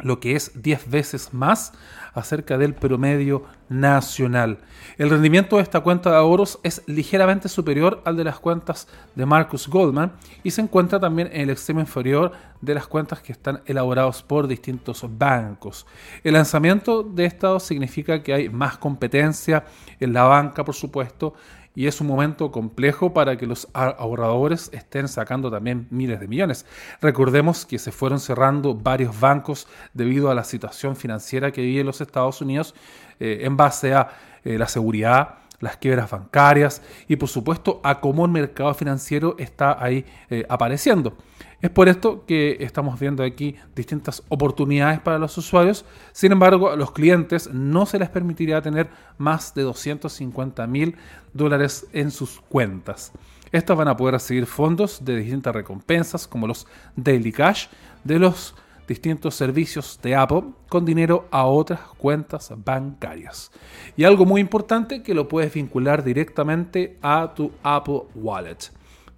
lo 0.02 0.20
que 0.20 0.36
es 0.36 0.52
10 0.62 0.89
veces 0.89 1.34
más 1.34 1.72
acerca 2.14 2.58
del 2.58 2.74
promedio 2.74 3.44
nacional. 3.70 4.60
El 4.98 5.10
rendimiento 5.10 5.58
de 5.58 5.64
esta 5.64 5.82
cuenta 5.82 6.10
de 6.12 6.18
ahorros 6.18 6.60
es 6.64 6.82
ligeramente 6.88 7.48
superior 7.48 8.02
al 8.06 8.18
de 8.18 8.24
las 8.24 8.39
cuentas 8.39 8.88
de 9.16 9.26
Marcus 9.26 9.68
Goldman 9.68 10.14
y 10.44 10.52
se 10.52 10.62
encuentra 10.62 11.00
también 11.00 11.30
en 11.32 11.41
el 11.41 11.50
extremo 11.52 11.80
inferior 11.80 12.32
de 12.62 12.74
las 12.74 12.88
cuentas 12.88 13.22
que 13.22 13.32
están 13.32 13.62
elaborados 13.66 14.24
por 14.24 14.48
distintos 14.48 15.06
bancos. 15.18 15.86
El 16.24 16.34
lanzamiento 16.34 17.04
de 17.04 17.26
esto 17.26 17.60
significa 17.60 18.24
que 18.24 18.34
hay 18.34 18.50
más 18.50 18.78
competencia 18.78 19.66
en 20.00 20.14
la 20.14 20.24
banca, 20.24 20.64
por 20.64 20.76
supuesto, 20.76 21.34
y 21.76 21.88
es 21.88 22.01
un 22.01 22.07
momento 22.07 22.51
complejo 22.51 23.13
para 23.13 23.38
que 23.38 23.47
los 23.47 23.67
ahorradores 23.74 24.69
estén 24.74 25.07
sacando 25.07 25.49
también 25.49 25.88
miles 25.89 26.19
de 26.19 26.28
millones. 26.28 26.65
Recordemos 27.01 27.65
que 27.65 27.80
se 27.80 27.91
fueron 27.91 28.19
cerrando 28.19 28.76
varios 28.76 29.19
bancos 29.19 29.67
debido 29.93 30.30
a 30.30 30.36
la 30.36 30.43
situación 30.43 30.95
financiera 30.95 31.51
que 31.51 31.61
vive 31.61 31.84
los 31.84 32.01
Estados 32.01 32.41
Unidos 32.41 32.76
eh, 33.19 33.39
en 33.41 33.57
base 33.57 33.93
a 33.93 34.09
eh, 34.43 34.57
la 34.57 34.67
seguridad, 34.67 35.36
las 35.59 35.78
quiebras 35.78 36.11
bancarias 36.11 36.82
y 37.07 37.15
por 37.15 37.30
supuesto 37.30 37.80
a 37.84 37.99
cómo 38.01 38.26
el 38.26 38.32
mercado 38.32 38.74
financiero 38.74 39.36
está 39.39 39.82
ahí 39.82 40.05
eh, 40.30 40.45
apareciendo. 40.49 41.15
Es 41.61 41.69
por 41.69 41.88
esto 41.88 42.26
que 42.26 42.57
estamos 42.59 42.99
viendo 42.99 43.24
aquí 43.24 43.55
distintas 43.74 44.21
oportunidades 44.28 44.99
para 44.99 45.17
los 45.17 45.38
usuarios. 45.38 45.86
Sin 46.11 46.34
embargo, 46.34 46.69
a 46.69 46.76
los 46.76 46.91
clientes 46.91 47.49
no 47.53 47.86
se 47.86 47.99
les 47.99 48.09
permitiría 48.09 48.61
tener 48.61 48.89
más 49.17 49.55
de 49.55 49.61
250 49.61 50.67
mil 50.67 50.97
dólares 51.34 51.88
en 51.94 52.12
sus 52.12 52.40
cuentas. 52.42 53.12
Estas 53.52 53.78
van 53.78 53.88
a 53.88 53.98
poder 53.98 54.14
recibir 54.14 54.46
fondos 54.46 55.04
de 55.04 55.18
distintas 55.18 55.54
recompensas 55.54 56.28
como 56.28 56.48
los 56.48 56.66
Daily 56.96 57.32
Cash 57.32 57.68
de 58.04 58.20
los 58.20 58.56
distintos 58.88 59.36
servicios 59.36 60.00
de 60.02 60.16
Apple 60.16 60.44
con 60.68 60.86
dinero 60.86 61.28
a 61.32 61.46
otras 61.46 61.80
cuentas 61.98 62.52
bancarias. 62.64 63.52
Y 63.96 64.04
algo 64.04 64.26
muy 64.26 64.42
importante 64.42 65.02
que 65.02 65.14
lo 65.14 65.28
puedes 65.28 65.54
vincular 65.54 66.04
directamente 66.04 66.98
a 67.02 67.34
tu 67.34 67.52
Apple 67.64 68.02
Wallet 68.16 68.72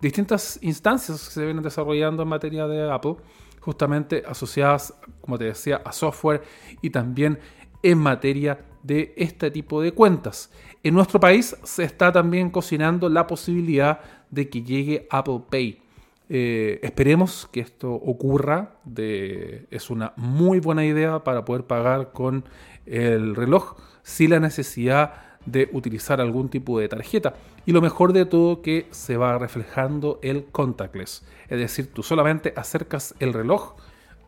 distintas 0.05 0.59
instancias 0.61 1.28
que 1.28 1.34
se 1.34 1.45
vienen 1.45 1.63
desarrollando 1.63 2.24
en 2.24 2.30
materia 2.30 2.68
de 2.68 2.91
Apple, 2.91 3.16
justamente 3.59 4.24
asociadas, 4.28 4.93
como 5.22 5.38
te 5.38 5.45
decía, 5.45 5.82
a 5.84 5.91
software 5.91 6.43
y 6.82 6.91
también 6.91 7.39
en 7.86 7.99
materia 7.99 8.57
de 8.81 9.13
este 9.15 9.51
tipo 9.51 9.79
de 9.79 9.91
cuentas. 9.91 10.51
En 10.83 10.95
nuestro 10.95 11.19
país 11.19 11.55
se 11.63 11.83
está 11.83 12.11
también 12.11 12.49
cocinando 12.49 13.09
la 13.09 13.27
posibilidad 13.27 13.99
de 14.31 14.49
que 14.49 14.63
llegue 14.63 15.07
Apple 15.11 15.41
Pay. 15.51 15.81
Eh, 16.27 16.79
esperemos 16.81 17.47
que 17.51 17.59
esto 17.59 17.93
ocurra. 17.93 18.79
Es 18.97 19.91
una 19.91 20.13
muy 20.15 20.59
buena 20.59 20.83
idea 20.83 21.23
para 21.23 21.45
poder 21.45 21.65
pagar 21.65 22.11
con 22.11 22.43
el 22.88 23.36
reloj 23.36 23.75
sin 24.01 24.31
la 24.31 24.39
necesidad 24.39 25.13
de 25.45 25.69
utilizar 25.71 26.19
algún 26.19 26.49
tipo 26.49 26.79
de 26.79 26.88
tarjeta. 26.88 27.36
Y 27.67 27.71
lo 27.71 27.81
mejor 27.81 28.13
de 28.13 28.25
todo 28.25 28.63
que 28.63 28.88
se 28.89 29.15
va 29.15 29.38
reflejando 29.38 30.19
el 30.23 30.45
contactless. 30.45 31.23
Es 31.49 31.59
decir, 31.59 31.93
tú 31.93 32.01
solamente 32.01 32.51
acercas 32.55 33.13
el 33.19 33.31
reloj 33.31 33.75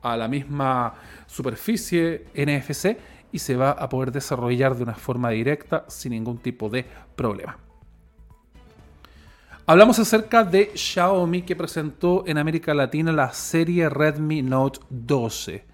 a 0.03 0.15
la 0.15 0.27
misma 0.27 0.93
superficie 1.25 2.25
NFC 2.35 2.97
y 3.31 3.39
se 3.39 3.55
va 3.55 3.71
a 3.71 3.89
poder 3.89 4.11
desarrollar 4.11 4.75
de 4.75 4.83
una 4.83 4.95
forma 4.95 5.29
directa 5.29 5.85
sin 5.87 6.11
ningún 6.11 6.37
tipo 6.37 6.69
de 6.69 6.85
problema. 7.15 7.57
Hablamos 9.65 9.99
acerca 9.99 10.45
de 10.45 10.71
Xiaomi 10.75 11.41
que 11.41 11.55
presentó 11.55 12.23
en 12.25 12.37
América 12.37 12.73
Latina 12.73 13.11
la 13.11 13.33
serie 13.33 13.89
Redmi 13.89 14.41
Note 14.41 14.79
12. 14.89 15.65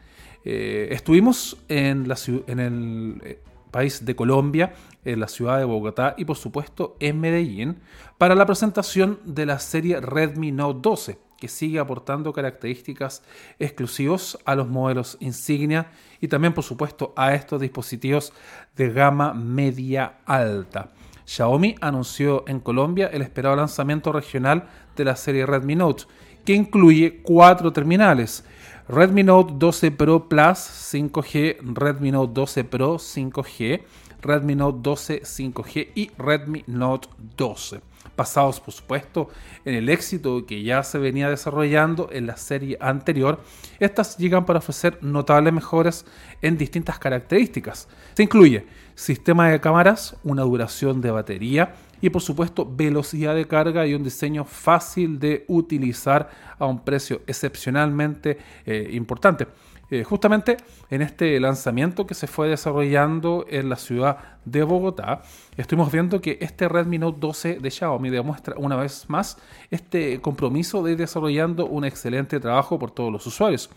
Eh, 0.46 0.88
estuvimos 0.90 1.58
en, 1.70 2.12
en 2.48 2.60
el 2.60 3.22
eh, 3.24 3.40
país 3.70 4.04
de 4.04 4.16
Colombia, 4.16 4.74
en 5.06 5.20
la 5.20 5.28
ciudad 5.28 5.60
de 5.60 5.66
Bogotá 5.66 6.16
y 6.18 6.26
por 6.26 6.38
supuesto 6.38 6.98
en 7.00 7.20
Medellín, 7.20 7.82
para 8.18 8.34
la 8.34 8.48
presentación 8.48 9.20
de 9.26 9.46
la 9.46 9.60
serie 9.60 10.02
Redmi 10.02 10.52
Note 10.52 10.80
12, 10.82 11.20
que 11.44 11.50
sigue 11.50 11.78
aportando 11.78 12.32
características 12.32 13.22
exclusivas 13.60 14.38
a 14.46 14.56
los 14.56 14.70
modelos 14.70 15.18
insignia 15.20 15.92
y 16.22 16.30
también 16.30 16.54
por 16.54 16.64
supuesto 16.64 17.12
a 17.18 17.34
estos 17.34 17.60
dispositivos 17.60 18.32
de 18.78 18.94
gama 18.94 19.34
media 19.34 20.20
alta. 20.26 20.92
Xiaomi 21.26 21.76
anunció 21.82 22.46
en 22.48 22.62
Colombia 22.62 23.10
el 23.12 23.22
esperado 23.22 23.58
lanzamiento 23.58 24.14
regional 24.14 24.70
de 24.96 25.04
la 25.04 25.18
serie 25.18 25.46
Redmi 25.46 25.76
Note, 25.76 26.04
que 26.46 26.54
incluye 26.54 27.22
cuatro 27.22 27.74
terminales, 27.74 28.46
Redmi 28.88 29.24
Note 29.24 29.56
12 29.58 29.92
Pro 29.92 30.30
Plus 30.30 30.94
5G, 30.94 31.58
Redmi 31.74 32.12
Note 32.12 32.32
12 32.34 32.64
Pro 32.64 32.96
5G, 32.96 33.82
Redmi 34.22 34.56
Note 34.56 34.80
12 34.82 35.24
5G 35.24 35.90
y 35.94 36.10
Redmi 36.18 36.64
Note 36.68 37.10
12. 37.36 37.82
Basados, 38.16 38.60
por 38.60 38.74
supuesto, 38.74 39.30
en 39.66 39.74
el 39.74 39.90
éxito 39.90 40.46
que 40.46 40.64
ya 40.64 40.84
se 40.84 41.00
venía 41.00 41.30
desarrollando 41.30 42.10
en 42.12 42.28
la 42.28 42.38
serie 42.38 42.78
anterior, 42.80 43.42
estas 43.80 44.18
llegan 44.18 44.46
para 44.46 44.60
ofrecer 44.60 45.00
notables 45.02 45.54
mejoras 45.54 46.06
en 46.42 46.58
distintas 46.58 47.00
características. 47.00 47.88
Se 48.14 48.24
incluye 48.24 48.68
sistema 48.96 49.50
de 49.50 49.60
cámaras, 49.60 50.16
una 50.24 50.44
duración 50.44 51.02
de 51.02 51.12
batería, 51.12 51.74
y 52.04 52.10
por 52.10 52.22
supuesto 52.22 52.70
velocidad 52.70 53.34
de 53.34 53.46
carga 53.46 53.88
y 53.88 53.94
un 53.94 54.04
diseño 54.04 54.44
fácil 54.44 55.20
de 55.20 55.46
utilizar 55.48 56.30
a 56.60 56.66
un 56.66 56.84
precio 56.84 57.22
excepcionalmente 57.26 58.38
eh, 58.66 58.90
importante. 58.92 59.48
Eh, 59.90 60.04
justamente 60.04 60.58
en 60.90 61.02
este 61.02 61.40
lanzamiento 61.40 62.06
que 62.06 62.14
se 62.14 62.28
fue 62.28 62.50
desarrollando 62.50 63.46
en 63.48 63.70
la 63.70 63.78
ciudad 63.78 64.18
de 64.44 64.64
Bogotá, 64.64 65.22
estuvimos 65.56 65.94
viendo 65.94 66.20
que 66.20 66.38
este 66.42 66.68
Redmi 66.68 66.98
Note 66.98 67.20
12 67.22 67.60
de 67.62 67.72
Xiaomi 67.72 68.10
demuestra 68.10 68.56
una 68.58 68.76
vez 68.76 69.06
más 69.08 69.38
este 69.72 70.20
compromiso 70.20 70.84
de 70.84 70.98
desarrollando 70.98 71.68
un 71.68 71.86
excelente 71.86 72.38
trabajo 72.42 72.78
por 72.78 72.92
todos 72.92 73.14
los 73.14 73.26
usuarios 73.26 73.70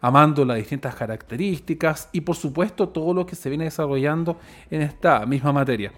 amando 0.00 0.44
las 0.44 0.58
distintas 0.58 0.94
características 0.94 2.10
y 2.12 2.20
por 2.20 2.36
supuesto 2.36 2.90
todo 2.90 3.14
lo 3.14 3.24
que 3.24 3.34
se 3.34 3.48
viene 3.48 3.64
desarrollando 3.64 4.38
en 4.70 4.82
esta 4.82 5.24
misma 5.24 5.50
materia. 5.50 5.92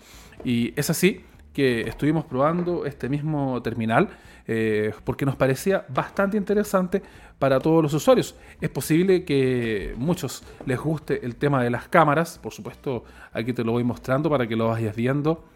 Y 0.44 0.72
es 0.78 0.88
así 0.90 1.24
que 1.56 1.88
estuvimos 1.88 2.26
probando 2.26 2.84
este 2.84 3.08
mismo 3.08 3.62
terminal 3.62 4.10
eh, 4.46 4.92
porque 5.04 5.24
nos 5.24 5.36
parecía 5.36 5.86
bastante 5.88 6.36
interesante 6.36 7.00
para 7.38 7.58
todos 7.60 7.82
los 7.82 7.94
usuarios. 7.94 8.34
Es 8.60 8.68
posible 8.68 9.24
que 9.24 9.94
muchos 9.96 10.42
les 10.66 10.78
guste 10.78 11.24
el 11.24 11.36
tema 11.36 11.64
de 11.64 11.70
las 11.70 11.88
cámaras, 11.88 12.38
por 12.42 12.52
supuesto 12.52 13.04
aquí 13.32 13.54
te 13.54 13.64
lo 13.64 13.72
voy 13.72 13.84
mostrando 13.84 14.28
para 14.28 14.46
que 14.46 14.54
lo 14.54 14.68
vayas 14.68 14.94
viendo 14.94 15.46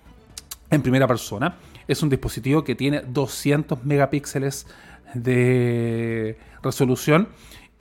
en 0.71 0.81
primera 0.81 1.07
persona. 1.07 1.57
Es 1.87 2.03
un 2.03 2.09
dispositivo 2.09 2.65
que 2.65 2.75
tiene 2.75 3.03
200 3.03 3.85
megapíxeles 3.85 4.69
de 5.13 6.39
resolución 6.63 7.29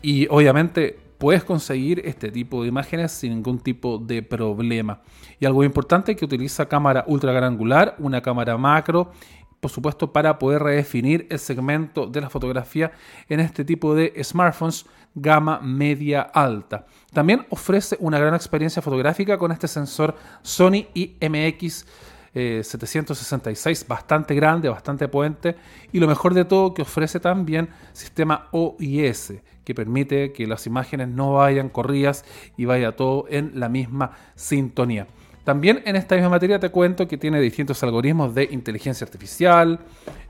y 0.02 0.28
obviamente 0.28 1.00
puedes 1.20 1.44
conseguir 1.44 2.02
este 2.06 2.32
tipo 2.32 2.64
de 2.64 2.70
imágenes 2.70 3.12
sin 3.12 3.36
ningún 3.36 3.60
tipo 3.60 4.00
de 4.00 4.24
problema. 4.24 5.02
Y 5.40 5.46
algo 5.46 5.64
importante 5.64 6.16
que 6.16 6.26
utiliza 6.26 6.68
cámara 6.68 7.04
ultra 7.06 7.32
gran 7.32 7.44
angular, 7.44 7.96
una 8.00 8.22
cámara 8.22 8.58
macro 8.58 9.12
por 9.60 9.72
supuesto, 9.72 10.14
para 10.14 10.40
poder 10.40 10.64
redefinir 10.64 11.28
el 11.30 11.40
segmento 11.40 12.08
de 12.08 12.22
la 12.22 12.30
fotografía 12.30 12.92
en 13.28 13.40
este 13.40 13.66
tipo 13.66 13.94
de 13.94 14.14
smartphones 14.24 14.86
gama 15.16 15.60
media 15.60 16.22
alta. 16.22 16.86
También 17.12 17.46
ofrece 17.50 17.98
una 18.00 18.20
gran 18.20 18.36
experiencia 18.36 18.82
fotográfica 18.82 19.38
con 19.38 19.52
este 19.52 19.68
sensor 19.68 20.16
Sony 20.44 20.86
IMX 20.94 21.86
766, 22.34 23.82
eh, 23.82 23.86
bastante 23.88 24.36
grande, 24.36 24.70
bastante 24.70 25.08
potente 25.08 25.56
y 25.92 26.00
lo 26.00 26.08
mejor 26.08 26.34
de 26.34 26.46
todo 26.46 26.74
que 26.74 26.84
ofrece 26.84 27.20
también 27.20 27.70
sistema 27.94 28.48
OIS 28.52 29.34
que 29.64 29.76
permite 29.76 30.32
que 30.32 30.48
las 30.48 30.66
imágenes 30.66 31.10
no 31.10 31.34
vayan 31.34 31.70
corridas 31.70 32.26
y 32.58 32.66
vaya 32.66 32.96
todo 32.96 33.26
en 33.30 33.52
la 33.60 33.70
misma 33.70 34.12
sintonía. 34.36 35.06
También 35.44 35.82
en 35.86 35.96
esta 35.96 36.16
misma 36.16 36.30
materia 36.30 36.60
te 36.60 36.70
cuento 36.70 37.08
que 37.08 37.18
tiene 37.18 37.40
distintos 37.40 37.82
algoritmos 37.84 38.36
de 38.36 38.48
inteligencia 38.52 39.06
artificial, 39.06 39.80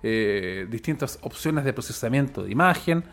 eh, 0.03 0.67
distintas 0.69 1.19
opciones 1.21 1.65
de 1.65 1.73
procesamiento 1.73 2.43
de 2.43 2.51
imagen 2.51 3.03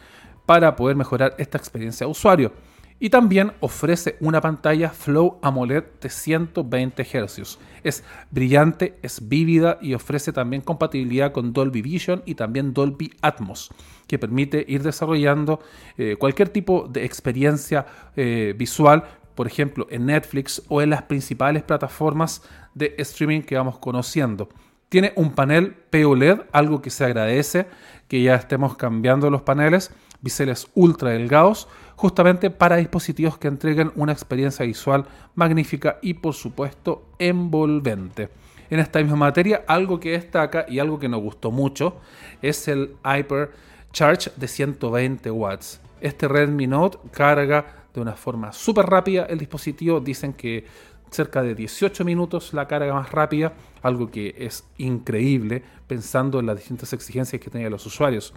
para 0.44 0.76
poder 0.76 0.96
mejorar 0.96 1.34
esta 1.38 1.58
experiencia 1.58 2.06
de 2.06 2.10
usuario. 2.10 2.52
Y 2.98 3.10
también 3.10 3.52
ofrece 3.60 4.16
una 4.20 4.40
pantalla 4.40 4.88
Flow 4.88 5.38
AMOLED 5.42 5.84
de 6.00 6.08
120 6.08 7.04
Hz. 7.04 7.58
Es 7.84 8.04
brillante, 8.30 8.98
es 9.02 9.28
vívida 9.28 9.78
y 9.82 9.92
ofrece 9.92 10.32
también 10.32 10.62
compatibilidad 10.62 11.32
con 11.32 11.52
Dolby 11.52 11.82
Vision 11.82 12.22
y 12.24 12.36
también 12.36 12.72
Dolby 12.72 13.12
Atmos, 13.20 13.70
que 14.06 14.18
permite 14.18 14.64
ir 14.66 14.82
desarrollando 14.82 15.60
eh, 15.98 16.16
cualquier 16.18 16.48
tipo 16.48 16.88
de 16.88 17.04
experiencia 17.04 17.86
eh, 18.16 18.54
visual 18.56 19.04
por 19.36 19.46
ejemplo, 19.46 19.86
en 19.90 20.06
Netflix 20.06 20.62
o 20.68 20.80
en 20.82 20.90
las 20.90 21.02
principales 21.02 21.62
plataformas 21.62 22.42
de 22.74 22.94
streaming 22.96 23.42
que 23.42 23.56
vamos 23.56 23.78
conociendo. 23.78 24.48
Tiene 24.88 25.12
un 25.16 25.32
panel 25.32 25.74
POLED, 25.90 26.40
algo 26.52 26.80
que 26.80 26.90
se 26.90 27.04
agradece 27.04 27.66
que 28.08 28.22
ya 28.22 28.34
estemos 28.34 28.76
cambiando 28.76 29.30
los 29.30 29.42
paneles, 29.42 29.92
biseles 30.26 30.66
ultra 30.74 31.10
delgados, 31.10 31.68
justamente 31.94 32.50
para 32.50 32.76
dispositivos 32.76 33.38
que 33.38 33.48
entreguen 33.48 33.92
una 33.94 34.12
experiencia 34.12 34.66
visual 34.66 35.06
magnífica 35.36 35.98
y 36.02 36.14
por 36.14 36.34
supuesto 36.34 37.06
envolvente. 37.18 38.28
En 38.68 38.80
esta 38.80 38.98
misma 38.98 39.16
materia, 39.16 39.64
algo 39.68 40.00
que 40.00 40.10
destaca 40.10 40.66
y 40.68 40.80
algo 40.80 40.98
que 40.98 41.08
nos 41.08 41.22
gustó 41.22 41.52
mucho 41.52 41.98
es 42.42 42.66
el 42.66 42.96
Hyper 43.04 43.52
Charge 43.92 44.32
de 44.36 44.48
120 44.48 45.30
watts. 45.30 45.80
Este 46.00 46.26
Redmi 46.26 46.66
Note 46.66 46.98
carga 47.12 47.86
de 47.94 48.00
una 48.00 48.14
forma 48.14 48.52
súper 48.52 48.86
rápida 48.86 49.26
el 49.26 49.38
dispositivo. 49.38 50.00
Dicen 50.00 50.32
que 50.32 50.64
cerca 51.10 51.42
de 51.42 51.54
18 51.54 52.04
minutos 52.04 52.52
la 52.52 52.66
carga 52.66 52.92
más 52.92 53.12
rápida, 53.12 53.52
algo 53.82 54.10
que 54.10 54.34
es 54.36 54.64
increíble 54.78 55.62
pensando 55.86 56.40
en 56.40 56.46
las 56.46 56.56
distintas 56.56 56.92
exigencias 56.92 57.40
que 57.40 57.48
tenían 57.48 57.70
los 57.70 57.86
usuarios. 57.86 58.34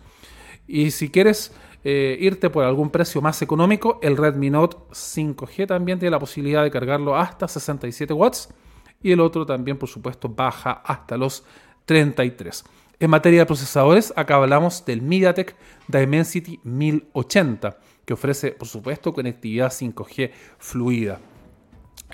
Y 0.69 0.91
si 0.91 1.09
quieres 1.09 1.51
eh, 1.83 2.17
irte 2.19 2.49
por 2.49 2.65
algún 2.65 2.89
precio 2.89 3.21
más 3.21 3.41
económico, 3.41 3.99
el 4.01 4.17
Redmi 4.17 4.49
Note 4.49 4.77
5G 4.91 5.67
también 5.67 5.97
tiene 5.97 6.11
la 6.11 6.19
posibilidad 6.19 6.63
de 6.63 6.71
cargarlo 6.71 7.15
hasta 7.15 7.47
67 7.47 8.13
watts 8.13 8.49
y 9.01 9.11
el 9.11 9.21
otro 9.21 9.45
también, 9.45 9.77
por 9.77 9.87
supuesto, 9.87 10.27
baja 10.27 10.71
hasta 10.83 11.15
los 11.17 11.43
33. 11.85 12.65
En 12.99 13.09
materia 13.09 13.39
de 13.39 13.45
procesadores, 13.45 14.11
acá 14.17 14.35
hablamos 14.35 14.83
del 14.85 15.01
MediaTek 15.01 15.55
Dimensity 15.87 16.59
1080 16.63 17.77
que 18.05 18.13
ofrece, 18.13 18.51
por 18.51 18.67
supuesto, 18.67 19.13
conectividad 19.13 19.71
5G 19.71 20.31
fluida. 20.57 21.19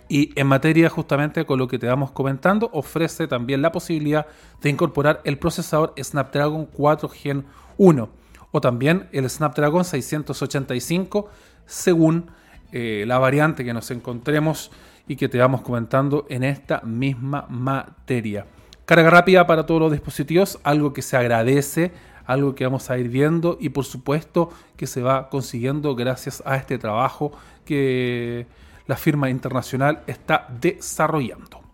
Y 0.07 0.39
en 0.39 0.45
materia 0.45 0.89
justamente 0.89 1.45
con 1.45 1.57
lo 1.57 1.67
que 1.67 1.79
te 1.79 1.87
vamos 1.87 2.11
comentando, 2.11 2.69
ofrece 2.73 3.27
también 3.27 3.63
la 3.63 3.71
posibilidad 3.71 4.27
de 4.61 4.69
incorporar 4.69 5.21
el 5.23 5.39
procesador 5.39 5.93
Snapdragon 5.97 6.67
4 6.67 7.09
Gen 7.09 7.45
1 7.77 8.24
o 8.55 8.61
también 8.61 9.09
el 9.11 9.29
Snapdragon 9.29 9.83
685 9.83 11.29
según 11.65 12.31
eh, 12.71 13.03
la 13.05 13.19
variante 13.19 13.65
que 13.65 13.73
nos 13.73 13.91
encontremos 13.91 14.71
y 15.09 15.17
que 15.17 15.27
te 15.27 15.37
vamos 15.37 15.61
comentando 15.61 16.25
en 16.29 16.45
esta 16.45 16.79
misma 16.81 17.47
materia. 17.49 18.45
Carga 18.85 19.09
rápida 19.09 19.45
para 19.45 19.65
todos 19.65 19.81
los 19.81 19.91
dispositivos, 19.91 20.57
algo 20.63 20.93
que 20.93 21.01
se 21.01 21.17
agradece 21.17 21.91
algo 22.25 22.55
que 22.55 22.63
vamos 22.63 22.89
a 22.89 22.97
ir 22.97 23.09
viendo 23.09 23.57
y 23.59 23.69
por 23.69 23.83
supuesto 23.83 24.49
que 24.77 24.87
se 24.87 25.01
va 25.01 25.29
consiguiendo 25.29 25.93
gracias 25.93 26.41
a 26.45 26.55
este 26.55 26.77
trabajo 26.77 27.33
que 27.65 28.47
la 28.87 28.95
firma 28.95 29.29
internacional 29.29 30.01
está 30.07 30.47
desarrollando. 30.61 31.64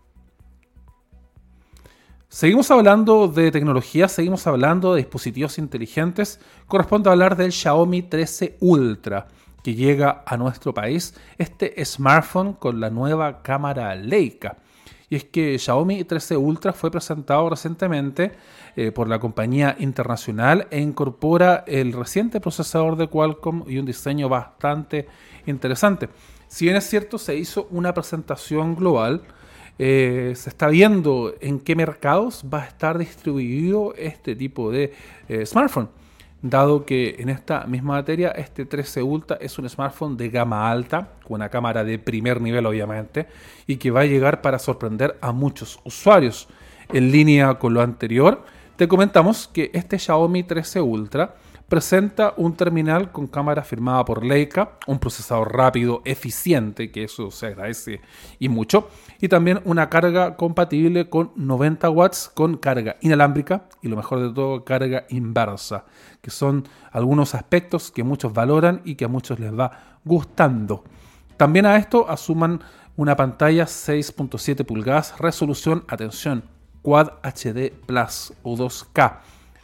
Seguimos 2.32 2.70
hablando 2.70 3.28
de 3.28 3.50
tecnología, 3.50 4.08
seguimos 4.08 4.46
hablando 4.46 4.94
de 4.94 5.02
dispositivos 5.02 5.58
inteligentes. 5.58 6.40
Corresponde 6.66 7.10
hablar 7.10 7.36
del 7.36 7.52
Xiaomi 7.52 8.00
13 8.00 8.56
Ultra 8.60 9.28
que 9.62 9.74
llega 9.74 10.22
a 10.24 10.38
nuestro 10.38 10.72
país, 10.72 11.14
este 11.36 11.84
smartphone 11.84 12.54
con 12.54 12.80
la 12.80 12.88
nueva 12.88 13.42
cámara 13.42 13.94
Leica. 13.96 14.56
Y 15.10 15.16
es 15.16 15.24
que 15.24 15.58
Xiaomi 15.58 16.04
13 16.04 16.38
Ultra 16.38 16.72
fue 16.72 16.90
presentado 16.90 17.50
recientemente 17.50 18.32
eh, 18.76 18.92
por 18.92 19.10
la 19.10 19.20
compañía 19.20 19.76
internacional 19.78 20.68
e 20.70 20.80
incorpora 20.80 21.64
el 21.66 21.92
reciente 21.92 22.40
procesador 22.40 22.96
de 22.96 23.08
Qualcomm 23.08 23.64
y 23.68 23.76
un 23.76 23.84
diseño 23.84 24.30
bastante 24.30 25.06
interesante. 25.44 26.08
Si 26.48 26.64
bien 26.64 26.78
es 26.78 26.88
cierto, 26.88 27.18
se 27.18 27.36
hizo 27.36 27.68
una 27.70 27.92
presentación 27.92 28.74
global, 28.74 29.20
eh, 29.78 30.32
se 30.36 30.50
está 30.50 30.68
viendo 30.68 31.34
en 31.40 31.60
qué 31.60 31.74
mercados 31.74 32.44
va 32.52 32.62
a 32.62 32.66
estar 32.66 32.98
distribuido 32.98 33.94
este 33.96 34.36
tipo 34.36 34.70
de 34.70 34.92
eh, 35.28 35.46
smartphone 35.46 35.88
dado 36.42 36.84
que 36.84 37.16
en 37.18 37.28
esta 37.28 37.64
misma 37.66 37.94
materia 37.94 38.32
este 38.32 38.66
13 38.66 39.02
Ultra 39.02 39.38
es 39.40 39.58
un 39.58 39.68
smartphone 39.68 40.16
de 40.16 40.28
gama 40.28 40.70
alta, 40.70 41.12
con 41.22 41.36
una 41.36 41.48
cámara 41.48 41.84
de 41.84 41.98
primer 41.98 42.40
nivel 42.40 42.66
obviamente, 42.66 43.28
y 43.66 43.76
que 43.76 43.92
va 43.92 44.00
a 44.00 44.06
llegar 44.06 44.42
para 44.42 44.58
sorprender 44.58 45.16
a 45.20 45.32
muchos 45.32 45.78
usuarios. 45.84 46.48
En 46.92 47.10
línea 47.12 47.54
con 47.54 47.72
lo 47.72 47.80
anterior, 47.80 48.44
te 48.76 48.88
comentamos 48.88 49.48
que 49.48 49.70
este 49.72 49.98
Xiaomi 49.98 50.42
13 50.42 50.80
Ultra 50.80 51.36
presenta 51.72 52.34
un 52.36 52.54
terminal 52.54 53.12
con 53.12 53.26
cámara 53.26 53.64
firmada 53.64 54.04
por 54.04 54.22
Leica, 54.22 54.72
un 54.86 54.98
procesador 54.98 55.56
rápido, 55.56 56.02
eficiente, 56.04 56.90
que 56.90 57.04
eso 57.04 57.30
se 57.30 57.46
agradece 57.46 58.02
y 58.38 58.50
mucho, 58.50 58.90
y 59.22 59.28
también 59.28 59.62
una 59.64 59.88
carga 59.88 60.36
compatible 60.36 61.08
con 61.08 61.32
90 61.34 61.88
watts 61.88 62.30
con 62.34 62.58
carga 62.58 62.96
inalámbrica 63.00 63.70
y 63.80 63.88
lo 63.88 63.96
mejor 63.96 64.20
de 64.20 64.34
todo, 64.34 64.64
carga 64.66 65.06
inversa, 65.08 65.86
que 66.20 66.30
son 66.30 66.68
algunos 66.90 67.34
aspectos 67.34 67.90
que 67.90 68.04
muchos 68.04 68.34
valoran 68.34 68.82
y 68.84 68.96
que 68.96 69.06
a 69.06 69.08
muchos 69.08 69.40
les 69.40 69.58
va 69.58 69.98
gustando. 70.04 70.84
También 71.38 71.64
a 71.64 71.78
esto 71.78 72.06
asuman 72.06 72.60
una 72.96 73.16
pantalla 73.16 73.64
6.7 73.64 74.66
pulgadas, 74.66 75.18
resolución, 75.18 75.84
atención, 75.88 76.44
Quad 76.82 77.12
HD 77.22 77.72
Plus 77.86 78.34
o 78.42 78.58
2K. 78.58 79.20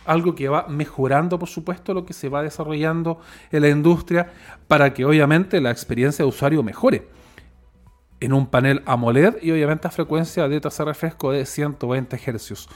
Algo 0.08 0.34
que 0.34 0.48
va 0.48 0.66
mejorando, 0.68 1.38
por 1.38 1.48
supuesto, 1.48 1.92
lo 1.92 2.04
que 2.04 2.12
se 2.14 2.28
va 2.28 2.42
desarrollando 2.42 3.20
en 3.52 3.62
la 3.62 3.68
industria 3.68 4.32
para 4.66 4.94
que 4.94 5.04
obviamente 5.04 5.60
la 5.60 5.70
experiencia 5.70 6.24
de 6.24 6.28
usuario 6.28 6.62
mejore. 6.62 7.08
En 8.20 8.32
un 8.32 8.46
panel 8.46 8.82
AMOLED 8.86 9.42
y 9.42 9.50
obviamente 9.50 9.86
a 9.86 9.90
frecuencia 9.90 10.48
de 10.48 10.60
tasa 10.60 10.82
de 10.82 10.90
refresco 10.90 11.30
de 11.30 11.44
120 11.44 12.16
Hz. 12.16 12.68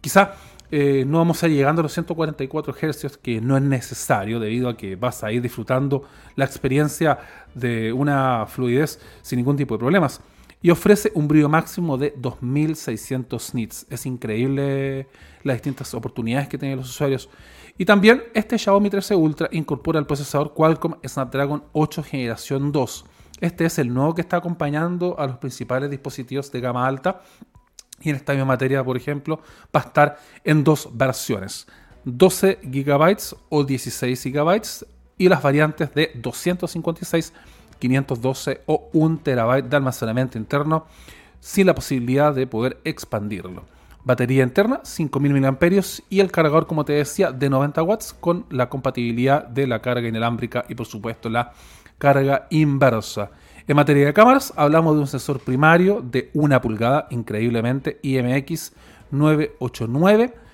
Quizá 0.00 0.36
eh, 0.70 1.04
no 1.06 1.18
vamos 1.18 1.42
a 1.42 1.48
ir 1.48 1.54
llegando 1.54 1.80
a 1.80 1.82
los 1.82 1.92
144 1.92 2.72
Hz, 2.72 3.18
que 3.18 3.40
no 3.40 3.56
es 3.56 3.62
necesario 3.62 4.40
debido 4.40 4.68
a 4.68 4.76
que 4.76 4.94
vas 4.96 5.24
a 5.24 5.32
ir 5.32 5.42
disfrutando 5.42 6.04
la 6.36 6.44
experiencia 6.44 7.18
de 7.54 7.92
una 7.92 8.46
fluidez 8.46 9.00
sin 9.22 9.38
ningún 9.38 9.56
tipo 9.56 9.74
de 9.74 9.78
problemas 9.78 10.20
y 10.66 10.70
ofrece 10.70 11.12
un 11.14 11.28
brillo 11.28 11.48
máximo 11.48 11.96
de 11.96 12.12
2600 12.16 13.54
nits. 13.54 13.86
Es 13.88 14.04
increíble 14.04 15.06
las 15.44 15.58
distintas 15.58 15.94
oportunidades 15.94 16.48
que 16.48 16.58
tienen 16.58 16.76
los 16.76 16.90
usuarios. 16.90 17.28
Y 17.78 17.84
también 17.84 18.24
este 18.34 18.58
Xiaomi 18.58 18.90
13 18.90 19.14
Ultra 19.14 19.48
incorpora 19.52 20.00
el 20.00 20.06
procesador 20.06 20.54
Qualcomm 20.54 20.96
Snapdragon 21.06 21.62
8 21.72 22.02
Generación 22.02 22.72
2. 22.72 23.04
Este 23.40 23.64
es 23.64 23.78
el 23.78 23.94
nuevo 23.94 24.12
que 24.12 24.22
está 24.22 24.38
acompañando 24.38 25.14
a 25.20 25.28
los 25.28 25.36
principales 25.38 25.88
dispositivos 25.88 26.50
de 26.50 26.60
gama 26.60 26.84
alta. 26.84 27.22
Y 28.00 28.10
en 28.10 28.16
esta 28.16 28.32
misma 28.32 28.46
materia, 28.46 28.82
por 28.82 28.96
ejemplo, 28.96 29.38
va 29.66 29.82
a 29.82 29.84
estar 29.84 30.18
en 30.42 30.64
dos 30.64 30.88
versiones. 30.92 31.68
12 32.02 32.58
GB 32.64 33.36
o 33.50 33.62
16 33.62 34.32
GB 34.32 34.62
y 35.16 35.28
las 35.28 35.40
variantes 35.40 35.94
de 35.94 36.10
256 36.16 37.32
512 37.78 38.62
o 38.66 38.88
1 38.92 39.20
terabyte 39.22 39.68
de 39.68 39.76
almacenamiento 39.76 40.38
interno 40.38 40.86
sin 41.40 41.66
la 41.66 41.74
posibilidad 41.74 42.34
de 42.34 42.46
poder 42.46 42.78
expandirlo. 42.84 43.64
Batería 44.04 44.44
interna 44.44 44.80
5000 44.84 45.32
mAh 45.40 45.58
y 46.08 46.20
el 46.20 46.30
cargador, 46.30 46.66
como 46.66 46.84
te 46.84 46.92
decía, 46.92 47.32
de 47.32 47.50
90 47.50 47.82
watts 47.82 48.14
con 48.18 48.46
la 48.50 48.68
compatibilidad 48.68 49.46
de 49.46 49.66
la 49.66 49.82
carga 49.82 50.06
inalámbrica 50.06 50.64
y 50.68 50.76
por 50.76 50.86
supuesto 50.86 51.28
la 51.28 51.52
carga 51.98 52.46
inversa. 52.50 53.30
En 53.66 53.74
materia 53.74 54.06
de 54.06 54.12
cámaras, 54.12 54.52
hablamos 54.56 54.94
de 54.94 55.00
un 55.00 55.06
sensor 55.08 55.40
primario 55.40 56.00
de 56.00 56.30
una 56.34 56.60
pulgada, 56.60 57.08
increíblemente, 57.10 57.98
IMX 58.02 58.72
989 59.10 60.45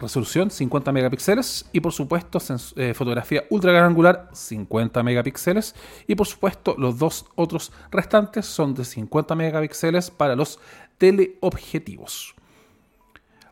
resolución 0.00 0.50
50 0.50 0.92
megapíxeles 0.92 1.66
y 1.72 1.80
por 1.80 1.92
supuesto 1.92 2.38
eh, 2.76 2.94
fotografía 2.94 3.44
ultra 3.50 3.72
gran 3.72 3.84
angular 3.84 4.28
50 4.32 5.02
megapíxeles 5.02 5.74
y 6.06 6.14
por 6.14 6.26
supuesto 6.26 6.74
los 6.78 6.98
dos 6.98 7.26
otros 7.36 7.72
restantes 7.90 8.46
son 8.46 8.74
de 8.74 8.84
50 8.84 9.34
megapíxeles 9.34 10.10
para 10.10 10.34
los 10.34 10.58
teleobjetivos. 10.98 12.34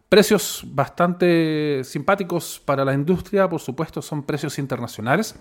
Precios 0.09 0.65
bastante 0.65 1.83
simpáticos 1.85 2.61
para 2.65 2.83
la 2.85 2.95
industria, 2.95 3.49
por 3.49 3.61
supuesto 3.61 4.01
son 4.01 4.23
precios 4.23 4.59
internacionales. 4.59 5.37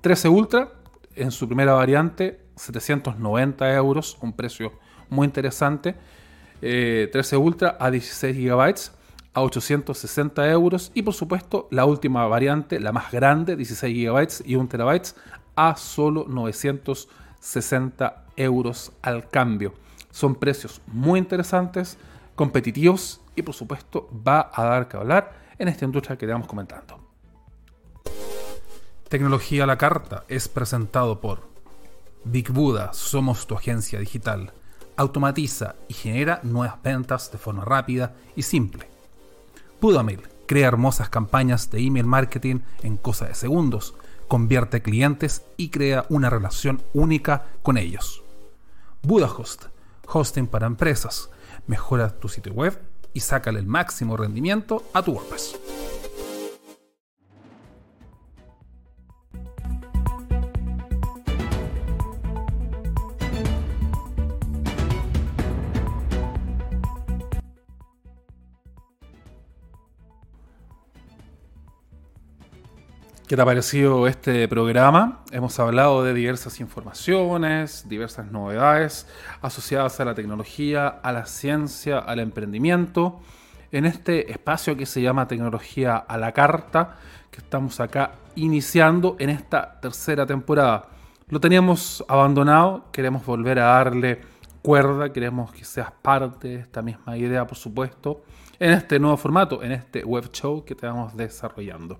13 0.00 0.28
Ultra 0.28 0.72
en 1.14 1.30
su 1.30 1.46
primera 1.46 1.72
variante 1.72 2.40
790 2.56 3.72
euros, 3.74 4.18
un 4.20 4.32
precio 4.32 4.72
muy 5.08 5.24
interesante. 5.24 5.94
13 6.60 7.12
eh, 7.12 7.38
Ultra 7.38 7.76
a 7.78 7.90
16 7.92 8.36
GB 8.36 8.97
a 9.38 9.42
860 9.42 10.50
euros 10.50 10.90
y 10.94 11.02
por 11.02 11.14
supuesto 11.14 11.68
la 11.70 11.84
última 11.84 12.26
variante, 12.26 12.80
la 12.80 12.92
más 12.92 13.12
grande, 13.12 13.56
16 13.56 13.96
GB 13.96 14.44
y 14.44 14.56
1 14.56 14.68
TB 14.68 15.14
a 15.54 15.76
solo 15.76 16.26
960 16.28 18.24
euros 18.36 18.92
al 19.00 19.28
cambio. 19.28 19.74
Son 20.10 20.34
precios 20.34 20.80
muy 20.88 21.20
interesantes, 21.20 21.98
competitivos 22.34 23.20
y 23.36 23.42
por 23.42 23.54
supuesto 23.54 24.08
va 24.26 24.50
a 24.52 24.64
dar 24.64 24.88
que 24.88 24.96
hablar 24.96 25.32
en 25.58 25.68
esta 25.68 25.84
industria 25.84 26.16
que 26.16 26.26
estamos 26.26 26.48
comentando. 26.48 26.98
Tecnología 29.08 29.64
a 29.64 29.66
la 29.66 29.78
carta 29.78 30.24
es 30.28 30.48
presentado 30.48 31.20
por 31.20 31.48
Big 32.24 32.50
Buddha, 32.50 32.92
somos 32.92 33.46
tu 33.46 33.54
agencia 33.54 34.00
digital. 34.00 34.52
Automatiza 34.96 35.76
y 35.86 35.94
genera 35.94 36.40
nuevas 36.42 36.82
ventas 36.82 37.30
de 37.30 37.38
forma 37.38 37.64
rápida 37.64 38.16
y 38.34 38.42
simple 38.42 38.97
Pudamail 39.80 40.22
crea 40.46 40.68
hermosas 40.68 41.08
campañas 41.08 41.70
de 41.70 41.80
email 41.80 42.06
marketing 42.06 42.60
en 42.82 42.96
cosa 42.96 43.26
de 43.26 43.34
segundos, 43.34 43.94
convierte 44.26 44.82
clientes 44.82 45.42
y 45.56 45.68
crea 45.68 46.04
una 46.08 46.30
relación 46.30 46.82
única 46.94 47.46
con 47.62 47.76
ellos. 47.76 48.22
BudaHost, 49.02 49.66
hosting 50.06 50.46
para 50.46 50.66
empresas, 50.66 51.30
mejora 51.66 52.18
tu 52.18 52.28
sitio 52.28 52.52
web 52.52 52.80
y 53.14 53.20
sácale 53.20 53.60
el 53.60 53.66
máximo 53.66 54.16
rendimiento 54.16 54.82
a 54.94 55.02
tu 55.02 55.12
WordPress. 55.12 55.56
¿Qué 73.28 73.36
te 73.36 73.42
ha 73.42 73.44
parecido 73.44 74.06
este 74.06 74.48
programa? 74.48 75.20
Hemos 75.32 75.60
hablado 75.60 76.02
de 76.02 76.14
diversas 76.14 76.60
informaciones, 76.60 77.86
diversas 77.86 78.32
novedades 78.32 79.06
asociadas 79.42 80.00
a 80.00 80.06
la 80.06 80.14
tecnología, 80.14 80.88
a 80.88 81.12
la 81.12 81.26
ciencia, 81.26 81.98
al 81.98 82.20
emprendimiento, 82.20 83.20
en 83.70 83.84
este 83.84 84.32
espacio 84.32 84.78
que 84.78 84.86
se 84.86 85.02
llama 85.02 85.28
Tecnología 85.28 85.98
a 85.98 86.16
la 86.16 86.32
Carta, 86.32 86.96
que 87.30 87.40
estamos 87.40 87.78
acá 87.80 88.12
iniciando 88.34 89.14
en 89.18 89.28
esta 89.28 89.78
tercera 89.78 90.24
temporada. 90.24 90.88
Lo 91.28 91.38
teníamos 91.38 92.02
abandonado, 92.08 92.86
queremos 92.92 93.26
volver 93.26 93.58
a 93.58 93.66
darle 93.66 94.22
cuerda, 94.62 95.12
queremos 95.12 95.52
que 95.52 95.66
seas 95.66 95.92
parte 96.00 96.48
de 96.48 96.60
esta 96.60 96.80
misma 96.80 97.18
idea, 97.18 97.46
por 97.46 97.58
supuesto, 97.58 98.22
en 98.58 98.70
este 98.70 98.98
nuevo 98.98 99.18
formato, 99.18 99.62
en 99.62 99.72
este 99.72 100.02
web 100.02 100.30
show 100.32 100.64
que 100.64 100.72
estamos 100.72 101.14
desarrollando. 101.14 101.98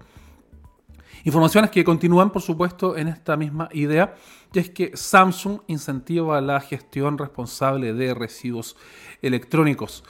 Informaciones 1.25 1.71
que 1.71 1.85
continúan, 1.85 2.31
por 2.31 2.43
supuesto, 2.43 2.97
en 2.97 3.09
esta 3.09 3.37
misma 3.37 3.69
idea, 3.73 4.15
y 4.53 4.59
es 4.59 4.71
que 4.71 4.93
Samsung 4.95 5.61
incentiva 5.67 6.41
la 6.41 6.61
gestión 6.61 7.19
responsable 7.19 7.93
de 7.93 8.15
residuos 8.15 8.77
electrónicos. 9.21 10.05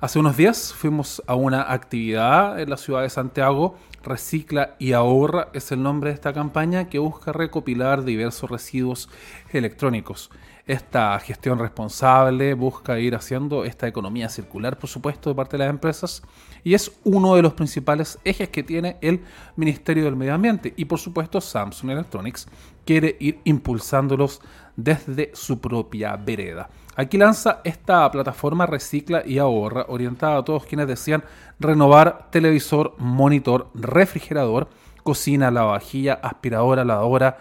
Hace 0.00 0.18
unos 0.18 0.36
días 0.36 0.74
fuimos 0.74 1.22
a 1.26 1.34
una 1.34 1.72
actividad 1.72 2.60
en 2.60 2.68
la 2.68 2.76
ciudad 2.76 3.02
de 3.02 3.10
Santiago, 3.10 3.76
Recicla 4.02 4.76
y 4.78 4.92
Ahorra 4.92 5.48
es 5.54 5.72
el 5.72 5.82
nombre 5.82 6.10
de 6.10 6.14
esta 6.14 6.34
campaña 6.34 6.88
que 6.90 6.98
busca 6.98 7.32
recopilar 7.32 8.04
diversos 8.04 8.50
residuos 8.50 9.08
electrónicos. 9.50 10.30
Esta 10.66 11.18
gestión 11.18 11.58
responsable 11.58 12.54
busca 12.54 12.98
ir 12.98 13.14
haciendo 13.14 13.66
esta 13.66 13.86
economía 13.86 14.30
circular, 14.30 14.78
por 14.78 14.88
supuesto, 14.88 15.28
de 15.28 15.36
parte 15.36 15.58
de 15.58 15.64
las 15.64 15.68
empresas 15.68 16.22
y 16.62 16.72
es 16.72 16.90
uno 17.04 17.36
de 17.36 17.42
los 17.42 17.52
principales 17.52 18.18
ejes 18.24 18.48
que 18.48 18.62
tiene 18.62 18.96
el 19.02 19.20
Ministerio 19.56 20.04
del 20.04 20.16
Medio 20.16 20.32
Ambiente 20.32 20.72
y, 20.74 20.86
por 20.86 20.98
supuesto, 20.98 21.42
Samsung 21.42 21.90
Electronics 21.90 22.48
quiere 22.86 23.14
ir 23.20 23.40
impulsándolos 23.44 24.40
desde 24.74 25.32
su 25.34 25.60
propia 25.60 26.16
vereda. 26.16 26.70
Aquí 26.96 27.18
lanza 27.18 27.60
esta 27.62 28.10
plataforma 28.10 28.64
Recicla 28.64 29.22
y 29.26 29.36
Ahorra, 29.36 29.84
orientada 29.88 30.38
a 30.38 30.44
todos 30.44 30.64
quienes 30.64 30.86
desean 30.86 31.24
renovar 31.60 32.30
televisor, 32.30 32.94
monitor, 32.96 33.68
refrigerador, 33.74 34.70
cocina, 35.02 35.50
lavavajilla, 35.50 36.14
aspiradora, 36.14 36.86
lavadora, 36.86 37.36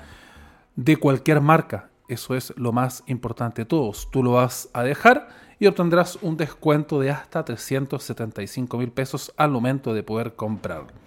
de 0.76 0.97
cualquier 0.97 1.39
marca 1.39 1.92
eso 2.07 2.35
es 2.35 2.53
lo 2.57 2.71
más 2.71 3.03
importante 3.07 3.63
de 3.63 3.65
todos. 3.65 4.09
Tú 4.11 4.23
lo 4.23 4.33
vas 4.33 4.69
a 4.73 4.83
dejar 4.83 5.29
y 5.59 5.67
obtendrás 5.67 6.17
un 6.21 6.37
descuento 6.37 6.99
de 6.99 7.11
hasta 7.11 7.45
375 7.45 8.77
mil 8.77 8.91
pesos 8.91 9.33
al 9.37 9.51
momento 9.51 9.93
de 9.93 10.03
poder 10.03 10.33
comprarlo. 10.35 11.02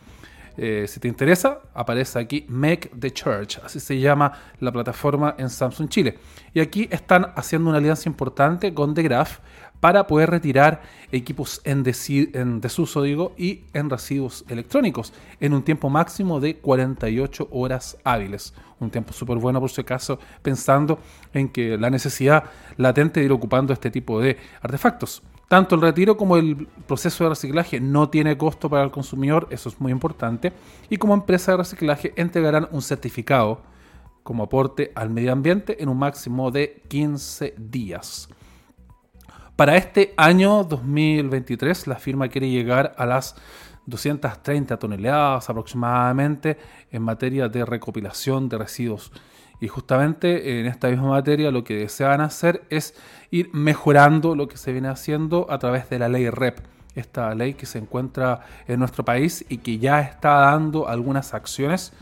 Eh, 0.56 0.86
si 0.88 1.00
te 1.00 1.08
interesa, 1.08 1.60
aparece 1.74 2.18
aquí 2.18 2.46
Make 2.48 2.90
the 2.98 3.12
Church, 3.12 3.58
así 3.62 3.78
se 3.78 3.98
llama 3.98 4.32
la 4.60 4.72
plataforma 4.72 5.34
en 5.38 5.50
Samsung 5.50 5.88
Chile. 5.88 6.18
Y 6.54 6.60
aquí 6.60 6.88
están 6.90 7.32
haciendo 7.36 7.68
una 7.68 7.78
alianza 7.78 8.08
importante 8.08 8.72
con 8.72 8.94
The 8.94 9.02
Graph 9.02 9.38
para 9.80 10.06
poder 10.06 10.30
retirar 10.30 10.82
equipos 11.12 11.60
en, 11.64 11.82
desuso 11.82 13.02
digo, 13.02 13.34
y 13.36 13.64
en 13.72 13.90
residuos 13.90 14.44
electrónicos 14.48 15.12
en 15.40 15.52
un 15.52 15.62
tiempo 15.62 15.90
máximo 15.90 16.40
de 16.40 16.56
48 16.56 17.48
horas 17.50 17.98
hábiles. 18.04 18.54
Un 18.80 18.90
tiempo 18.90 19.12
súper 19.12 19.36
bueno 19.38 19.60
por 19.60 19.70
si 19.70 19.80
acaso, 19.80 20.18
pensando 20.42 20.98
en 21.32 21.48
que 21.48 21.76
la 21.76 21.90
necesidad 21.90 22.44
latente 22.76 23.20
de 23.20 23.26
ir 23.26 23.32
ocupando 23.32 23.72
este 23.72 23.90
tipo 23.90 24.20
de 24.20 24.36
artefactos. 24.62 25.22
Tanto 25.48 25.76
el 25.76 25.80
retiro 25.80 26.16
como 26.16 26.36
el 26.36 26.66
proceso 26.88 27.24
de 27.24 27.30
reciclaje 27.30 27.78
no 27.80 28.08
tiene 28.08 28.36
costo 28.36 28.68
para 28.68 28.82
el 28.82 28.90
consumidor, 28.90 29.46
eso 29.50 29.68
es 29.68 29.80
muy 29.80 29.92
importante, 29.92 30.52
y 30.90 30.96
como 30.96 31.14
empresa 31.14 31.52
de 31.52 31.58
reciclaje 31.58 32.12
entregarán 32.16 32.68
un 32.72 32.82
certificado 32.82 33.60
como 34.24 34.42
aporte 34.42 34.90
al 34.96 35.08
medio 35.10 35.32
ambiente 35.32 35.80
en 35.80 35.88
un 35.88 35.98
máximo 35.98 36.50
de 36.50 36.82
15 36.88 37.54
días. 37.56 38.28
Para 39.54 39.76
este 39.76 40.14
año 40.16 40.64
2023, 40.64 41.86
la 41.86 41.96
firma 41.96 42.28
quiere 42.28 42.50
llegar 42.50 42.94
a 42.98 43.06
las 43.06 43.36
230 43.86 44.76
toneladas 44.78 45.48
aproximadamente 45.48 46.58
en 46.90 47.02
materia 47.02 47.48
de 47.48 47.64
recopilación 47.64 48.48
de 48.48 48.58
residuos. 48.58 49.12
Y 49.60 49.68
justamente 49.68 50.60
en 50.60 50.66
esta 50.66 50.88
misma 50.88 51.08
materia 51.08 51.50
lo 51.50 51.64
que 51.64 51.76
desean 51.76 52.20
hacer 52.20 52.64
es 52.70 52.94
ir 53.30 53.50
mejorando 53.52 54.34
lo 54.34 54.48
que 54.48 54.56
se 54.56 54.72
viene 54.72 54.88
haciendo 54.88 55.46
a 55.50 55.58
través 55.58 55.88
de 55.88 55.98
la 55.98 56.08
ley 56.08 56.28
REP, 56.28 56.58
esta 56.94 57.34
ley 57.34 57.54
que 57.54 57.66
se 57.66 57.78
encuentra 57.78 58.40
en 58.68 58.78
nuestro 58.78 59.04
país 59.04 59.44
y 59.48 59.58
que 59.58 59.78
ya 59.78 60.00
está 60.00 60.30
dando 60.40 60.88
algunas 60.88 61.34
acciones 61.34 61.92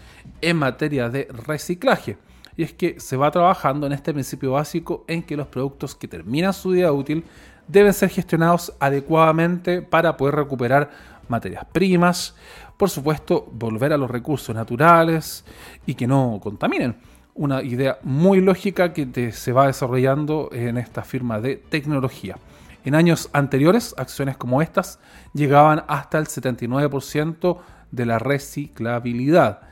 en 0.41 0.57
materia 0.57 1.09
de 1.09 1.29
reciclaje 1.47 2.17
y 2.57 2.63
es 2.63 2.73
que 2.73 3.01
se 3.01 3.17
va 3.17 3.31
trabajando 3.31 3.87
en 3.87 3.93
este 3.93 4.13
principio 4.13 4.53
básico 4.53 5.05
en 5.09 5.23
que 5.23 5.37
los 5.37 5.49
productos 5.49 5.95
que 5.95 6.09
terminan 6.09 6.53
su 6.53 6.71
vida 6.71 6.93
útil 6.93 7.25
deben 7.67 7.93
ser 7.93 8.11
gestionados 8.11 8.73
adecuadamente 8.79 9.83
para 9.83 10.17
poder 10.17 10.37
recuperar 10.37 10.91
materias 11.29 11.65
primas, 11.73 12.35
por 12.77 12.91
supuesto 12.91 13.49
volver 13.51 13.93
a 13.93 13.97
los 13.97 14.11
recursos 14.11 14.55
naturales 14.55 15.45
y 15.87 15.95
que 15.95 16.07
no 16.07 16.39
contaminen. 16.43 16.97
Una 17.35 17.63
idea 17.63 17.99
muy 18.03 18.41
lógica 18.41 18.93
que 18.93 19.33
se 19.33 19.53
va 19.53 19.67
desarrollando 19.67 20.51
en 20.53 20.79
esta 20.79 21.03
firma 21.03 21.41
de 21.41 21.57
tecnología. 21.57 22.37
En 22.85 22.95
años 22.95 23.29
anteriores, 23.33 23.95
acciones 23.97 24.37
como 24.37 24.63
estas 24.63 25.01
llegaban 25.33 25.85
hasta 25.89 26.19
el 26.19 26.27
79% 26.27 27.59
de 27.91 28.07
la 28.07 28.19
reciclabilidad. 28.19 29.63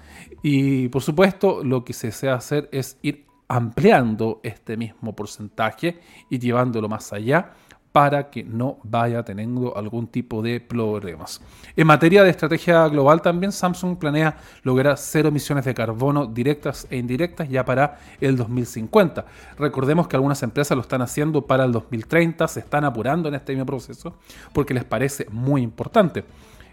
Y 0.42 0.88
por 0.88 1.02
supuesto, 1.02 1.62
lo 1.62 1.84
que 1.84 1.92
se 1.92 2.08
desea 2.08 2.34
hacer 2.34 2.68
es 2.72 2.96
ir 3.02 3.26
ampliando 3.48 4.40
este 4.42 4.76
mismo 4.76 5.14
porcentaje 5.14 6.00
y 6.30 6.38
llevándolo 6.38 6.88
más 6.88 7.12
allá 7.12 7.52
para 7.93 8.30
que 8.30 8.43
no 8.43 8.78
vaya 8.82 9.22
teniendo 9.22 9.76
algún 9.76 10.07
tipo 10.07 10.43
de 10.43 10.61
problemas. 10.61 11.40
En 11.76 11.86
materia 11.86 12.24
de 12.24 12.30
estrategia 12.30 12.88
global 12.88 13.20
también, 13.20 13.53
Samsung 13.53 13.99
planea 13.99 14.36
lograr 14.62 14.97
cero 14.97 15.28
emisiones 15.28 15.66
de 15.66 15.74
carbono 15.74 16.26
directas 16.26 16.86
e 16.90 16.97
indirectas 16.97 17.49
ya 17.49 17.64
para 17.64 17.99
el 18.20 18.36
2050. 18.36 19.26
Recordemos 19.59 20.09
que 20.09 20.16
algunas 20.16 20.43
empresas 20.43 20.74
lo 20.74 20.82
están 20.82 21.03
haciendo 21.03 21.47
para 21.47 21.64
el 21.64 21.72
2030, 21.72 22.49
se 22.49 22.61
están 22.61 22.84
apurando 22.84 23.28
en 23.28 23.34
este 23.34 23.53
mismo 23.53 23.66
proceso 23.66 24.16
porque 24.53 24.72
les 24.74 24.84
parece 24.84 25.26
muy 25.30 25.62
importante. 25.62 26.24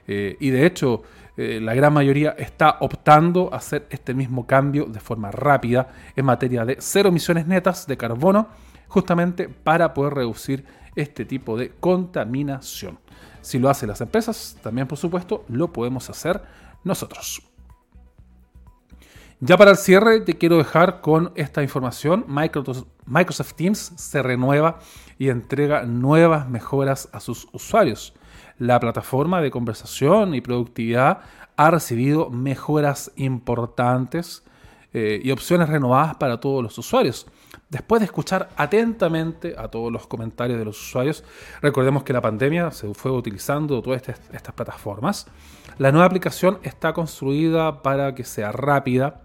Eh, 0.07 0.37
y 0.39 0.49
de 0.49 0.65
hecho, 0.65 1.03
eh, 1.37 1.59
la 1.61 1.73
gran 1.73 1.93
mayoría 1.93 2.31
está 2.37 2.77
optando 2.79 3.49
a 3.53 3.57
hacer 3.57 3.85
este 3.91 4.13
mismo 4.13 4.47
cambio 4.47 4.85
de 4.85 4.99
forma 4.99 5.31
rápida 5.31 5.89
en 6.15 6.25
materia 6.25 6.65
de 6.65 6.77
cero 6.79 7.09
emisiones 7.09 7.45
netas 7.45 7.87
de 7.87 7.95
carbono, 7.95 8.47
justamente 8.87 9.47
para 9.47 9.93
poder 9.93 10.15
reducir 10.15 10.65
este 10.95 11.25
tipo 11.25 11.57
de 11.57 11.71
contaminación. 11.71 12.99
Si 13.41 13.59
lo 13.59 13.69
hacen 13.69 13.89
las 13.89 14.01
empresas, 14.01 14.57
también 14.61 14.87
por 14.87 14.97
supuesto 14.97 15.45
lo 15.47 15.71
podemos 15.71 16.09
hacer 16.09 16.41
nosotros. 16.83 17.41
Ya 19.41 19.55
para 19.55 19.71
el 19.71 19.77
cierre 19.77 20.19
te 20.19 20.37
quiero 20.37 20.57
dejar 20.57 20.99
con 20.99 21.31
esta 21.35 21.63
información. 21.63 22.25
Microsoft 22.27 23.53
Teams 23.55 23.93
se 23.95 24.21
renueva 24.21 24.79
y 25.17 25.29
entrega 25.29 25.83
nuevas 25.83 26.49
mejoras 26.49 27.07
a 27.13 27.21
sus 27.21 27.47
usuarios. 27.53 28.13
La 28.57 28.81
plataforma 28.81 29.41
de 29.41 29.49
conversación 29.49 30.35
y 30.35 30.41
productividad 30.41 31.21
ha 31.55 31.71
recibido 31.71 32.29
mejoras 32.29 33.13
importantes 33.15 34.43
eh, 34.91 35.21
y 35.23 35.31
opciones 35.31 35.69
renovadas 35.69 36.15
para 36.15 36.41
todos 36.41 36.61
los 36.61 36.77
usuarios. 36.77 37.25
Después 37.69 37.99
de 37.99 38.05
escuchar 38.05 38.49
atentamente 38.55 39.53
a 39.55 39.67
todos 39.67 39.91
los 39.91 40.07
comentarios 40.07 40.57
de 40.57 40.65
los 40.65 40.81
usuarios, 40.81 41.23
recordemos 41.61 42.01
que 42.01 42.13
la 42.13 42.21
pandemia 42.21 42.71
se 42.71 42.91
fue 42.95 43.11
utilizando 43.11 43.79
todas 43.83 44.01
estas, 44.09 44.53
plataformas. 44.55 45.27
La 45.77 45.91
nueva 45.91 46.07
aplicación 46.07 46.57
está 46.63 46.93
construida 46.93 47.83
para 47.83 48.15
que 48.15 48.23
sea 48.23 48.51
rápida, 48.51 49.21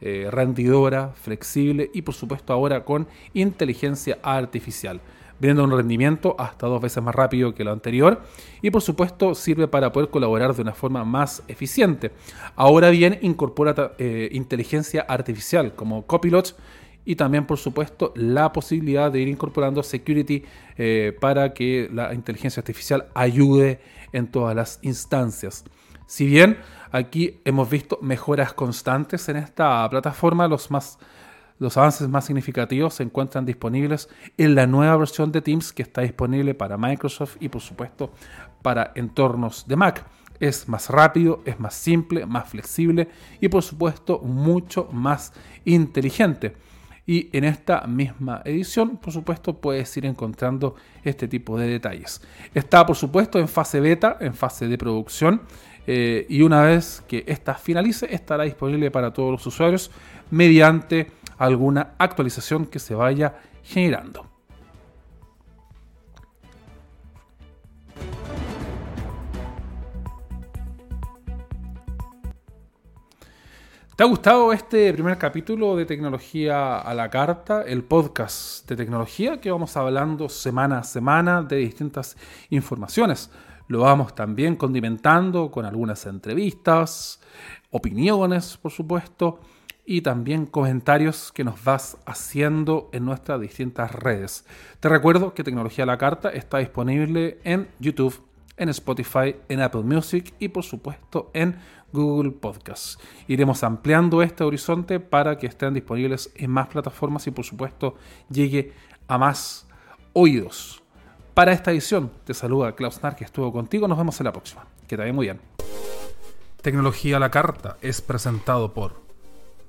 eh, 0.00 0.26
rendidora, 0.28 1.12
flexible 1.14 1.88
y 1.94 2.02
por 2.02 2.14
supuesto 2.14 2.52
ahora 2.52 2.84
con 2.84 3.06
inteligencia 3.32 4.18
artificial, 4.24 5.00
viendo 5.38 5.62
un 5.62 5.70
rendimiento 5.70 6.34
hasta 6.36 6.66
dos 6.66 6.82
veces 6.82 7.00
más 7.00 7.14
rápido 7.14 7.54
que 7.54 7.62
lo 7.62 7.70
anterior 7.70 8.22
y 8.60 8.70
por 8.70 8.82
supuesto 8.82 9.36
sirve 9.36 9.68
para 9.68 9.92
poder 9.92 10.10
colaborar 10.10 10.52
de 10.52 10.62
una 10.62 10.74
forma 10.74 11.04
más 11.04 11.44
eficiente. 11.46 12.10
Ahora 12.56 12.90
bien, 12.90 13.20
incorpora 13.22 13.92
eh, 13.98 14.30
inteligencia 14.32 15.02
artificial 15.02 15.76
como 15.76 16.04
Copilot 16.06 16.56
y 17.04 17.16
también, 17.16 17.46
por 17.46 17.58
supuesto, 17.58 18.12
la 18.16 18.52
posibilidad 18.52 19.12
de 19.12 19.20
ir 19.20 19.28
incorporando 19.28 19.82
security 19.82 20.44
eh, 20.76 21.16
para 21.20 21.52
que 21.52 21.88
la 21.92 22.14
inteligencia 22.14 22.60
artificial 22.60 23.08
ayude 23.14 23.80
en 24.12 24.28
todas 24.28 24.56
las 24.56 24.78
instancias. 24.82 25.64
Si 26.06 26.26
bien 26.26 26.58
aquí 26.92 27.40
hemos 27.44 27.68
visto 27.68 27.98
mejoras 28.02 28.52
constantes 28.52 29.28
en 29.28 29.36
esta 29.36 29.88
plataforma, 29.90 30.48
los, 30.48 30.70
más, 30.70 30.98
los 31.58 31.76
avances 31.76 32.08
más 32.08 32.26
significativos 32.26 32.94
se 32.94 33.02
encuentran 33.02 33.44
disponibles 33.44 34.08
en 34.36 34.54
la 34.54 34.66
nueva 34.66 34.96
versión 34.96 35.32
de 35.32 35.42
Teams 35.42 35.72
que 35.72 35.82
está 35.82 36.02
disponible 36.02 36.54
para 36.54 36.76
Microsoft 36.76 37.36
y 37.40 37.48
por 37.48 37.62
supuesto 37.62 38.12
para 38.62 38.92
entornos 38.94 39.66
de 39.66 39.76
Mac. 39.76 40.06
Es 40.40 40.68
más 40.68 40.90
rápido, 40.90 41.42
es 41.44 41.58
más 41.60 41.74
simple, 41.74 42.26
más 42.26 42.48
flexible 42.48 43.08
y 43.40 43.48
por 43.48 43.62
supuesto 43.62 44.18
mucho 44.20 44.88
más 44.92 45.32
inteligente. 45.64 46.54
Y 47.06 47.28
en 47.36 47.44
esta 47.44 47.82
misma 47.86 48.40
edición, 48.44 48.96
por 48.96 49.12
supuesto, 49.12 49.60
puedes 49.60 49.94
ir 49.96 50.06
encontrando 50.06 50.74
este 51.02 51.28
tipo 51.28 51.58
de 51.58 51.68
detalles. 51.68 52.22
Está, 52.54 52.86
por 52.86 52.96
supuesto, 52.96 53.38
en 53.38 53.48
fase 53.48 53.80
beta, 53.80 54.16
en 54.20 54.34
fase 54.34 54.68
de 54.68 54.78
producción. 54.78 55.42
Eh, 55.86 56.24
y 56.30 56.40
una 56.40 56.62
vez 56.62 57.02
que 57.06 57.24
esta 57.26 57.54
finalice, 57.54 58.12
estará 58.14 58.44
disponible 58.44 58.90
para 58.90 59.12
todos 59.12 59.32
los 59.32 59.46
usuarios 59.46 59.90
mediante 60.30 61.10
alguna 61.36 61.94
actualización 61.98 62.66
que 62.66 62.78
se 62.78 62.94
vaya 62.94 63.34
generando. 63.62 64.33
¿Te 73.96 74.02
ha 74.02 74.06
gustado 74.06 74.52
este 74.52 74.92
primer 74.92 75.18
capítulo 75.18 75.76
de 75.76 75.86
Tecnología 75.86 76.78
a 76.78 76.94
la 76.94 77.10
Carta, 77.10 77.62
el 77.62 77.84
podcast 77.84 78.68
de 78.68 78.74
tecnología 78.74 79.40
que 79.40 79.52
vamos 79.52 79.76
hablando 79.76 80.28
semana 80.28 80.78
a 80.78 80.82
semana 80.82 81.42
de 81.42 81.58
distintas 81.58 82.16
informaciones? 82.50 83.30
Lo 83.68 83.82
vamos 83.82 84.12
también 84.16 84.56
condimentando 84.56 85.52
con 85.52 85.64
algunas 85.64 86.06
entrevistas, 86.06 87.20
opiniones, 87.70 88.56
por 88.56 88.72
supuesto, 88.72 89.38
y 89.86 90.00
también 90.00 90.46
comentarios 90.46 91.30
que 91.30 91.44
nos 91.44 91.62
vas 91.62 91.96
haciendo 92.04 92.90
en 92.92 93.04
nuestras 93.04 93.40
distintas 93.40 93.92
redes. 93.92 94.44
Te 94.80 94.88
recuerdo 94.88 95.34
que 95.34 95.44
Tecnología 95.44 95.84
a 95.84 95.86
la 95.86 95.98
Carta 95.98 96.30
está 96.30 96.58
disponible 96.58 97.38
en 97.44 97.68
YouTube, 97.78 98.20
en 98.56 98.68
Spotify, 98.68 99.36
en 99.48 99.60
Apple 99.60 99.82
Music 99.82 100.34
y 100.38 100.48
por 100.48 100.64
supuesto 100.64 101.30
en 101.34 101.56
Google 101.92 102.32
Podcast. 102.32 103.00
Iremos 103.28 103.62
ampliando 103.62 104.22
este 104.22 104.44
horizonte 104.44 105.00
para 105.00 105.38
que 105.38 105.46
estén 105.46 105.74
disponibles 105.74 106.30
en 106.34 106.50
más 106.50 106.68
plataformas 106.68 107.26
y 107.26 107.30
por 107.30 107.44
supuesto 107.44 107.96
llegue 108.28 108.72
a 109.08 109.18
más 109.18 109.66
oídos. 110.12 110.82
Para 111.34 111.52
esta 111.52 111.72
edición 111.72 112.10
te 112.24 112.34
saluda 112.34 112.74
Klaus 112.74 113.02
Nar 113.02 113.16
que 113.16 113.24
estuvo 113.24 113.52
contigo. 113.52 113.88
Nos 113.88 113.98
vemos 113.98 114.18
en 114.20 114.24
la 114.24 114.32
próxima. 114.32 114.66
Que 114.86 114.96
te 114.96 115.02
vaya 115.02 115.12
muy 115.12 115.26
bien. 115.26 115.40
Tecnología 116.62 117.16
a 117.16 117.20
la 117.20 117.30
carta 117.30 117.76
es 117.80 118.00
presentado 118.00 118.72
por 118.72 119.02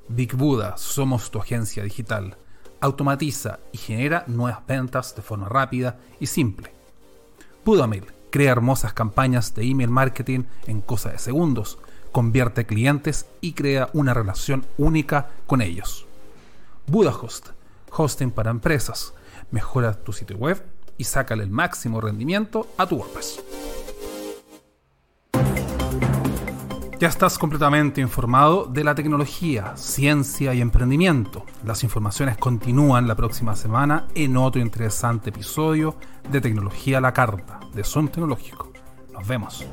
Big 0.08 0.36
Buddha. 0.36 0.78
Somos 0.78 1.32
tu 1.32 1.40
agencia 1.40 1.84
digital. 1.84 2.38
Automatiza 2.82 3.60
y 3.72 3.78
genera 3.78 4.24
nuevas 4.28 4.66
ventas 4.68 5.16
de 5.16 5.22
forma 5.22 5.50
rápida 5.50 5.98
y 6.20 6.28
simple. 6.28 6.72
Budamail 7.64 8.06
crea 8.36 8.52
hermosas 8.52 8.92
campañas 8.92 9.56
de 9.56 9.64
email 9.64 9.90
marketing 9.90 10.44
en 10.68 10.82
cosa 10.82 11.10
de 11.10 11.20
segundos 11.20 11.78
convierte 12.12 12.66
clientes 12.66 13.28
y 13.40 13.54
crea 13.54 13.90
una 13.94 14.14
relación 14.14 14.66
única 14.78 15.30
con 15.48 15.62
ellos. 15.62 16.06
BudaHost, 16.88 17.52
hosting 17.92 18.32
para 18.32 18.52
empresas. 18.52 19.14
Mejora 19.52 19.94
tu 19.94 20.12
sitio 20.12 20.36
web 20.36 20.62
y 20.98 21.06
sácale 21.06 21.44
el 21.44 21.50
máximo 21.50 22.02
rendimiento 22.02 22.68
a 22.78 22.86
tu 22.86 22.98
WordPress. 22.98 23.40
Ya 26.98 27.10
estás 27.10 27.38
completamente 27.38 28.00
informado 28.00 28.66
de 28.66 28.86
la 28.86 28.96
tecnología, 28.96 29.76
ciencia 29.76 30.54
y 30.54 30.62
emprendimiento. 30.62 31.46
Las 31.66 31.84
informaciones 31.84 32.38
continúan 32.38 33.06
la 33.06 33.16
próxima 33.16 33.54
semana 33.58 34.08
en 34.16 34.38
otro 34.38 34.62
interesante 34.62 35.30
episodio 35.30 35.98
de 36.32 36.40
Tecnología 36.40 37.00
a 37.00 37.02
la 37.02 37.12
Carta, 37.12 37.60
de 37.74 37.84
Son 37.84 38.08
Tecnológico. 38.08 38.72
Nos 39.12 39.28
vemos. 39.28 39.66